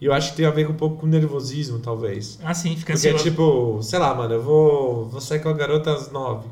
[0.00, 2.38] E eu acho que tem a ver com um pouco com nervosismo, talvez.
[2.44, 3.24] Ah, sim, fica Porque, ansioso.
[3.24, 6.48] tipo, sei lá, mano, eu vou, vou sair com a garota às nove.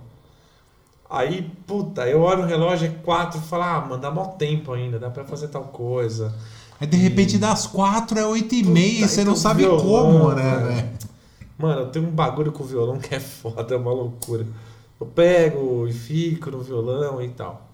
[1.09, 4.73] Aí, puta, eu olho o relógio, é quatro, e falo, ah, mano, dá mó tempo
[4.73, 6.35] ainda, dá pra fazer tal coisa.
[6.81, 9.85] Aí, de repente, das quatro é oito e Puta, meia e você não sabe violão,
[9.85, 10.90] como, né, velho?
[11.56, 14.44] Mano, eu tenho um bagulho com o violão que é foda, é uma loucura.
[15.01, 17.66] Eu pego e fico no violão e tal.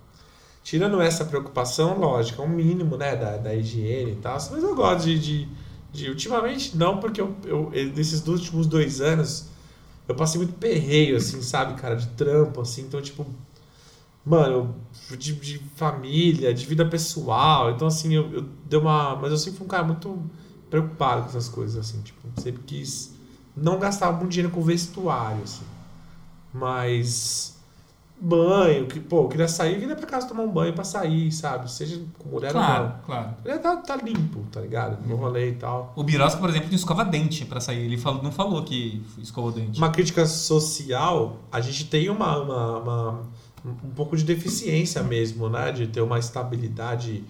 [0.63, 4.35] Tirando essa preocupação, lógico, é um mínimo, né, da, da higiene e tal.
[4.35, 5.19] Mas eu gosto de.
[5.19, 5.49] de,
[5.93, 9.47] de- ultimamente, não, porque eu, eu, nesses últimos dois anos,
[10.09, 12.83] eu passei muito perreio, assim, sabe, cara, de trampo, assim.
[12.83, 13.27] Então, tipo,
[14.25, 14.75] mano,
[15.19, 17.71] de, de família, de vida pessoal.
[17.73, 19.17] Então, assim, eu, eu dei uma.
[19.17, 20.23] Mas eu sempre fui um cara muito
[20.71, 23.13] preocupado com essas coisas, assim, tipo, sempre quis
[23.57, 25.65] não gastar muito dinheiro com vestuário, assim.
[26.53, 27.57] Mas
[28.25, 31.71] banho, que, pô, queria sair, queria pra casa tomar um banho pra sair, sabe?
[31.71, 32.97] Seja com mulher Claro, ou não.
[33.05, 33.29] claro.
[33.39, 35.05] Eu queria tá, tá limpo, tá ligado?
[35.07, 35.93] No rolê e tal.
[35.97, 37.85] O Birosca, por exemplo, não escova dente pra sair.
[37.85, 39.79] Ele falou, não falou que escovou dente.
[39.79, 43.23] Uma crítica social, a gente tem uma, uma, uma-
[43.65, 45.73] um pouco de deficiência mesmo, né?
[45.73, 47.25] De ter uma estabilidade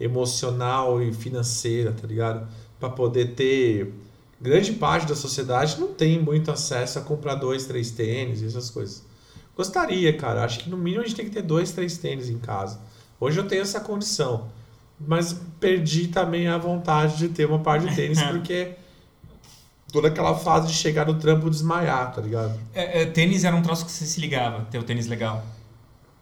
[0.00, 2.46] emocional e financeira, tá ligado?
[2.80, 3.92] Pra poder ter.
[4.40, 8.70] Grande parte da sociedade não tem muito acesso a comprar dois, três tênis e essas
[8.70, 9.04] coisas.
[9.58, 10.44] Gostaria, cara.
[10.44, 12.78] Acho que no mínimo a gente tem que ter dois, três tênis em casa.
[13.18, 14.46] Hoje eu tenho essa condição.
[15.00, 18.76] Mas perdi também a vontade de ter uma par de tênis, porque
[19.92, 22.58] toda aquela fase de chegar no trampo e desmaiar, tá ligado?
[22.72, 25.44] É, é, tênis era um troço que você se ligava, ter o tênis legal.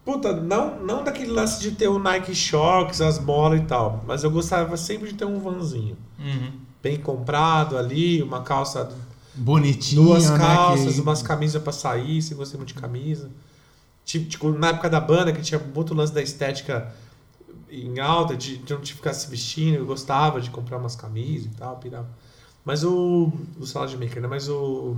[0.03, 4.25] Puta, não, não daquele lance de ter o Nike Shocks, as molas e tal, mas
[4.25, 5.97] eu gostava sempre de ter um vanzinho.
[6.19, 6.53] Uhum.
[6.83, 8.91] Bem comprado ali, uma calça,
[9.37, 10.39] Bonitinho, duas né?
[10.39, 13.31] calças, que- umas camisas pra sair, se gostei muito de camisa.
[14.05, 16.93] Tipo, tipo, na época da banda, que tinha muito lance da estética
[17.71, 21.47] em alta, de, de não te ficar se vestindo, eu gostava de comprar umas camisas
[21.53, 22.09] e tal, pirava.
[22.65, 23.33] Mas o.
[23.61, 24.29] O salad maker, né?
[24.29, 24.97] Mas o.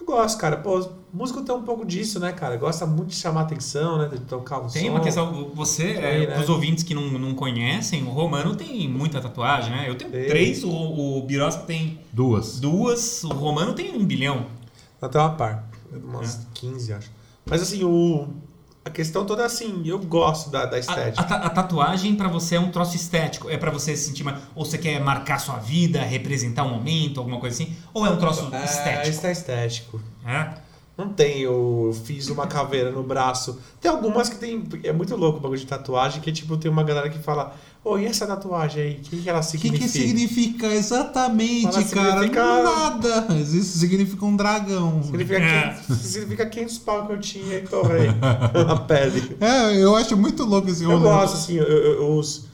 [0.00, 0.56] Eu gosto, cara.
[0.56, 2.56] Pô, músico tem um pouco disso, né, cara?
[2.56, 4.08] Gosta muito de chamar atenção, né?
[4.08, 4.90] De tocar o Tem som.
[4.90, 6.38] uma questão, você, é, né?
[6.40, 9.84] os ouvintes que não, não conhecem, o Romano tem muita tatuagem, né?
[9.88, 10.26] Eu tenho Tem.
[10.26, 12.58] três, o, o Birosca tem Duas.
[12.60, 14.46] duas, o Romano tem um bilhão.
[15.00, 15.68] Até uma par.
[15.92, 17.10] Umas 15, acho.
[17.44, 18.28] Mas assim, o.
[18.84, 21.20] A questão toda é assim, eu gosto da, da A, estética.
[21.20, 24.24] a ta- a tatuagem pra você é um troço estético, é pra você se sentir
[24.24, 24.38] mais.
[24.56, 27.72] Ou você quer marcar sua vida, representar um momento, alguma coisa assim?
[27.94, 29.08] Ou é um troço É, estético?
[29.10, 30.00] isso é estético.
[30.26, 30.54] É?
[30.96, 33.58] Não tem, eu fiz uma caveira no braço.
[33.80, 34.62] Tem algumas que tem.
[34.84, 37.96] É muito louco o bagulho de tatuagem, que tipo, tem uma galera que fala, ô,
[37.98, 38.92] e essa tatuagem aí?
[38.96, 39.84] O que, que ela O que, significa?
[39.84, 42.10] que significa exatamente, Ela cara?
[42.20, 43.26] significa- Nada.
[43.40, 45.02] Isso significa um dragão.
[45.02, 45.70] Significa, É.
[45.86, 48.08] 500, significa 500 pau que eu tinha e torrei
[48.66, 49.36] na pele.
[49.40, 51.02] É, eu acho muito louco esse Eu rolê.
[51.04, 52.44] gosto, assim, eu- eu- os,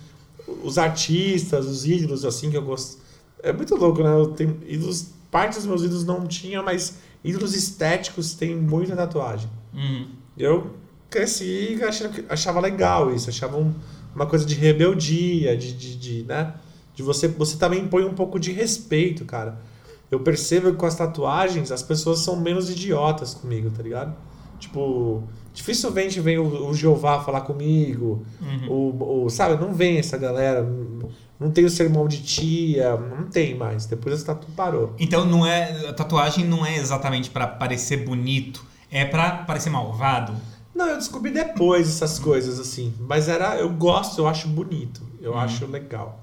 [0.63, 2.99] os artistas, os ídolos, assim, que eu gosto.
[3.43, 4.13] É muito louco, né?
[4.13, 6.95] Eu tenho ídolos, parte dos meus ídolos não tinha, mas
[7.29, 9.49] ídolos estéticos têm muita tatuagem.
[9.75, 10.07] Uhum.
[10.37, 10.75] Eu
[11.11, 13.75] cresci achava, achava legal isso, achava um-
[14.15, 16.55] uma coisa de rebeldia, de, de, de, né?
[16.95, 19.61] De você, você também impõe um pouco de respeito, cara.
[20.11, 24.15] Eu percebo que com as tatuagens as pessoas são menos idiotas comigo, tá ligado?
[24.59, 25.23] Tipo,
[25.59, 28.25] dificilmente vem o, o Jeová falar comigo,
[28.69, 29.61] o, o, sabe?
[29.61, 33.87] Não vem essa galera, não- tem o sermão de tia, não tem mais.
[33.87, 34.95] Depois esse tatu parou.
[34.99, 40.33] Então não é a tatuagem não é exatamente pra parecer bonito, é pra parecer malvado.
[40.75, 42.95] Não, eu descobri depois essas coisas, assim.
[43.01, 43.57] Mas era.
[43.57, 45.03] Eu gosto, eu acho bonito.
[45.21, 46.21] Eu acho legal.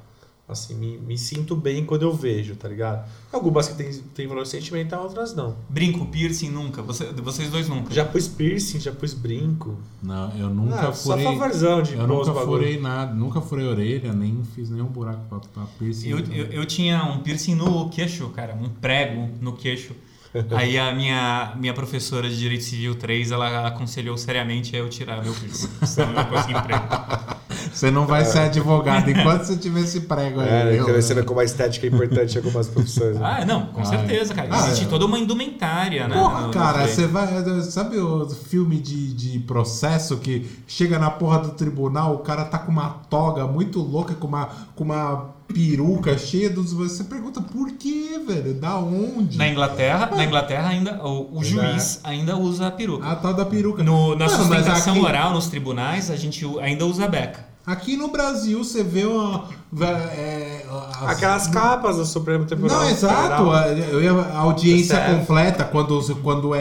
[0.48, 3.04] Assim, me, me sinto bem quando eu vejo, tá ligado?
[3.34, 5.56] Algumas que tem, tem valor sentimental, outras não.
[5.68, 6.84] Brinco, piercing nunca.
[6.84, 7.92] Você- vocês dois nunca.
[7.92, 9.76] Já pus piercing, já pus brinco.
[10.04, 11.26] Não, eu nunca Ah, só furei.
[11.26, 12.46] favorzão de Eu nunca bagulho.
[12.60, 16.10] furei nada, nunca furei orelha, nem fiz nenhum buraco pra, pra piercing.
[16.10, 19.94] Eu, eu, eu tinha um piercing no queixo, cara, um prego no queixo.
[20.56, 25.24] Aí a minha, minha professora de Direito Civil 3, ela aconselhou seriamente a eu tirar
[25.24, 25.70] meu piercing.
[25.88, 26.84] Senão eu não consigo emprego.
[27.76, 30.48] Você não vai ser advogado enquanto você tiver esse prego aí.
[30.50, 30.88] É, viu?
[30.88, 30.94] né?
[31.02, 33.18] Você vê como a estética é importante em algumas profissões.
[33.18, 33.22] né?
[33.42, 34.48] Ah, não, com Ah, certeza, cara.
[34.50, 34.88] Ah, Existe é.
[34.88, 36.16] toda uma indumentária, né?
[36.16, 37.28] Porra, no- cara, você vai.
[37.64, 42.58] Sabe o filme de, de processo que chega na porra do tribunal, o cara tá
[42.58, 46.72] com uma toga muito louca, com uma, com uma peruca cheia dos.
[46.74, 48.54] Você pergunta por quê, velho?
[48.54, 49.38] Da onde?
[49.38, 53.06] Na Inglaterra, na Inglaterra ainda o, o juiz ainda usa a peruca.
[53.08, 53.84] A tal da peruca.
[53.84, 57.54] No, na Não, sustentação aqui- oral, nos tribunais, a gente ainda usa beca.
[57.66, 59.46] Aqui no Brasil você vê uma.
[59.82, 63.44] é, as- Aquelas capas do Supremo Tribunal Não, exato.
[63.52, 64.20] Federal.
[64.20, 66.60] A, a audiência completa quando, quando é,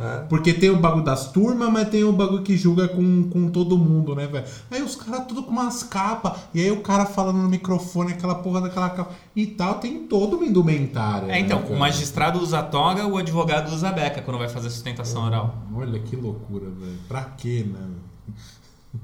[0.00, 0.24] É.
[0.28, 3.76] Porque tem o bagulho das turmas, mas tem o bagulho que julga com, com todo
[3.76, 4.44] mundo, né, velho?
[4.70, 6.32] Aí os caras tudo com umas capas.
[6.54, 9.10] E aí o cara falando no microfone, aquela porra daquela capa.
[9.34, 11.30] E tal, tem todo uma indumentária.
[11.30, 14.48] É, então, né, o magistrado usa a toga, o advogado usa a beca quando vai
[14.48, 15.54] fazer sustentação oral.
[15.74, 16.98] Olha que loucura, velho.
[17.06, 17.80] Pra quê, né?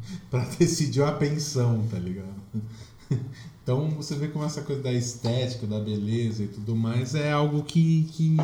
[0.30, 2.26] pra decidir uma pensão, tá ligado?
[3.62, 7.62] Então você vê como essa coisa da estética, da beleza e tudo mais é algo
[7.62, 8.36] que, que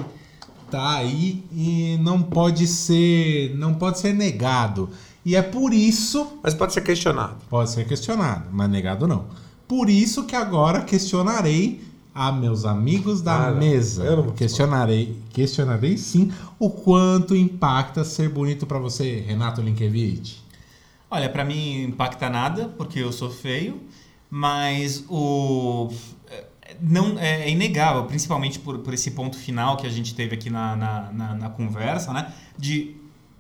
[0.71, 3.53] tá aí e não pode ser.
[3.57, 4.89] não pode ser negado.
[5.25, 6.25] E é por isso.
[6.41, 7.35] Mas pode ser questionado.
[7.51, 9.25] Pode ser questionado, mas negado não.
[9.67, 11.83] Por isso que agora questionarei
[12.15, 13.59] a meus amigos da Ah, não.
[13.59, 14.05] mesa.
[14.05, 16.31] Eu não vou questionarei, questionarei sim
[16.61, 20.45] o quanto impacta ser bonito pra você, Renato Linkevich.
[21.11, 23.83] Olha, pra mim impacta nada, porque eu sou feio,
[24.31, 25.91] mas o
[26.31, 26.45] é,
[26.81, 30.77] não é inegável, principalmente por, por esse ponto final que a gente teve aqui na,
[30.77, 32.33] na, na, na conversa, né?
[32.59, 32.95] De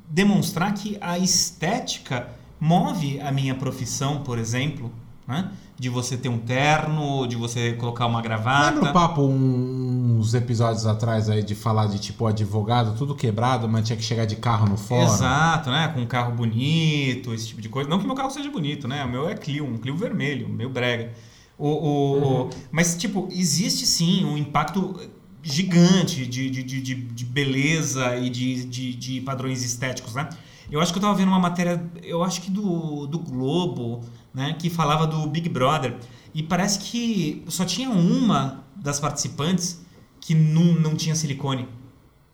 [0.08, 2.28] demonstrar que a estética
[2.58, 4.90] move a minha profissão, por exemplo,
[5.26, 5.50] né?
[5.78, 8.74] De você ter um terno, de você colocar uma gravata.
[8.74, 13.86] Lembra o papo uns episódios atrás aí de falar de tipo advogado, tudo quebrado, mas
[13.86, 15.04] tinha que chegar de carro no fórum?
[15.04, 15.86] Exato, né?
[15.94, 17.88] Com um carro bonito, esse tipo de coisa.
[17.88, 19.04] Não que meu carro seja bonito, né?
[19.04, 21.12] O meu é Clio, um Clio vermelho, meio brega.
[21.56, 25.00] O, o- o- Mas, tipo, existe sim um impacto
[25.42, 30.28] gigante de, de, de, de- de beleza e de, de, de padrões estéticos, né?
[30.70, 34.02] Eu acho que eu tava vendo uma matéria, eu acho que do, do Globo,
[34.34, 34.54] né?
[34.58, 35.96] Que falava do Big Brother.
[36.34, 39.80] E parece que só tinha uma das participantes
[40.20, 41.68] que não, não tinha silicone.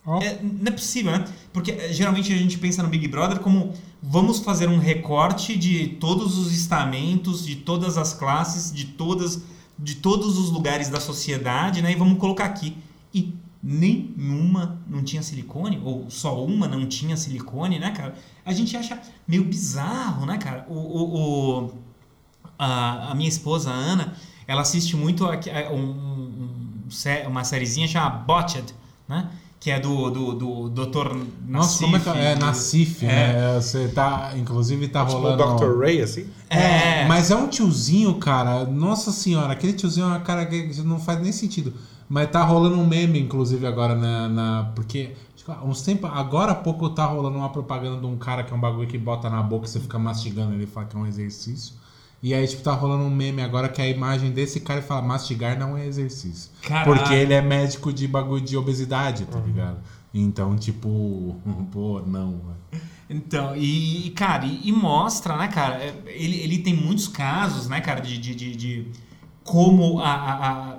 [0.06, 0.20] Ó.
[0.20, 1.24] É, não é possível, né?
[1.52, 3.72] Porque é, geralmente a gente pensa no Big Brother como
[4.02, 9.42] vamos fazer um recorte de todos os estamentos, de todas as classes, de todas
[9.76, 11.92] de todos os lugares da sociedade, né?
[11.92, 12.76] E vamos colocar aqui.
[13.12, 13.34] E
[13.66, 18.14] nenhuma não tinha silicone, ou só uma não tinha silicone, né, cara?
[18.44, 20.66] A gente acha meio bizarro, né, cara?
[20.68, 21.70] O, o, o-
[22.58, 24.12] a, a minha esposa, a Ana,
[24.46, 28.74] ela assiste muito aqui- a- um- um- uma sériezinha chamada Botched,
[29.08, 29.30] né?
[29.58, 30.34] Que é do, do,
[30.68, 31.16] do Dr.
[31.48, 32.34] Nossa, como é que é?
[32.34, 33.08] do- Nassif, É.
[33.08, 33.60] né?
[33.60, 35.56] Você tá, inclusive tá Tipo o rolando...
[35.56, 35.78] Dr.
[35.80, 36.26] Ray, assim.
[36.50, 38.66] É, mas é um tiozinho, cara.
[38.66, 41.72] Nossa senhora, aquele tiozinho é uma cara que não faz nem sentido.
[42.08, 44.28] Mas tá rolando um meme, inclusive, agora na.
[44.28, 45.12] na- porque
[45.64, 46.10] uns tempos.
[46.12, 48.98] Agora há pouco tá rolando uma propaganda de um cara que é um bagulho que
[48.98, 51.74] bota na boca e você fica mastigando ele fala que é um exercício.
[52.22, 54.82] E aí, tipo, tá rolando um meme agora que é a imagem desse cara e
[54.82, 56.50] fala mastigar não é exercício.
[56.62, 56.94] Caralho.
[56.98, 59.76] Porque ele é médico de bagulho de obesidade, tá ligado?
[60.14, 61.36] Então, tipo,
[61.70, 62.40] pô, não.
[63.10, 65.74] Então, e, cara, e, e mostra, né, cara?
[65.76, 68.86] é, Ele, ele tem muitos casos, né, cara, de, de, de, de
[69.42, 70.73] como a- a-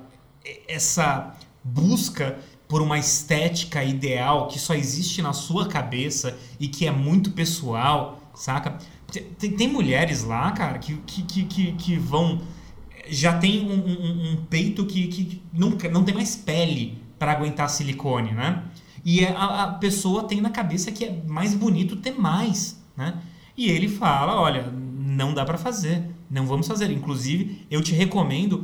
[0.67, 6.91] essa busca por uma estética ideal que só existe na sua cabeça e que é
[6.91, 8.77] muito pessoal, saca?
[9.37, 12.41] Tem, tem mulheres lá, cara, que, que, que, que, vão.
[13.07, 17.69] Já tem um, um- um peito que, que nunca, não tem mais pele para aguentar
[17.69, 18.63] silicone, né?
[19.03, 23.21] E é- a, a pessoa tem na cabeça que é mais bonito ter mais, né?
[23.55, 26.91] E ele fala, olha, não dá para fazer, não vamos fazer.
[26.91, 28.63] Inclusive, eu te recomendo,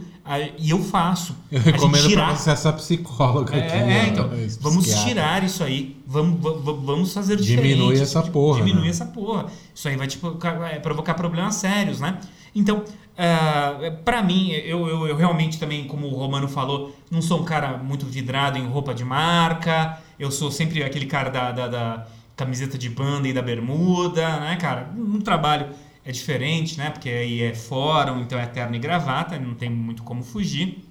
[0.58, 1.36] e eu faço.
[1.52, 3.66] Eu recomendo pra tirar- você essa psicóloga aqui.
[3.76, 4.30] é, é, ó, então,
[4.62, 5.08] vamos psiquiatra.
[5.10, 5.98] tirar isso aí.
[6.08, 8.02] Vamos, va- va- vamos fazer Diminui diferente.
[8.02, 8.90] essa porra, Diminui né?
[8.90, 9.46] essa porra.
[9.74, 12.18] Isso aí vai te provocar, vai provocar problemas sérios, né?
[12.54, 12.84] Então,
[13.18, 17.44] ah, pra mim, eu, eu, eu realmente também, como o Romano falou, não sou um
[17.46, 19.98] cara muito vidrado em roupa de marca.
[20.20, 24.58] Eu sou sempre aquele cara da, da, da camiseta de banda e da bermuda, né,
[24.60, 24.92] cara?
[24.96, 25.68] No trabalho
[26.06, 26.90] é diferente, né?
[26.90, 30.84] Porque aí é fórum, então é terno e gravata, não tem muito como fugir.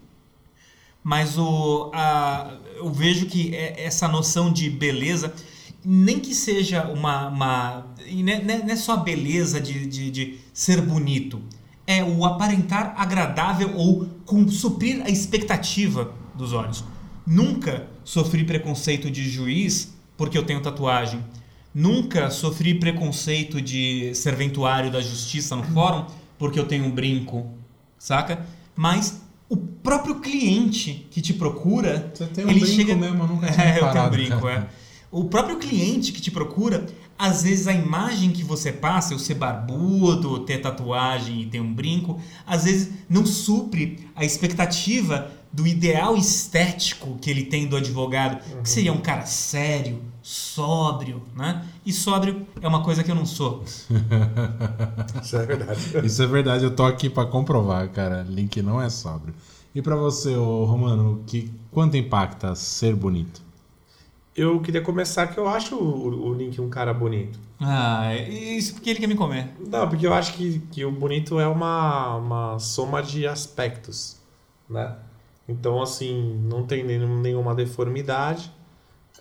[1.02, 5.32] Mas o, a, eu vejo que é- essa noção de beleza,
[5.84, 7.28] nem que seja uma.
[7.28, 10.80] uma e não, é, não é- não é só a beleza de, de, de ser
[10.82, 11.40] bonito,
[11.86, 16.84] é o aparentar agradável ou com, suprir a expectativa dos olhos.
[17.26, 21.24] Nunca sofri preconceito de juiz porque eu tenho tatuagem.
[21.74, 26.04] Nunca sofri preconceito de serventuário da justiça no fórum
[26.38, 27.46] porque eu tenho um brinco,
[27.98, 28.44] saca?
[28.74, 32.96] Mas o próprio cliente que te procura, Você tem um ele brinco chega...
[32.96, 34.68] mesmo, eu nunca tinha É, eu tenho um brinco, cara.
[34.76, 34.90] é.
[35.12, 36.86] O próprio cliente que te procura,
[37.18, 41.72] às vezes a imagem que você passa, eu ser barbudo, ter tatuagem e ter um
[41.74, 48.40] brinco, às vezes não supre a expectativa do ideal estético que ele tem do advogado,
[48.62, 51.64] que seria um cara sério, sóbrio, né?
[51.84, 53.62] E sóbrio é uma coisa que eu não sou.
[55.22, 56.06] Isso é verdade.
[56.06, 58.22] Isso é verdade, eu tô aqui pra comprovar, cara.
[58.28, 59.34] Link não é sóbrio.
[59.74, 63.40] E pra você, ô Romano, que, quanto impacta ser bonito?
[64.34, 67.38] Eu queria começar que eu acho o, o Link um cara bonito.
[67.60, 69.50] Ah, isso porque ele quer me comer.
[69.68, 74.16] Não, porque eu acho que, que o bonito é uma, uma soma de aspectos,
[74.68, 74.96] né?
[75.48, 78.50] Então, assim, não tem nenhum- nenhuma deformidade.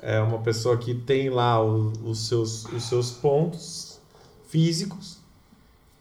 [0.01, 3.99] É uma pessoa que tem lá o- os, seus, os seus pontos
[4.47, 5.17] físicos.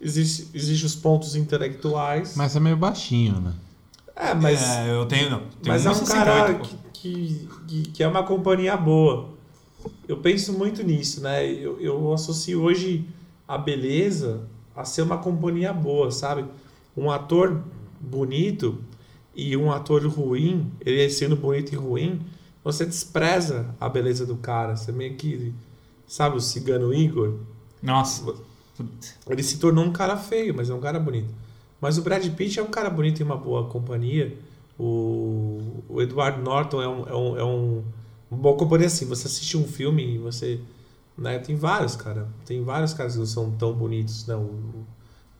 [0.00, 2.34] Existem existe os pontos intelectuais.
[2.36, 3.52] Mas é meio baixinho, né?
[4.14, 5.38] é, mas, É, eu tenho, não.
[5.40, 9.30] Tenho mas é um 1,68, cara que, que, que, que é uma companhia boa.
[10.06, 11.46] Eu penso muito nisso, né?
[11.50, 13.04] Eu, eu associo hoje
[13.46, 14.42] a beleza
[14.74, 16.44] a ser uma companhia boa, sabe?
[16.96, 17.62] Um ator
[18.00, 18.78] bonito
[19.34, 22.20] e um ator ruim, ele sendo bonito e ruim,
[22.62, 24.76] você despreza a beleza do cara.
[24.76, 25.54] Você meio que.
[26.06, 27.34] Sabe o cigano Igor?
[27.82, 28.34] Nossa.
[29.28, 31.32] Ele se tornou um cara feio, mas é um cara bonito.
[31.80, 34.36] Mas o Brad Pitt é um cara bonito e uma boa companhia.
[34.78, 37.84] O, o Edward Norton é, um, é, um, é um,
[38.30, 39.06] uma boa companhia assim.
[39.06, 40.60] Você assiste um filme e você.
[41.16, 42.28] Né, tem vários, cara.
[42.44, 44.36] Tem vários caras que não são tão bonitos, né?
[44.36, 44.84] O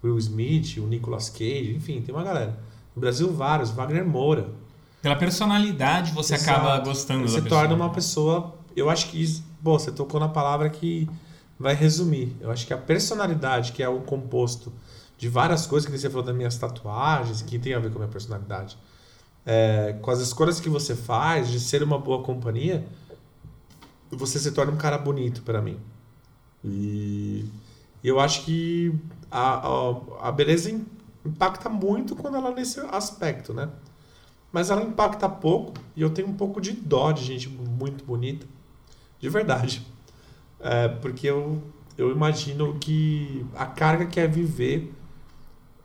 [0.03, 2.59] Will Smith, o Nicolas Cage, enfim, tem uma galera.
[2.95, 3.70] No Brasil, vários.
[3.70, 4.51] Wagner Moura.
[5.09, 6.51] Pela personalidade você Exato.
[6.60, 7.60] acaba gostando Você da pessoa.
[7.62, 8.55] torna uma pessoa.
[8.76, 9.22] Eu acho que.
[9.22, 11.09] isso- Pô, você tocou na palavra que
[11.59, 12.36] vai resumir.
[12.40, 14.72] Eu acho que a personalidade, que é o composto
[15.16, 18.01] de várias coisas que você falou das minhas tatuagens, que tem a ver com a
[18.01, 18.76] minha personalidade,
[19.47, 22.86] é, com as escolhas que você faz, de ser uma boa companhia,
[24.10, 25.78] você se torna um cara bonito para mim.
[26.64, 27.47] E
[28.05, 28.94] eu acho que
[29.30, 30.86] a, a, a beleza im-
[31.24, 33.68] impacta muito quando ela é nesse aspecto, né?
[34.53, 38.47] Mas ela impacta pouco e eu tenho um pouco de dó de gente muito bonita.
[39.20, 39.83] De verdade.
[40.61, 41.62] É, porque eu,
[41.97, 44.93] eu imagino que a carga que é viver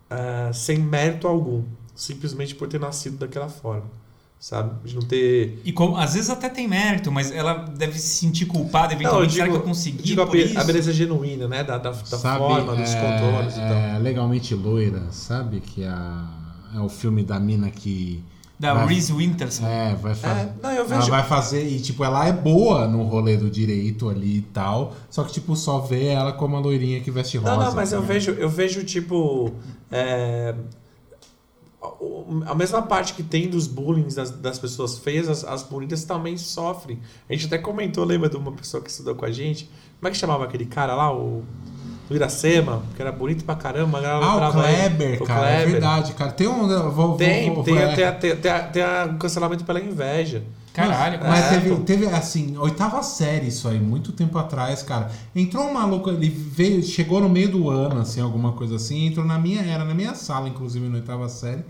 [0.10, 1.64] é, sem mérito algum.
[1.95, 3.85] Simplesmente por ter nascido daquela forma.
[4.40, 4.88] Sabe?
[4.90, 5.61] De não ter.
[5.64, 9.26] E como, às vezes até tem mérito, mas ela deve se sentir culpada Não, eu
[9.26, 9.34] eventualmente.
[9.34, 10.60] Será digo, que eu consegui digo a, por be- isso?
[10.60, 11.64] a beleza genuína, né?
[11.64, 13.77] Da, da, da sabe, forma, dos é, contornos e tal.
[13.77, 15.61] é legalmente loira, sabe?
[15.61, 16.27] Que é, a,
[16.76, 18.23] é o filme da mina que.
[18.59, 19.67] Da vai- Reese Witherspoon.
[19.67, 20.39] É, vai fazer.
[20.41, 21.09] É, não, eu Ela vejo.
[21.09, 25.23] vai fazer, e tipo, ela é boa no rolê do direito ali e tal, só
[25.23, 27.55] que tipo, só vê ela como a loirinha que veste rosa.
[27.57, 28.07] Não, não, mas eu né?
[28.07, 29.51] vejo, eu vejo tipo.
[29.91, 30.53] é,
[31.81, 36.03] a- a mesma parte que tem dos bullying das, das pessoas feias, as, as bonitas
[36.05, 36.99] também sofrem.
[37.30, 39.69] A gente até comentou, lembra de uma pessoa que estudou com a gente?
[39.99, 41.13] Como é que chamava aquele cara lá?
[41.13, 41.43] O.
[42.09, 43.99] Do Iracema, que era bonito pra caramba.
[44.05, 44.51] Ah, o.
[44.51, 45.71] Kleber, O cara, é Kleber.
[45.71, 46.31] verdade, cara.
[46.31, 46.67] Tem um.
[46.91, 48.11] Vou, Tem, vou- tem, é.
[48.11, 50.43] tem, tem, tem, o cancelamento pela inveja.
[50.73, 55.11] Caralho, Mas, mas é, teve, teve, assim, oitava série isso aí, muito tempo atrás, cara.
[55.35, 59.23] Entrou um maluco, ele veio, chegou no meio do ano, assim, alguma coisa assim, entrou
[59.23, 61.63] na minha, era na minha sala, inclusive, na oitava série.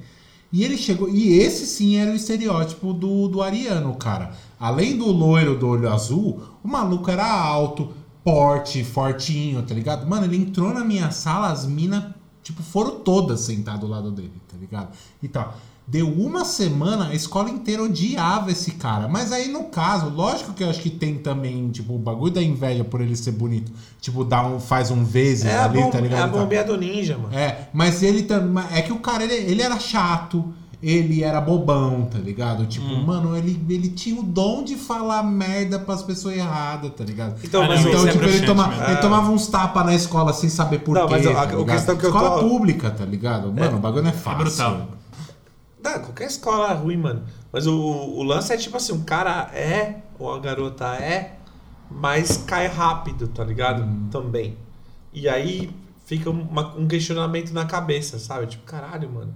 [0.54, 4.32] E ele chegou, e esse sim era o estereótipo do, do ariano, cara.
[4.58, 7.90] Além do loiro do olho azul, o maluco era alto,
[8.24, 10.08] porte, fortinho, tá ligado?
[10.08, 12.04] Mano, ele entrou na minha sala, as minas,
[12.42, 14.90] tipo, foram todas sentadas do lado dele, tá ligado?
[15.22, 15.56] E tal.
[15.86, 19.10] Deu uma semana, a escola inteira odiava esse cara.
[19.10, 22.42] Mas aí, no caso, lógico que eu acho que tem também, tipo, o bagulho da
[22.42, 23.70] inveja por ele ser bonito.
[24.00, 26.20] Tipo, dá um, faz um vezes É ali, tá ligado?
[26.20, 27.36] é a bombinha do ninja, mano.
[27.36, 28.64] É, mas ele também.
[28.72, 30.54] É que o cara, ele, ele era chato,
[30.86, 32.66] ele era bobão, tá ligado?
[32.66, 33.06] Tipo, Hum.
[33.06, 37.36] mano, ele, ele tinha o dom de falar merda pras pessoas erradas, tá ligado?
[37.44, 40.34] Então, Ah, mas Então, isso é tipo, ele, toma- ele tomava uns tapas na escola
[40.34, 41.14] sem saber por Não, quê.
[41.16, 43.52] mas a- tá a questão que eu escola tô- pública, tá ligado?
[43.54, 44.40] Mano, o bagulho não é fácil.
[44.44, 44.88] brutal.
[45.82, 47.24] Não, qualquer escola é ruim, mano.
[47.52, 51.36] Mas o, o lance é tipo assim, um cara é, ou a garota é,
[51.90, 53.86] mas cai rápido, tá ligado?
[54.10, 54.58] Também.
[55.14, 55.70] E aí
[56.06, 58.48] fica uma- um questionamento na cabeça, sabe?
[58.48, 59.34] Tipo, caralho, mano.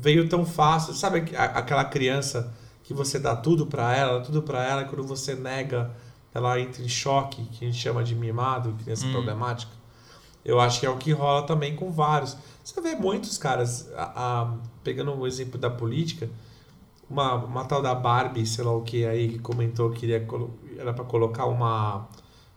[0.00, 0.94] Veio tão fácil.
[0.94, 2.52] Sabe aquela criança
[2.84, 5.90] que você dá tudo pra ela, tudo pra ela, e quando você nega,
[6.32, 9.72] ela entra em choque, que a gente chama de mimado, criança problemática.
[10.44, 12.36] Eu acho que é o que rola também com vários.
[12.64, 14.12] Você vê muitos caras, a-
[14.42, 16.30] a- pegando o exemplo da política,
[17.10, 20.26] uma, uma tal da Barbie, sei lá o que aí, que comentou que iria,
[20.78, 22.08] era para colocar uma,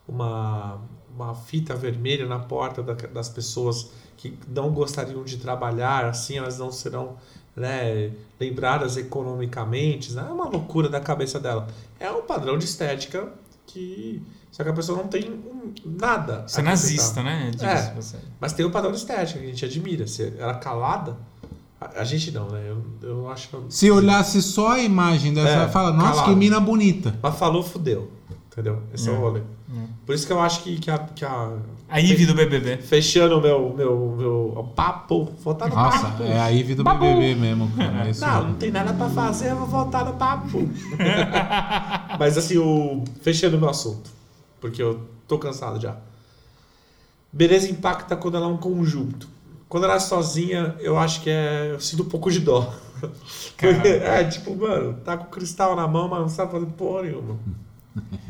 [0.08, 0.80] uma,
[1.14, 3.90] uma fita vermelha na porta da- das pessoas
[4.22, 7.16] que não gostariam de trabalhar, assim elas não serão
[7.56, 10.12] né, lembradas economicamente.
[10.12, 10.24] né?
[10.28, 11.66] É uma loucura da cabeça dela.
[11.98, 13.28] É um padrão de estética
[13.66, 14.22] que.
[14.52, 16.44] Só que a pessoa não tem um- nada.
[16.46, 17.50] Você é nazista, né?
[17.60, 17.94] É.
[18.40, 20.06] Mas tem o padrão de estética que a gente admira.
[20.06, 21.16] Se ela calada,
[21.80, 22.62] a, a gente não, né?
[22.68, 23.48] Eu, eu acho.
[23.70, 26.28] Se olhasse só a imagem dessa, É, fala, nossa, calado.
[26.30, 27.18] que mina bonita.
[27.22, 28.10] Mas falou, fudeu.
[28.52, 28.82] Entendeu?
[28.94, 29.16] Esse é, É.
[29.16, 29.40] o rolê.
[30.04, 30.98] Por isso que eu acho que, que a.
[30.98, 31.52] Que a
[31.88, 32.78] A Ivy do BBB.
[32.78, 36.22] Fechando o meu, meu, meu papo, voltar no Nossa, papo.
[36.24, 37.00] é a Ivy do Papo.
[37.00, 38.06] BBB mesmo, cara.
[38.06, 38.48] é isso Não, mesmo.
[38.50, 40.58] não tem nada pra fazer, eu vou voltar no papo.
[42.18, 43.04] Mas assim, o...
[43.22, 44.10] fechando o meu assunto,
[44.60, 45.96] porque eu tô cansado já.
[47.32, 49.28] Beleza impacta quando ela é um conjunto.
[49.68, 51.70] Quando ela é sozinha, eu acho que é.
[51.72, 52.72] Eu sinto um pouco de dó.
[53.56, 57.02] Porque, é tipo, mano, tá com o cristal na mão, mas não sabe fazer porra
[57.04, 57.38] nenhuma.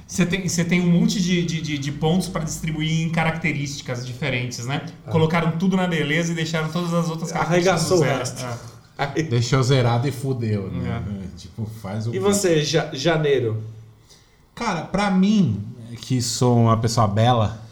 [0.07, 4.05] Você tem, você tem um monte de, de, de, de pontos para distribuir em características
[4.07, 4.85] diferentes, né?
[5.11, 8.19] Colocaram tudo na beleza e deixaram todas as outras características Arregaçou no o zero.
[8.19, 8.45] resto.
[8.99, 9.23] É.
[9.23, 11.03] Deixou zerado e fudeu, né?
[11.09, 11.25] É.
[11.25, 12.15] É, Tipo, faz o.
[12.15, 13.63] E você, ja- janeiro?
[14.55, 15.65] Cara, pra mim,
[16.03, 17.63] que sou uma pessoa bela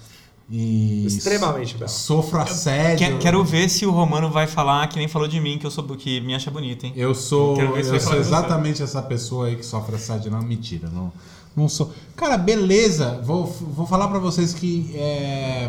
[0.50, 1.04] e.
[1.06, 1.88] Extremamente bela.
[1.88, 3.06] Sofro assédio.
[3.06, 5.70] Quer- Quero ver se o Romano vai falar que nem falou de mim, que eu
[5.70, 6.92] sou que me acha bonito, hein?
[6.96, 10.30] Eu sou, eu sou exatamente essa pessoa aí que sofre assédio.
[10.30, 11.12] Não, mentira, não,
[11.60, 11.92] não sou.
[12.16, 13.20] Cara, beleza.
[13.22, 15.68] Vou, vou falar pra vocês que é,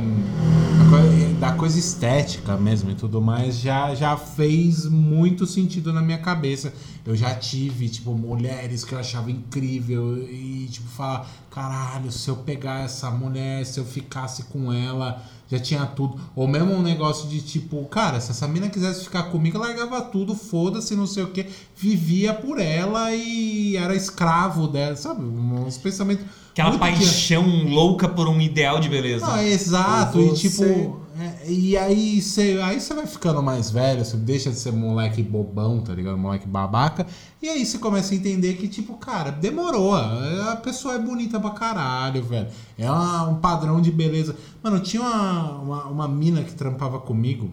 [1.39, 6.73] da coisa estética mesmo e tudo mais já, já fez muito sentido na minha cabeça.
[7.05, 12.37] Eu já tive, tipo, mulheres que eu achava incrível e, tipo, falar, caralho, se eu
[12.37, 16.17] pegar essa mulher, se eu ficasse com ela, já tinha tudo.
[16.35, 20.33] Ou mesmo um negócio de tipo, cara, se essa mina quisesse ficar comigo, largava tudo,
[20.33, 21.45] foda-se, não sei o que,
[21.75, 25.23] vivia por ela e era escravo dela, sabe?
[25.23, 26.25] Uns pensamentos.
[26.53, 29.25] Aquela muito que- paixão louca por um ideal de beleza.
[29.25, 31.00] não, é exato, Ou e você- tipo.
[31.19, 35.79] É, e aí você aí vai ficando mais velho, você deixa de ser moleque bobão,
[35.81, 36.17] tá ligado?
[36.17, 37.05] Moleque babaca.
[37.41, 39.93] E aí você começa a entender que, tipo, cara, demorou.
[39.95, 42.47] A pessoa é bonita pra caralho, velho.
[42.77, 44.35] É uma- um padrão de beleza.
[44.63, 47.49] Mano, tinha uma, uma, uma mina que trampava comigo.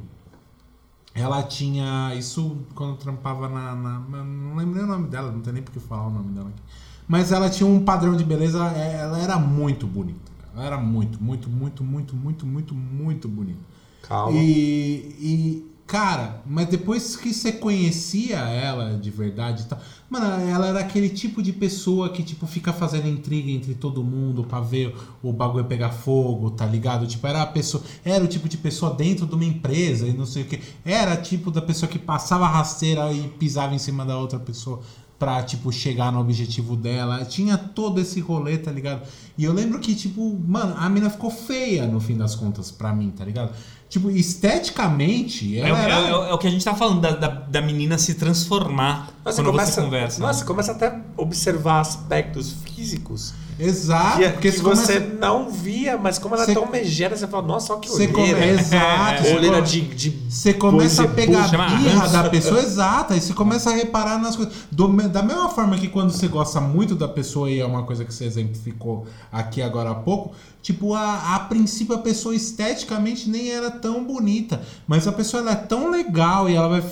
[1.14, 2.14] Ela tinha.
[2.14, 3.74] Isso quando trampava na.
[3.74, 6.32] na- não lembro nem o nome dela, não tem nem por que falar o nome
[6.32, 6.62] dela aqui.
[7.09, 10.30] Mas ela tinha um padrão de beleza, é, ela era muito bonita.
[10.62, 13.60] Era muito, muito, muito, muito, muito, muito, muito bonita.
[14.02, 14.39] Calma.
[14.39, 19.78] E, e, cara, mas depois que você conhecia ela de verdade e tal,
[20.09, 24.44] mano, ela era aquele tipo de pessoa que, tipo, fica fazendo intriga entre todo mundo
[24.44, 27.06] pra ver o bagulho pegar fogo, tá ligado?
[27.06, 30.26] Tipo, era a pessoa, era o tipo de pessoa dentro de uma empresa e não
[30.26, 30.60] sei o que.
[30.85, 34.80] Era tipo da pessoa que passava rasteira e pisava em cima da outra pessoa
[35.18, 37.24] pra, tipo, chegar no objetivo dela.
[37.24, 39.02] Tinha todo esse rolê, tá ligado?
[39.36, 42.94] E eu lembro que, tipo, mano, a mina ficou feia no fim das contas pra
[42.94, 43.52] mim, tá ligado?
[43.88, 45.94] Tipo, esteticamente, É, ela o- era...
[45.94, 49.10] é o- é o que a gente tá falando, da, da, da menina se transformar
[49.24, 50.20] Nossa, quando começa, você conversa.
[50.22, 56.18] Nossa, começa até observar aspectos físicos Exato, que, porque que você começa- não via, mas
[56.18, 58.32] como ela é tão megera, você fala, nossa, olha que Você come...
[58.32, 58.47] olheira.
[58.47, 59.22] Exato.
[59.24, 63.32] você Olheira de, de Você começa a pegar a birra da pessoa exata e você
[63.32, 64.55] começa a reparar nas coisas.
[64.70, 68.05] Do da mesma forma que quando você gosta muito da pessoa, e é uma coisa
[68.05, 73.51] que você exemplificou aqui agora há pouco, tipo, a, a princípio a pessoa esteticamente nem
[73.51, 76.82] era tão bonita, mas a pessoa ela é tão legal e ela vai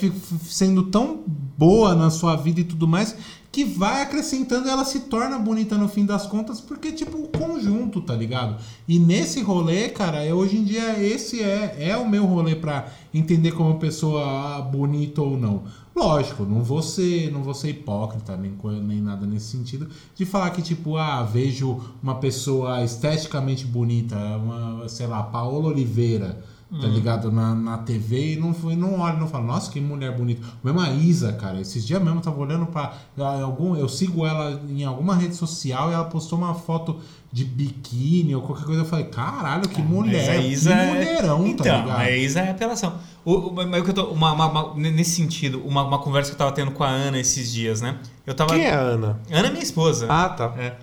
[0.48, 1.20] sendo tão
[1.56, 3.16] boa na sua vida e tudo mais.
[3.50, 8.02] Que vai acrescentando ela se torna bonita no fim das contas, porque, tipo, o conjunto,
[8.02, 8.60] tá ligado?
[8.86, 12.86] E nesse rolê, cara, é, hoje em dia esse é, é o meu rolê pra
[13.14, 15.62] entender como pessoa bonita ou não.
[15.96, 18.52] Lógico, não vou ser, não vou ser hipócrita nem,
[18.82, 24.86] nem nada nesse sentido de falar que, tipo, ah, vejo uma pessoa esteticamente bonita, uma,
[24.90, 27.30] sei lá, Paola Oliveira, tá ligado?
[27.30, 30.44] Na, na TV e não, não olho e não falo, nossa, que mulher bonita.
[30.64, 32.93] Mesmo a Isa, cara, esses dias mesmo eu tava olhando pra.
[33.18, 36.98] ah, Algum, eu sigo ela em alguma rede social e ela postou uma foto
[37.32, 38.80] de biquíni ou qualquer coisa.
[38.80, 41.98] Eu falei, caralho, que mulher, Mas a Isa que é- mulherão, então, tá ligado?
[42.01, 42.94] a Isa é apelação.
[43.24, 46.30] O, o- mas o que eu tô, uma, uma- uma- nesse sentido, uma, uma conversa
[46.30, 47.98] que eu tava tendo com a Ana esses dias, né?
[48.26, 48.55] Eu tava.
[48.55, 49.20] Quem é a Ana?
[49.30, 50.06] Ana é minha esposa.
[50.09, 50.52] Ah, tá.
[50.59, 50.76] É.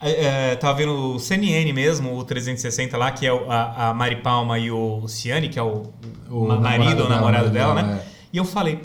[0.00, 4.56] É, tava vendo o CNN mesmo, o 360 lá, que é a, a Mari Palma
[4.58, 5.92] e o Ciane, que é o,
[6.30, 8.02] O ma- marido ou namorado namorado dela, dela, né?
[8.04, 8.08] é.
[8.32, 8.80] E eu falei,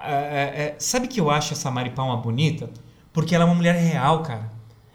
[0.00, 2.70] é, é, é, sabe que eu acho essa Mari Palma bonita?
[3.12, 4.52] Porque ela é uma mulher real, cara.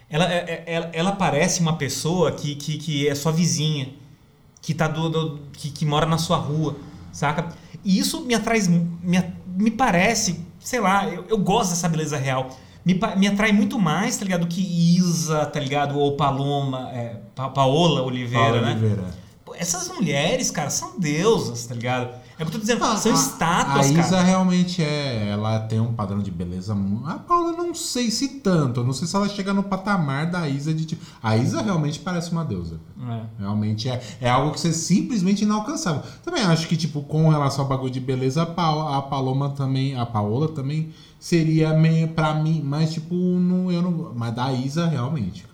[0.09, 3.89] Ela, é- ela, ela parece uma pessoa que, que, que é sua vizinha,
[4.61, 6.77] que, tá do, do- que, que mora na sua rua,
[7.11, 7.49] saca?
[7.83, 12.49] E isso me atrai, me, me parece, sei lá, eu, eu gosto dessa beleza real.
[12.93, 14.47] Me, me atrai muito mais, tá ligado?
[14.47, 14.61] Que
[14.97, 15.97] Isa, tá ligado?
[15.99, 18.71] Ou Paloma, é, Pa- Paola Oliveira, Paola né?
[18.71, 19.03] Oliveira.
[19.45, 22.09] Pô, Essas mulheres, cara, são deusas, tá ligado?
[22.39, 24.23] É o que eu tô dizendo, Ah, são a- estátuas, A Isa cara.
[24.23, 25.29] realmente é.
[25.31, 26.75] Ela tem um padrão de beleza.
[26.75, 28.81] mu- A Paula não sei se tanto.
[28.81, 31.03] eu Não sei se ela chega no patamar da Isa de tipo.
[31.23, 32.79] A Isa realmente parece uma deusa.
[33.09, 33.21] É.
[33.39, 36.03] Realmente é, é algo que você simplesmente inalcançável.
[36.23, 39.95] Também acho que, tipo, com relação ao bagulho de beleza, a, a Paloma também.
[39.97, 42.61] A Paola também seria meio pra mim.
[42.63, 44.13] Mas, tipo, não, eu não.
[44.15, 45.45] Mas da Isa, realmente.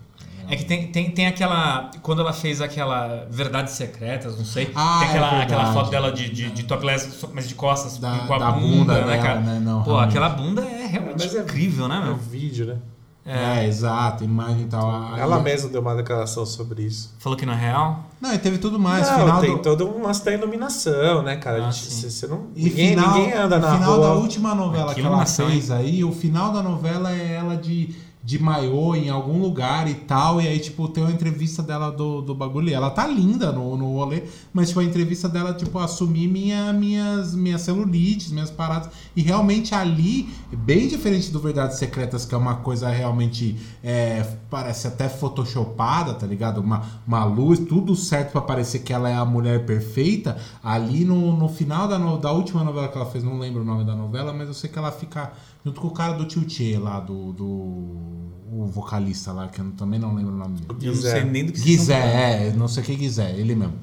[0.49, 1.89] É que tem, tem, tem aquela.
[2.01, 4.69] Quando ela fez aquela Verdades Secretas, não sei.
[4.75, 8.19] Ah, tem aquela, é aquela foto dela de, de, de topless, mas de costas, Da-
[8.27, 9.39] com a da bunda, bunda né, dela, cara?
[9.39, 9.59] né?
[9.63, 10.09] Não, Pô, realmente.
[10.09, 12.15] aquela bunda é realmente é- incrível, né, É meu?
[12.17, 12.77] vídeo, né?
[13.25, 14.89] É, exato, imagem e tal.
[14.91, 17.13] A- Ela a- mesma deu uma declaração sobre isso.
[17.19, 18.03] Falou que não é real?
[18.19, 19.07] Não, e teve tudo mais.
[19.09, 19.61] não, final tem do...
[19.61, 21.63] toda uma da iluminação, né, cara?
[21.63, 22.01] Ah, A gente- sim.
[22.01, 24.07] Você você não, E ninguém, final, ninguém anda na o final rua.
[24.07, 27.95] da última novela Que que, ela fez aí, o final da novela é ela de,
[28.25, 32.21] de maiô em algum lugar e tal, e aí, tipo, tem uma entrevista dela do,
[32.21, 34.23] do bagulho, ela tá linda no, no rolê,
[34.53, 39.75] mas, tipo, a entrevista dela, tipo, assumir minha, minhas, minhas celulites, minhas paradas, e realmente
[39.75, 46.13] ali, bem diferente do Verdades Secretas, que é uma coisa realmente, é, parece até photoshopada,
[46.13, 46.59] tá ligado?
[46.61, 51.35] Uma, uma luz, tudo certo pra parecer que ela é a mulher perfeita, ali no,
[51.35, 53.95] no final da, no- da última novela que ela fez, não lembro o nome da
[53.95, 55.33] novela, mas eu sei que ela fica
[55.65, 59.71] junto com o cara do Tio Tchê lá, do, do o vocalista lá, que eu
[59.71, 60.87] também não lembro o nome dele.
[60.87, 61.61] Eu não sei nem do que.
[61.61, 63.75] Guizé, é, não sei o que Guizé, ele mesmo.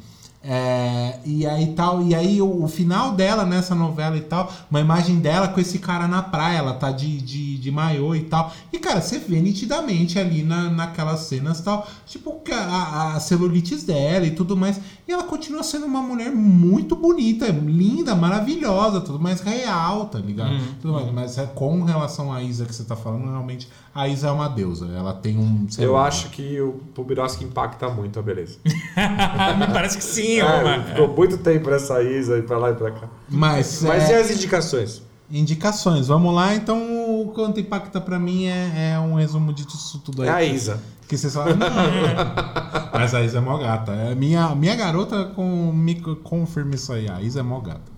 [0.43, 4.81] É, e aí tal, e aí o, o final dela nessa novela e tal, uma
[4.81, 8.51] imagem dela com esse cara na praia, ela tá de, de, de maiô e tal.
[8.73, 13.85] E cara, você vê nitidamente ali na, naquelas cenas tal, tipo, que a, a- celulites
[13.85, 14.81] dela e tudo mais.
[15.07, 20.53] E ela continua sendo uma mulher muito bonita, linda, maravilhosa, tudo mais real, tá ligado?
[20.81, 24.29] Tudo mais, mas é, com relação à Isa que você tá falando, realmente a Isa
[24.29, 24.87] é uma deusa.
[24.95, 25.67] Ela tem um.
[25.69, 28.59] sei Eu lá, acho que o Pubiroski impacta muito a beleza.
[28.65, 30.83] Me parece que sim, É, Roma.
[30.85, 33.09] ficou muito tempo nessa Isa e pra lá e pra cá.
[33.29, 35.03] Mas, Mas é, e as indicações?
[35.33, 36.55] indicações, vamos lá.
[36.57, 36.77] Então,
[37.21, 40.29] o quanto impacta pra mim é, é um resumo disso tudo aí.
[40.29, 40.81] É a Isa.
[41.07, 42.91] Que vocês falam, não, é.
[42.93, 43.93] Mas a Isa é mó gata.
[43.93, 47.09] É minha, minha garota com, me confirma isso aí.
[47.09, 47.91] A Isa é mó gata.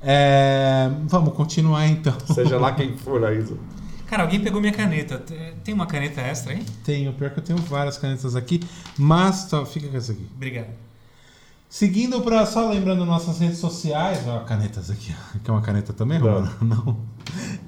[0.00, 2.14] É, vamos continuar então.
[2.34, 3.54] Seja lá quem for a Isa.
[4.08, 5.18] Cara, alguém pegou minha caneta.
[5.18, 6.64] Te- Tem uma caneta extra aí?
[6.84, 8.60] Tenho, pior que eu tenho várias canetas aqui,
[8.96, 10.26] mas tá, fica com essa aqui.
[10.34, 10.68] Obrigado.
[11.68, 15.92] Seguindo para só lembrando nossas redes sociais, ó, canetas aqui, ó, que é uma caneta
[15.92, 16.48] também, Não.
[16.62, 16.96] Não.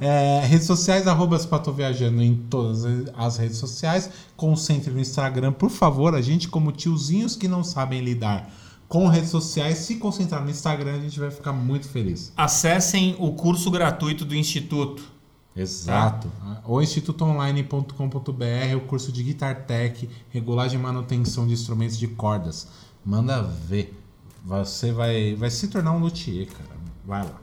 [0.01, 1.37] É, redes sociais, arroba
[1.77, 2.85] Viajando em todas
[3.15, 4.09] as redes sociais.
[4.35, 6.15] Concentre no Instagram, por favor.
[6.15, 8.51] A gente, como tiozinhos que não sabem lidar
[8.89, 12.33] com redes sociais, se concentrar no Instagram, a gente vai ficar muito feliz.
[12.35, 15.20] Acessem o curso gratuito do Instituto.
[15.55, 16.31] Exato.
[16.65, 22.69] O institutoonline.com.br, o curso de Guitar Tech, regulagem e manutenção de instrumentos de cordas.
[23.05, 23.99] Manda ver.
[24.45, 26.71] Você vai, vai se tornar um luthier, cara.
[27.05, 27.41] Vai lá.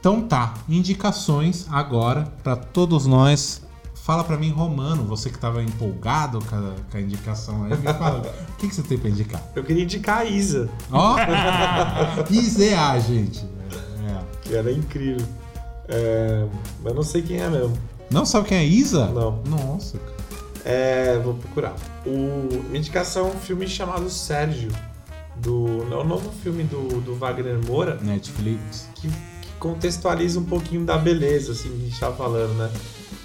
[0.00, 3.66] Então tá, indicações agora para todos nós
[4.06, 7.92] Fala pra mim, Romano, você que tava empolgado com a, com a indicação aí, me
[7.92, 9.42] fala, o que, que você tem pra indicar?
[9.52, 11.16] Eu queria indicar a Isa, Ó!
[12.30, 13.44] IZA, gente.
[14.06, 14.22] É.
[14.42, 15.26] que ela é incrível.
[15.88, 16.46] É,
[16.82, 17.76] mas não sei quem é mesmo.
[18.10, 19.06] Não sabe quem é Isa?
[19.06, 19.42] Não.
[19.46, 19.98] Nossa.
[20.64, 21.74] É, vou procurar.
[22.04, 22.10] O,
[22.64, 24.70] minha indicação é um filme chamado Sérgio.
[25.36, 27.98] Do, é o novo filme do, do Wagner Moura.
[28.02, 28.88] Netflix.
[28.94, 29.14] que, que
[29.60, 32.70] contextualiza um pouquinho da beleza, assim, que a gente tava falando, né?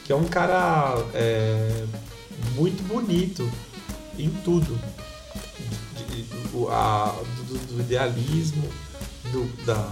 [0.05, 1.85] Que é um cara é,
[2.55, 3.49] muito bonito
[4.19, 4.77] em tudo.
[5.95, 7.15] De- de- a-
[7.47, 8.63] do, do idealismo,
[9.31, 9.87] do- da,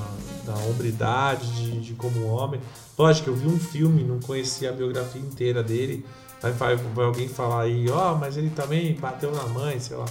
[0.46, 2.60] da hombridade, de, de como homem.
[2.98, 6.06] Lógico, eu vi um filme, não conhecia a biografia inteira dele.
[6.42, 10.06] Vai, vai, vai alguém falar aí, ó, mas ele também bateu na mãe, sei lá.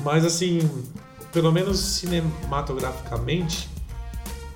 [0.00, 0.58] Mas assim,
[1.32, 3.68] pelo menos cinematograficamente,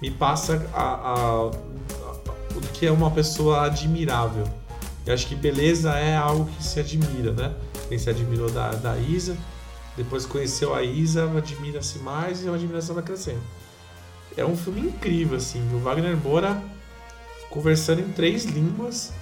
[0.03, 1.47] me passa a, a- a-
[2.57, 4.45] o que é uma pessoa admirável.
[5.07, 7.55] Eu acho que beleza é algo que se admira, né?
[7.89, 9.37] Quem se admirou da, da Isa,
[9.97, 13.41] depois conheceu a Isa, admira-se mais e a admiração vai crescendo.
[14.37, 15.61] É um filme incrível, assim.
[15.75, 16.63] O Wagner Moura
[17.51, 19.13] conversando em três línguas: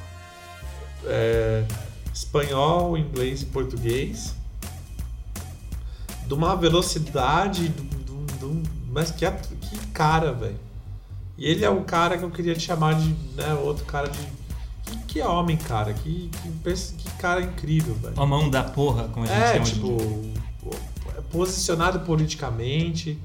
[1.04, 1.64] é,
[2.12, 4.34] espanhol, inglês e português.
[6.26, 8.08] De uma velocidade, de de
[8.38, 10.58] de mas que, at- que cara, velho.
[11.36, 14.18] E ele é o cara que eu queria te chamar de, né, outro cara de.
[14.84, 15.92] Que, que homem, cara.
[15.94, 18.20] Que, que, que cara incrível, velho.
[18.20, 20.32] A mão da porra, como a gente É, chama hoje em tipo,
[21.30, 23.18] posicionado politicamente.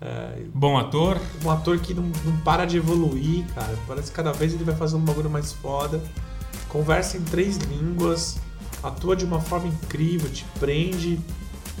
[0.00, 1.18] É, Bom ator.
[1.44, 3.74] um ator que não, não para de evoluir, cara.
[3.86, 6.00] Parece que cada vez ele vai fazer um bagulho mais foda.
[6.68, 8.38] Conversa em três línguas,
[8.82, 11.18] atua de uma forma incrível, te prende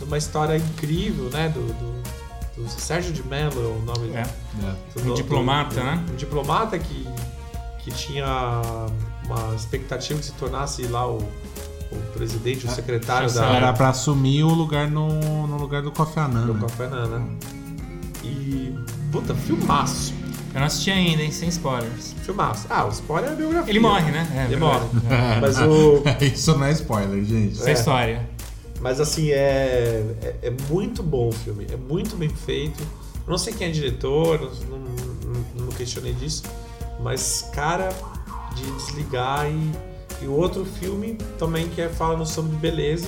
[0.00, 1.48] numa história incrível, né?
[1.48, 4.20] Do, do, do Sérgio de Mello, é o nome É.
[4.22, 5.00] É.
[5.02, 6.04] do- Um diplomata, do- né?
[6.10, 7.06] Um diplomata que,
[7.84, 8.26] que tinha
[9.26, 14.42] uma expectativa de se tornasse lá o, o presidente, o secretário da, Era pra assumir
[14.42, 16.46] o lugar no, no lugar do Kofi Annan.
[16.46, 16.60] do né?
[16.62, 17.28] Café Nana.
[18.22, 18.74] E.
[19.10, 20.14] Puta, filmaço.
[20.54, 21.30] Eu não assisti ainda, hein?
[21.30, 22.14] Sem spoilers.
[22.22, 22.66] Filmaço.
[22.70, 23.70] Ah, o spoiler é a biografia.
[23.70, 24.26] Ele morre, né?
[24.34, 24.94] É, Ele verdade.
[24.94, 25.14] morre.
[25.14, 25.40] É.
[25.40, 26.02] Mas o.
[26.24, 27.58] Isso não é spoiler, gente.
[27.60, 28.28] Essa é história.
[28.80, 31.66] Mas assim, é, é, é muito bom o filme.
[31.70, 32.80] É muito bem feito.
[32.80, 34.40] Eu não sei quem é diretor,
[34.70, 36.44] não, não, não questionei disso.
[37.00, 37.90] Mas, cara,
[38.54, 39.88] de desligar e.
[40.20, 43.06] E o outro filme também que é falando sobre beleza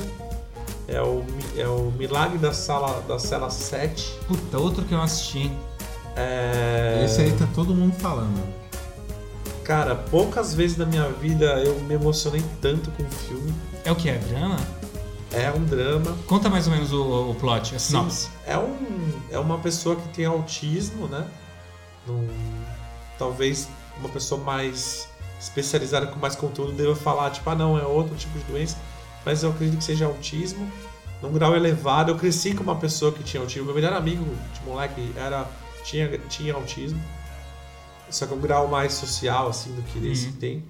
[0.90, 1.24] é o,
[1.56, 4.18] é o Milagre da Sala da Cela 7.
[4.26, 5.50] Puta, outro que eu assisti.
[6.16, 7.02] É...
[7.04, 8.42] Esse aí tá todo mundo falando.
[9.64, 13.54] Cara, poucas vezes na minha vida eu me emocionei tanto com o filme.
[13.84, 14.10] É o que?
[14.10, 14.56] É drama?
[15.32, 16.16] É um drama.
[16.26, 18.28] Conta mais ou menos o, o plot, a sinopse.
[18.44, 21.24] É, um, é uma pessoa que tem autismo, né?
[22.04, 22.26] Num-
[23.16, 23.68] talvez
[23.98, 25.08] uma pessoa mais
[25.40, 28.76] especializada com mais conteúdo deva falar, tipo, ah não, é outro tipo de doença.
[29.24, 30.70] Mas eu acredito que seja autismo.
[31.22, 32.10] Num grau elevado.
[32.12, 33.66] Eu cresci com uma pessoa que tinha autismo.
[33.66, 34.24] Meu melhor amigo
[34.55, 35.47] de moleque era,
[35.84, 37.01] tinha, tinha autismo.
[38.10, 40.32] Só que um grau mais social, assim, do que esse Uhum.
[40.32, 40.64] que tem.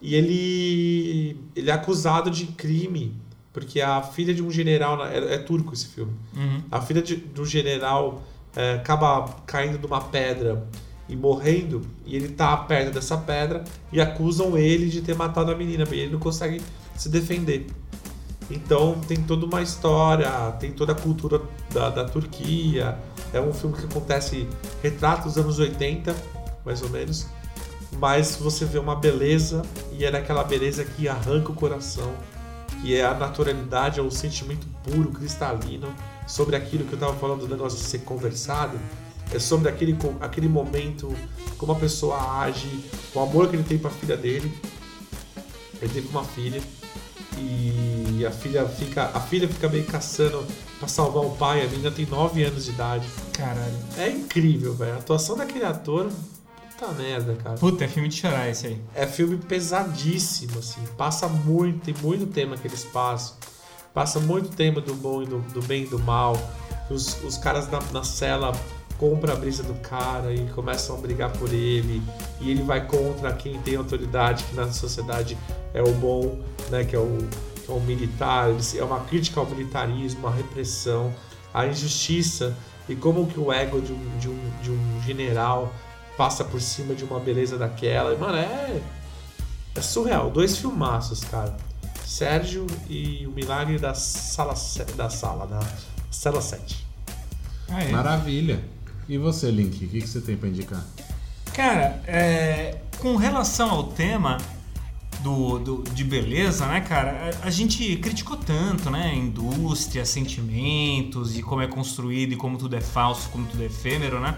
[0.00, 3.16] E ele, ele é acusado de crime,
[3.52, 5.04] porque a filha de um general.
[5.06, 6.12] É, é turco esse filme.
[6.36, 6.62] Uhum.
[6.70, 8.22] A filha de- do general
[8.54, 10.66] é, acaba caindo de uma pedra
[11.08, 15.54] e morrendo, e ele tá perto dessa pedra e acusam ele de ter matado a
[15.56, 16.60] menina, e ele não consegue
[16.98, 17.66] se defender.
[18.50, 21.40] Então tem toda uma história, tem toda a cultura
[21.72, 22.98] da, da Turquia.
[23.32, 24.48] É um filme que acontece,
[24.82, 26.14] retrata os anos 80,
[26.64, 27.26] mais ou menos.
[27.98, 29.62] Mas você vê uma beleza,
[29.92, 32.12] e é daquela beleza que arranca o coração,
[32.80, 35.92] que é a naturalidade, é o sentimento puro, cristalino,
[36.26, 38.78] sobre aquilo que eu estava falando do negócio de ser conversado.
[39.30, 41.14] É sobre aquele, aquele momento,
[41.58, 42.82] como a pessoa age,
[43.14, 44.50] o amor que ele tem para a filha dele.
[45.80, 46.62] Ele teve uma filha
[47.38, 50.44] e a filha fica, a filha fica meio caçando
[50.78, 51.64] para salvar o pai.
[51.64, 53.06] A menina tem 9 anos de idade.
[53.32, 53.76] Caralho.
[53.96, 54.94] É incrível, velho.
[54.94, 56.10] A atuação daquele ator,
[56.70, 57.56] puta merda, cara.
[57.56, 58.80] Puta, é filme de chorar esse aí.
[58.94, 60.80] É filme pesadíssimo, assim.
[60.96, 63.36] Passa muito, tem muito tema que eles passam.
[63.94, 66.36] Passa muito tema do bom e do, do bem e do mal.
[66.90, 68.52] Os, os caras na, na cela
[68.98, 72.02] compram a brisa do cara e começam a brigar por ele.
[72.40, 75.38] E ele vai contra quem tem autoridade, que na sociedade
[75.72, 76.38] é o bom,
[76.68, 76.84] né?
[76.84, 77.18] Que é o,
[77.64, 78.48] que é o militar.
[78.76, 81.14] É uma crítica ao militarismo, à repressão,
[81.54, 82.56] à injustiça.
[82.88, 85.72] E como que o ego de um, de um, de um general
[86.16, 88.12] passa por cima de uma beleza daquela.
[88.12, 88.82] E, mano, é.
[89.76, 90.30] É surreal.
[90.30, 91.56] Dois filmaços, cara.
[92.04, 94.54] Sérgio e o Milagre da Sala
[94.96, 95.60] da Sala, da
[96.10, 96.84] Cela 7.
[97.68, 97.92] Ah, é.
[97.92, 98.64] Maravilha.
[99.08, 100.84] E você, Link, o que, você tem pra indicar?
[101.54, 104.38] Cara, é, com relação ao tema,
[105.22, 107.34] do, do- de beleza, né, cara?
[107.42, 109.14] A, a gente criticou tanto, né?
[109.14, 114.20] Indústria, sentimentos e como é construído e como tudo é falso, como tudo é efêmero,
[114.20, 114.36] né?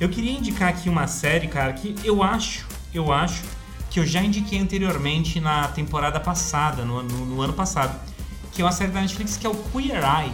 [0.00, 3.42] Eu queria indicar aqui uma série, cara, que eu acho, eu acho
[3.90, 8.00] que eu já indiquei anteriormente na temporada passada, no, no- no ano passado,
[8.52, 10.32] que é uma série da Netflix que é o Queer Eye.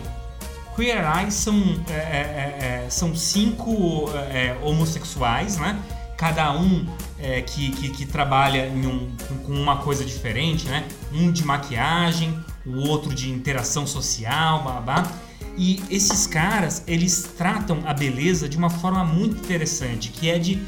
[0.78, 1.60] Queer Eye são,
[1.90, 5.76] é, é, é, são cinco é, homossexuais, né?
[6.16, 6.86] Cada um
[7.18, 10.86] é, que, que, que trabalha em um, com- com uma coisa diferente, né?
[11.12, 15.10] Um de maquiagem, o outro de interação social, babá.
[15.56, 20.62] E esses caras, eles tratam a beleza de uma forma muito interessante, que é de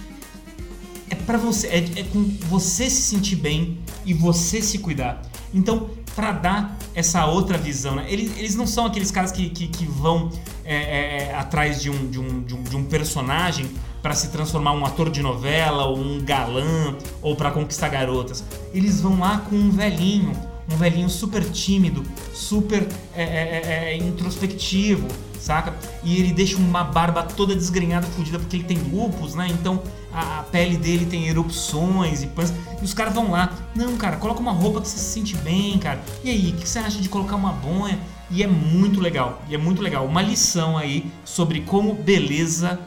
[1.09, 5.23] é para você, é, é com você se sentir bem e você se cuidar.
[5.55, 8.05] Então, para dar essa outra visão, né?
[8.06, 10.30] eles, eles não são aqueles caras que, que, que vão
[10.62, 13.70] é, é, é, atrás de um, de, um, de, um, de um personagem
[14.02, 18.44] para se transformar um ator de novela ou um galã ou para conquistar garotas.
[18.74, 20.32] Eles vão lá com um velhinho,
[20.70, 22.02] um velhinho super tímido,
[22.34, 25.09] super é, é, é, introspectivo,
[25.41, 25.75] saca?
[26.05, 29.47] E ele deixa uma barba toda desgrenhada, fodida, porque ele tem lupus, né?
[29.51, 32.53] Então a, a pele dele tem erupções e pães.
[32.81, 35.79] E os caras vão lá, não, cara, coloca uma roupa que você se sente bem,
[35.79, 36.01] cara.
[36.25, 37.99] E aí, o que você acha de colocar uma bonha?
[38.31, 40.07] E é muito legal, e é muito legal.
[40.07, 42.79] Uma lição aí sobre como beleza,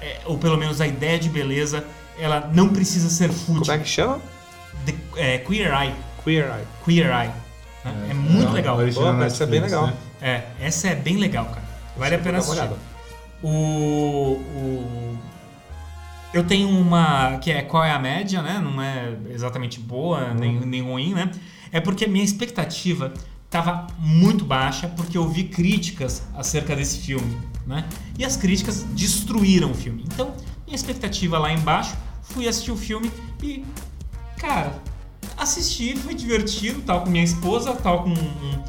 [0.00, 1.84] é, ou pelo menos a ideia de beleza,
[2.18, 3.62] ela não precisa ser fútil.
[3.62, 4.20] Como é que chama?
[4.84, 5.94] The- é, Queer Eye.
[6.22, 6.64] Queer Eye.
[6.84, 7.30] Queer Eye.
[7.84, 8.06] né?
[8.10, 8.76] É, muito legal.
[8.78, 9.86] Original Pô, essa é bem legal.
[9.88, 9.94] né?
[10.22, 11.65] É, essa é bem legal, cara.
[11.96, 12.68] Vale a pena assistir.
[13.42, 15.18] O, o-
[16.32, 17.38] Eu tenho uma.
[17.38, 18.58] que é qual é a média, né?
[18.62, 21.30] Não é exatamente boa, nem, nem ruim, né?
[21.72, 23.12] É porque a minha expectativa
[23.48, 27.36] tava muito baixa, porque eu vi críticas acerca desse filme,
[27.66, 27.84] né?
[28.18, 30.04] E as críticas destruíram o filme.
[30.12, 30.32] Então,
[30.66, 33.10] minha expectativa lá embaixo, fui assistir o filme
[33.42, 33.64] e.
[34.38, 34.72] Cara,
[35.36, 38.62] assisti, foi divertido, tal com minha esposa, tal com um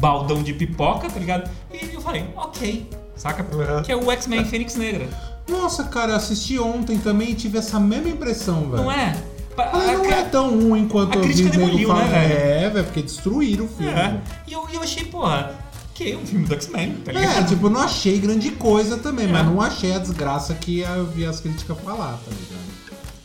[0.00, 1.48] baldão de pipoca, tá ligado?
[1.72, 3.44] E eu falei, ok, saca?
[3.54, 3.82] Uhum.
[3.82, 5.08] Que é o X-Men Fênix Negra.
[5.48, 8.84] Nossa, cara, eu assisti ontem também e tive essa mesma impressão, velho.
[8.84, 9.16] Não é?
[9.56, 12.04] Pa- Mas a não é tão ruim quanto a crítica demoliu, falar.
[12.04, 12.40] né, velho?
[12.40, 13.92] É, velho, porque destruíram o filme.
[13.92, 14.20] É.
[14.46, 15.52] E eu, eu achei, porra,
[15.92, 17.48] que é um filme do X-Men, tá É, ligado?
[17.48, 19.28] tipo, não achei grande coisa também, É.
[19.32, 22.70] mas não achei a desgraça que eu vi as críticas falar, tá ligado?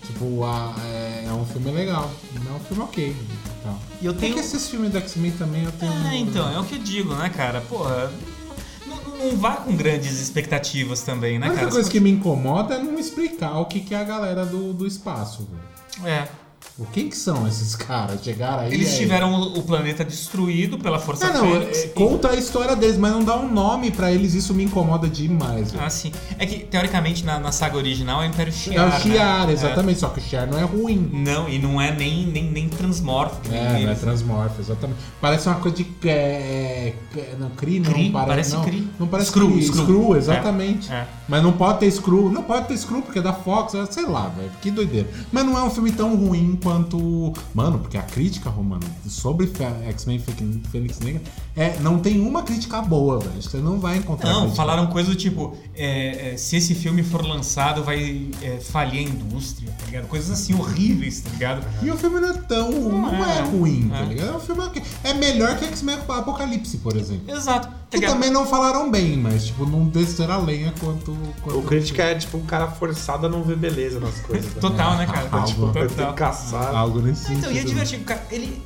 [0.08, 3.16] Tipo, a- é, é um filme legal, é um filme ok.
[3.66, 3.80] Então.
[4.02, 4.34] E eu Tem tenho.
[4.36, 5.92] que esses filmes do X-Men também eu tenho.
[6.08, 7.62] É, então, é o que eu digo, né, cara?
[7.62, 8.12] Porra,
[8.86, 11.72] não, não vá com grandes expectativas também, né, A única cara?
[11.74, 14.86] coisa que me incomoda é não explicar o que, que é a galera do, do
[14.86, 16.08] espaço, velho.
[16.14, 16.28] É.
[16.92, 18.22] Quem que são esses caras?
[18.22, 18.74] Chegaram aí.
[18.74, 18.98] Eles aí.
[19.00, 21.86] tiveram o planeta destruído pela Força É, não, Fênix.
[21.86, 25.08] é, conta a história deles, mas não dá um nome pra eles, isso me incomoda
[25.08, 25.74] demais.
[25.80, 26.12] Ah, sim.
[26.38, 29.54] É que, teoricamente, na, na saga original é o Império é Shi'ar, o Shiar, né?
[29.54, 31.10] exatamente, só que o Shiar não é ruim.
[31.14, 31.18] É.
[31.18, 33.48] Não, e não é nem, nem, nem transmórfico.
[33.50, 34.00] nem É, não é eles.
[34.02, 35.00] transmorfo, exatamente.
[35.22, 35.88] Parece uma coisa de.
[36.04, 37.94] É, é, não, Cree, não.
[37.94, 38.88] Cri, parece, parece não, Cri.
[39.00, 39.84] Não parece Screw, Cri, Screw.
[39.84, 40.92] Screw, exatamente.
[40.92, 41.08] É, é.
[41.28, 42.30] Mas não pode ter Screw.
[42.30, 44.52] Não pode ter Screw porque é da Fox, é, sei lá, velho.
[44.62, 45.08] Que doideira.
[45.32, 47.32] Mas não é um filme tão ruim quanto.
[47.54, 49.48] Mano, porque a crítica, Romano, sobre
[49.90, 50.20] X-Men
[50.72, 51.22] Fênix Negra,
[51.56, 53.40] é, não tem uma crítica boa, velho.
[53.42, 54.34] Você não vai encontrar.
[54.34, 59.00] Não, falaram coisa do tipo: é, é, se esse filme for lançado, vai é, falir
[59.06, 60.08] a indústria, tá ligado?
[60.08, 61.66] Coisas assim horríveis, tá ligado?
[61.84, 62.72] E o filme não é tão.
[62.72, 63.42] Não, é, é.
[63.42, 64.06] ruim, tá É.
[64.06, 64.30] ligado?
[64.30, 64.82] É um filme ok.
[65.04, 67.32] É melhor que X-Men Apocalipse, por exemplo.
[67.34, 67.68] Exato.
[67.68, 71.16] Tá Que também não falaram bem, mas tipo, não desceram a lenha quanto.
[71.44, 74.54] quanto O crítica é tipo um cara forçado a não ver beleza nas coisas.
[74.56, 74.60] né?
[74.60, 75.30] Total, né, cara?
[75.32, 76.14] Ah, tipo, total.
[76.56, 77.70] Algo nesse Então, e é sentido.
[77.70, 78.24] divertido, cara.
[78.32, 78.62] Ele,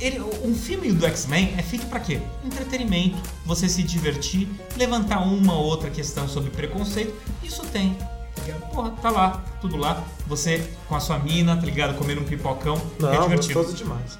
[0.00, 2.20] ele, um filme do X-Men é feito pra quê?
[2.44, 7.14] Entretenimento, você se divertir, levantar uma ou outra questão sobre preconceito.
[7.42, 7.94] Isso tem.
[8.34, 8.70] tá ligado?
[8.72, 10.02] Porra, tá lá, tudo lá.
[10.26, 11.96] Você com a sua mina, tá ligado?
[11.98, 12.74] Comendo um pipocão.
[12.98, 13.54] é Não, divertido.
[13.54, 14.18] gostoso demais.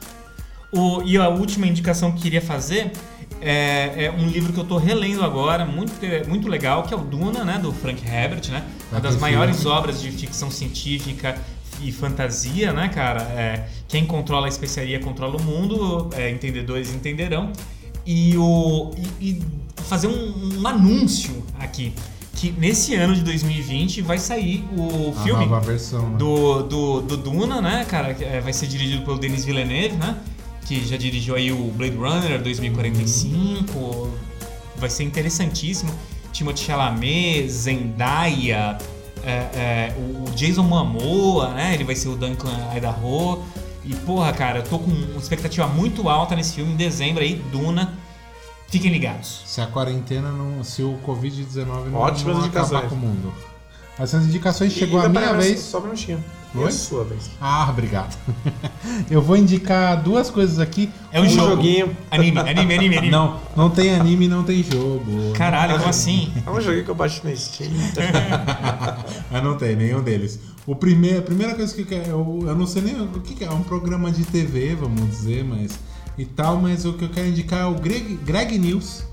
[0.71, 2.93] O- e a última indicação que eu queria fazer
[3.41, 5.93] é, é um livro que eu tô relendo agora, muito,
[6.29, 7.59] muito legal, que é o Duna, né?
[7.59, 8.65] Do Frank Herbert, né?
[8.91, 11.37] Uma Ah, das tem maiores obras de ficção científica
[11.83, 13.23] e fantasia, né, cara?
[13.23, 17.53] É, quem controla a especiaria controla o mundo, é, entendedores entenderão.
[18.07, 18.91] E, o,
[19.21, 19.43] e, e
[19.83, 21.93] fazer um, um anúncio aqui,
[22.35, 26.17] que nesse ano de 2020 vai sair o A filme nova versão, né?
[26.17, 28.17] do, do, do Duna, né, cara?
[28.21, 30.17] é, vai ser dirigido pelo Denis Villeneuve, né?
[30.67, 34.11] Que já dirigiu aí o Blade Runner 2045.
[34.77, 35.93] Vai ser interessantíssimo.
[36.33, 38.79] Timothée Chalamet, Zendaya,
[39.25, 41.75] é, é, o Jason Momoa, né?
[41.75, 43.43] Ele vai ser o Duncan Idaho.
[43.85, 46.73] E, porra, cara, eu tô com uma expectativa muito alta nesse filme.
[46.73, 47.95] Em dezembro aí, Duna.
[48.69, 49.43] Fiquem ligados.
[49.45, 50.65] Se a quarentena não.
[50.65, 52.73] Se o Covid-19 não, Ótimas não indicações.
[52.73, 53.33] acabar com o mundo.
[53.99, 55.61] Essas indicações chegou E a minha vez.
[55.61, 56.23] Só um minutinho.
[56.55, 56.69] Oi?
[56.69, 57.31] a sua vez.
[57.41, 58.15] Ah, obrigado.
[59.11, 60.91] Eu vou indicar duas coisas aqui.
[61.11, 61.51] É um, jogo.
[61.57, 61.97] joguinho.
[62.11, 63.11] Anime, anime, anime, anime.
[63.11, 65.33] Não, não tem anime, não tem jogo.
[65.35, 66.31] Caralho, como assim?
[66.47, 67.71] É um joguinho que eu baixo na Steam.
[69.31, 70.39] Mas não tem nenhum deles.
[70.67, 72.09] O primeiro, a primeira coisa que eu quero.
[72.11, 73.47] Eu, eu não sei nem o que, que é.
[73.47, 75.79] É um programa de TV, vamos dizer, mas.
[76.19, 79.05] E tal, mas o que eu quero indicar é o Greg, Greg News,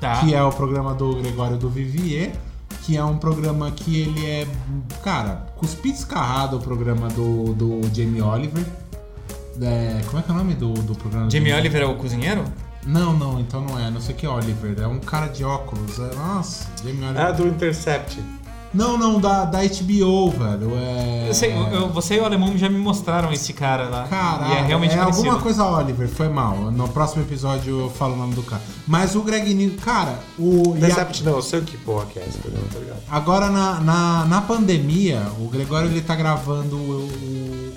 [0.00, 0.20] Tá.
[0.20, 2.32] que é o programa do Gregório do Vivier,
[2.84, 4.46] que é um programa que ele é.
[5.02, 8.64] Cara, cuspido escarrado o programa do, do Jamie Oliver.
[9.60, 11.26] É, como é que é o nome do, do programa?
[11.26, 12.44] do Jamie Oliver é o cozinheiro?
[12.86, 13.90] Não, não, então não é.
[13.90, 14.78] Não sei o que é Oliver.
[14.78, 15.98] É um cara de óculos.
[15.98, 17.26] É, nossa, Jamie Oliver.
[17.26, 18.22] Ah, do Intercept.
[18.74, 20.72] Não, não, da, da HBO, velho.
[20.76, 21.26] É.
[21.28, 24.04] Eu sei, eu- você e o alemão já me mostraram esse cara lá.
[24.08, 25.26] Caralho, e é realmente é parecido.
[25.28, 26.70] alguma coisa Oliver, foi mal.
[26.70, 28.62] No próximo episódio eu falo o nome do cara.
[28.86, 30.74] Mas o Greg News, cara, o.
[30.76, 32.98] e a- não, eu sei o que porra que é esse programa, tá ligado?
[33.10, 37.08] Agora na, na, na pandemia, o Gregório ele tá gravando o,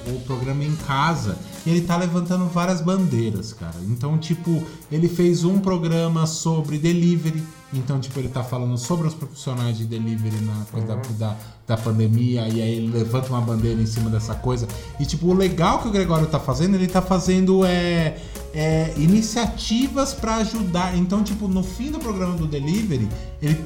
[0.07, 1.37] o, o programa em casa
[1.67, 3.75] e ele tá levantando várias bandeiras, cara.
[3.89, 7.43] Então, tipo, ele fez um programa sobre delivery.
[7.73, 11.35] Então, tipo, ele tá falando sobre os profissionais de delivery na coisa da, da,
[11.67, 14.65] da pandemia, e aí ele levanta uma bandeira em cima dessa coisa.
[14.97, 18.17] E, tipo, o legal que o Gregório tá fazendo, ele tá fazendo é,
[18.53, 20.97] é, iniciativas pra ajudar.
[20.97, 23.09] Então, tipo, no fim do programa do delivery,
[23.41, 23.61] ele,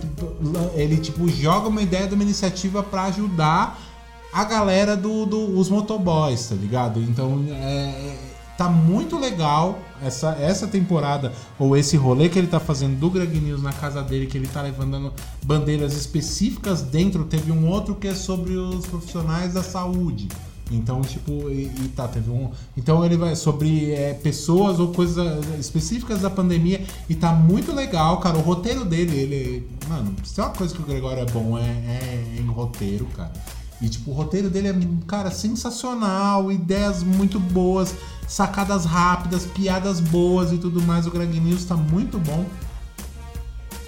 [0.73, 3.90] ele tipo, joga uma ideia de uma iniciativa pra ajudar
[4.31, 6.99] a galera dos do, os motoboys, tá ligado?
[7.01, 8.15] Então, é,
[8.57, 13.39] tá muito legal essa, essa temporada, ou esse rolê que ele tá fazendo do Greg
[13.39, 15.13] News na casa dele, que ele tá levantando
[15.43, 17.25] bandeiras específicas dentro.
[17.25, 20.27] Teve um outro que é sobre os profissionais da saúde.
[20.71, 22.49] Então, tipo, e, e tá, teve um.
[22.77, 28.19] Então ele vai sobre é, pessoas ou coisas específicas da pandemia e tá muito legal,
[28.19, 28.37] cara.
[28.37, 29.67] O roteiro dele, ele.
[29.89, 33.33] Mano, se tem uma coisa que o Gregório é bom, é, é em roteiro, cara.
[33.81, 34.75] E, tipo, o roteiro dele é,
[35.07, 37.95] cara, sensacional, ideias muito boas,
[38.27, 41.07] sacadas rápidas, piadas boas e tudo mais.
[41.07, 42.45] O Greg News tá muito bom.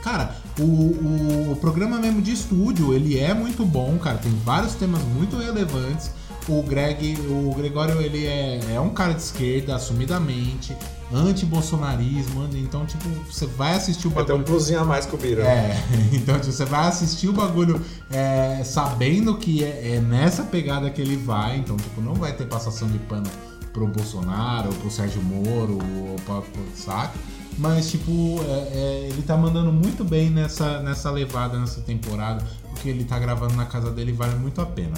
[0.02, 4.18] Cara, o, o, o programa mesmo de estúdio, ele é muito bom, cara.
[4.18, 6.12] Tem vários temas muito relevantes.
[6.48, 10.76] O Greg, o Gregório, ele é, é um cara de esquerda, assumidamente,
[11.14, 12.50] anti-bolsonarismo.
[12.54, 14.80] Então, tipo, você vai assistir o Vai ter um bagulho.
[14.80, 15.44] a mais que o Bira.
[15.44, 20.90] É, então tipo, você vai assistir o bagulho é, sabendo que é, é nessa pegada
[20.90, 23.30] que ele vai, então tipo, não vai ter passação de pano
[23.72, 27.18] pro Bolsonaro, ou pro Sérgio Moro, ou pra, pro saco.
[27.58, 32.44] Mas, tipo, é- é, ele tá mandando muito bem nessa, nessa levada, nessa temporada.
[32.72, 34.96] O que ele tá gravando na casa dele vale muito a pena.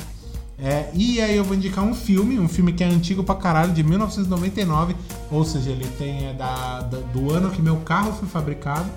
[0.57, 3.73] É, e aí eu vou indicar um filme, um filme que é antigo pra caralho,
[3.73, 4.95] de 1999.
[5.30, 8.90] Ou seja, ele tem é da, da- do ano que meu carro foi fabricado.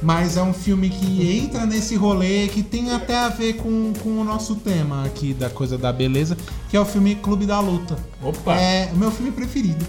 [0.00, 4.20] Mas é um filme que entra nesse rolê que tem até a ver com, com
[4.20, 6.36] o nosso tema aqui da coisa da beleza,
[6.68, 7.96] que é o filme Clube da Luta.
[8.20, 8.54] Opa!
[8.56, 9.84] É o meu filme preferido.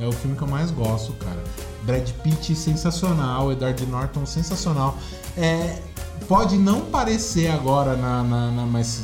[0.00, 1.42] É o filme que eu mais gosto, cara.
[1.82, 4.96] Brad Pitt sensacional, Edward Norton sensacional.
[5.36, 5.78] É,
[6.26, 9.02] pode não parecer agora na, na, na- mas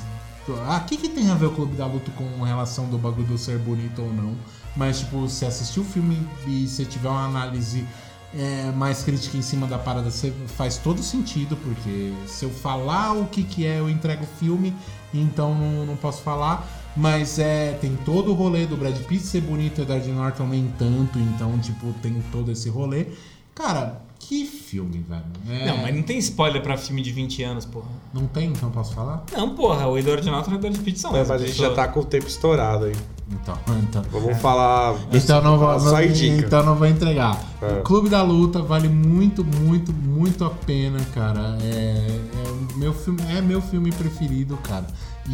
[0.52, 3.26] ah, o que, que tem a ver o Clube da Luta com relação do bagulho
[3.26, 4.34] do ser bonito ou não?
[4.76, 7.86] Mas tipo, se assistir o filme e se tiver uma análise
[8.34, 13.12] é, mais crítica em cima da parada, você faz todo sentido, porque se eu falar
[13.14, 14.74] o que, que é, eu entrego o filme,
[15.12, 16.66] então não, não posso falar.
[16.96, 21.18] Mas é, tem todo o rolê do Brad Pitt ser bonito, Edward Norton nem tanto,
[21.18, 23.08] então, tipo, tem todo esse rolê.
[23.54, 25.22] Cara, que filme, velho.
[25.48, 27.86] É, Não, mas não tem spoiler pra filme de 20 anos, porra.
[28.12, 29.24] não tem, então posso falar?
[29.32, 31.56] Não, porra, o Edward Norton e o Edward Pitt são É, as mas a gente
[31.56, 32.96] já tá com o tempo estourado aí.
[33.30, 34.02] Então, então.
[34.10, 34.96] Vamos falar.
[35.12, 37.40] Então não vou, Só não, então não vou entregar.
[37.62, 37.78] É.
[37.78, 41.56] O Clube da Luta vale muito, muito, muito a pena, cara.
[41.62, 44.86] É, é meu filme, é meu filme preferido, cara.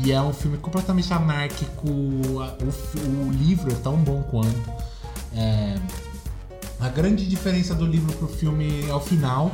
[0.05, 1.89] E é um filme completamente anárquico.
[1.89, 4.70] O, o livro é tão bom quanto.
[5.35, 5.77] É,
[6.80, 9.50] a grande diferença do livro pro filme é o final.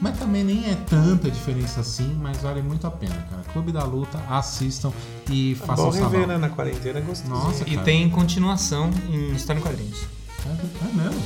[0.00, 3.42] Mas também nem é tanta diferença assim, mas vale muito a pena, cara.
[3.52, 4.92] Clube da Luta, assistam
[5.28, 6.38] e É façam bom rever, né?
[6.38, 7.28] Na quarentena é gostoso.
[7.28, 7.82] Nossa, E cara.
[7.84, 9.98] tem continuação em História em Quadrinhos.
[10.46, 11.20] É, é mesmo?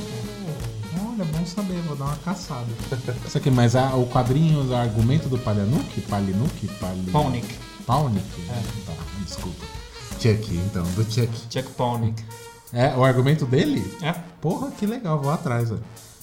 [1.07, 2.65] Olha, bom saber, vou dar uma caçada.
[3.27, 6.01] Isso aqui, mas a- o quadrinho, o argumento do Palhanuke?
[6.01, 6.67] Palinuke?
[6.79, 7.11] Pali...
[7.11, 7.55] Palnick.
[7.85, 8.25] Palnick?
[8.87, 8.93] Tá,
[9.23, 9.65] desculpa.
[10.19, 11.29] Chuck, então, do Chuck.
[11.47, 12.23] Chuck Palnick.
[12.73, 13.85] É, o argumento dele?
[14.01, 14.13] É?
[14.41, 15.81] Porra, que legal, vou atrás, velho.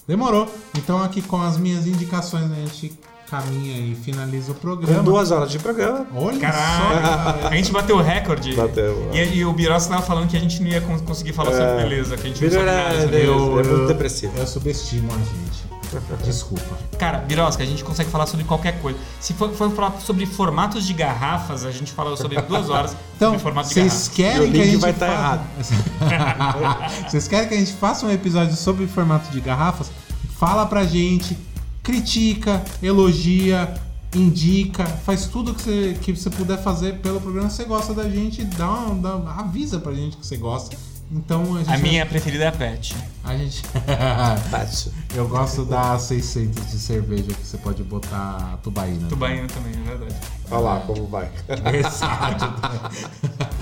[0.09, 0.52] Demorou.
[0.77, 2.98] Então aqui com as minhas indicações, a gente
[3.31, 5.02] caminha e finaliza o Com programa.
[5.05, 6.05] duas horas de programa.
[6.16, 7.47] Olha Caralho!
[7.47, 8.52] A gente bateu o recorde.
[8.56, 9.09] Bateu.
[9.12, 11.77] E, e o Birossi tava falando que a gente não ia con- conseguir falar sobre
[11.77, 13.16] beleza, que a gente não sabe era- nada.
[13.16, 14.32] Eu, é muito eu- depressivo.
[14.36, 15.69] Eu subestimo a gente.
[16.24, 16.78] Desculpa.
[16.98, 18.98] Cara, Birosca, a gente consegue falar sobre qualquer coisa.
[19.20, 23.30] Se for, for falar sobre formatos de garrafas, a gente fala sobre duas horas Então,
[23.32, 24.14] sobre formato de vocês garrafa.
[24.14, 28.56] querem que a gente vai tá fa- Vocês querem que a gente faça um episódio
[28.56, 29.90] sobre formato de garrafas?
[30.38, 31.36] Fala pra gente,
[31.82, 33.74] critica, elogia,
[34.14, 37.48] indica, faz tudo que você, que você puder fazer pelo programa.
[37.50, 40.76] Se você gosta da gente, dá, uma- dá- avisa pra gente que você gosta.
[41.12, 42.96] Então a gente A minha preferida é a Pet.
[43.24, 43.62] a gente.
[45.14, 49.08] Eu gosto da 600 de cerveja que você pode botar tubaína.
[49.08, 50.14] Tubaína também, é verdade.
[50.50, 51.28] Olha lá como vai.
[51.72, 52.48] Versátil.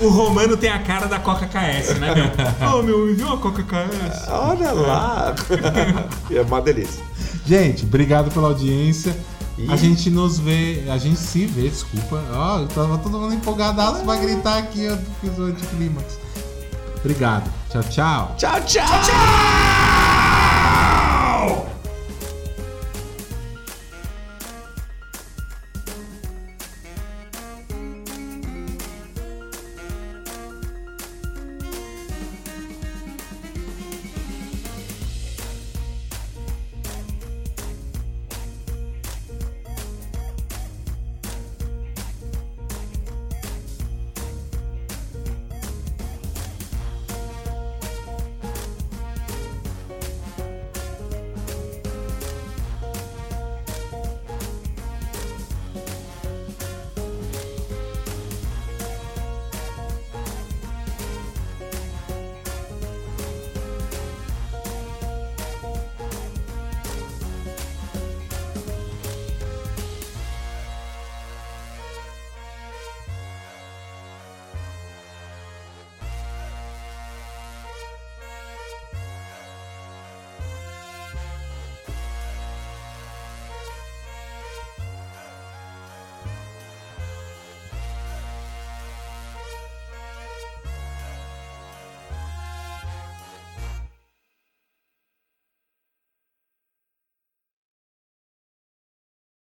[0.01, 2.27] O Romano tem a cara da Coca KS, né, meu?
[2.79, 4.29] Ô, meu, me viu uma Coca KS?
[4.29, 5.35] Olha lá.
[6.31, 7.03] é uma delícia.
[7.47, 9.17] Gente, obrigado pela audiência.
[9.57, 12.23] E- A gente nos vê, a gente se vê, desculpa.
[12.33, 16.19] Ó, eu tava todo mundo empolgadaço pra gritar aqui, eu fiz o anticlímax.
[17.01, 17.51] Obrigado.
[17.71, 18.35] Tchau, tchau.
[18.37, 19.78] Tchau, tchau, tchau.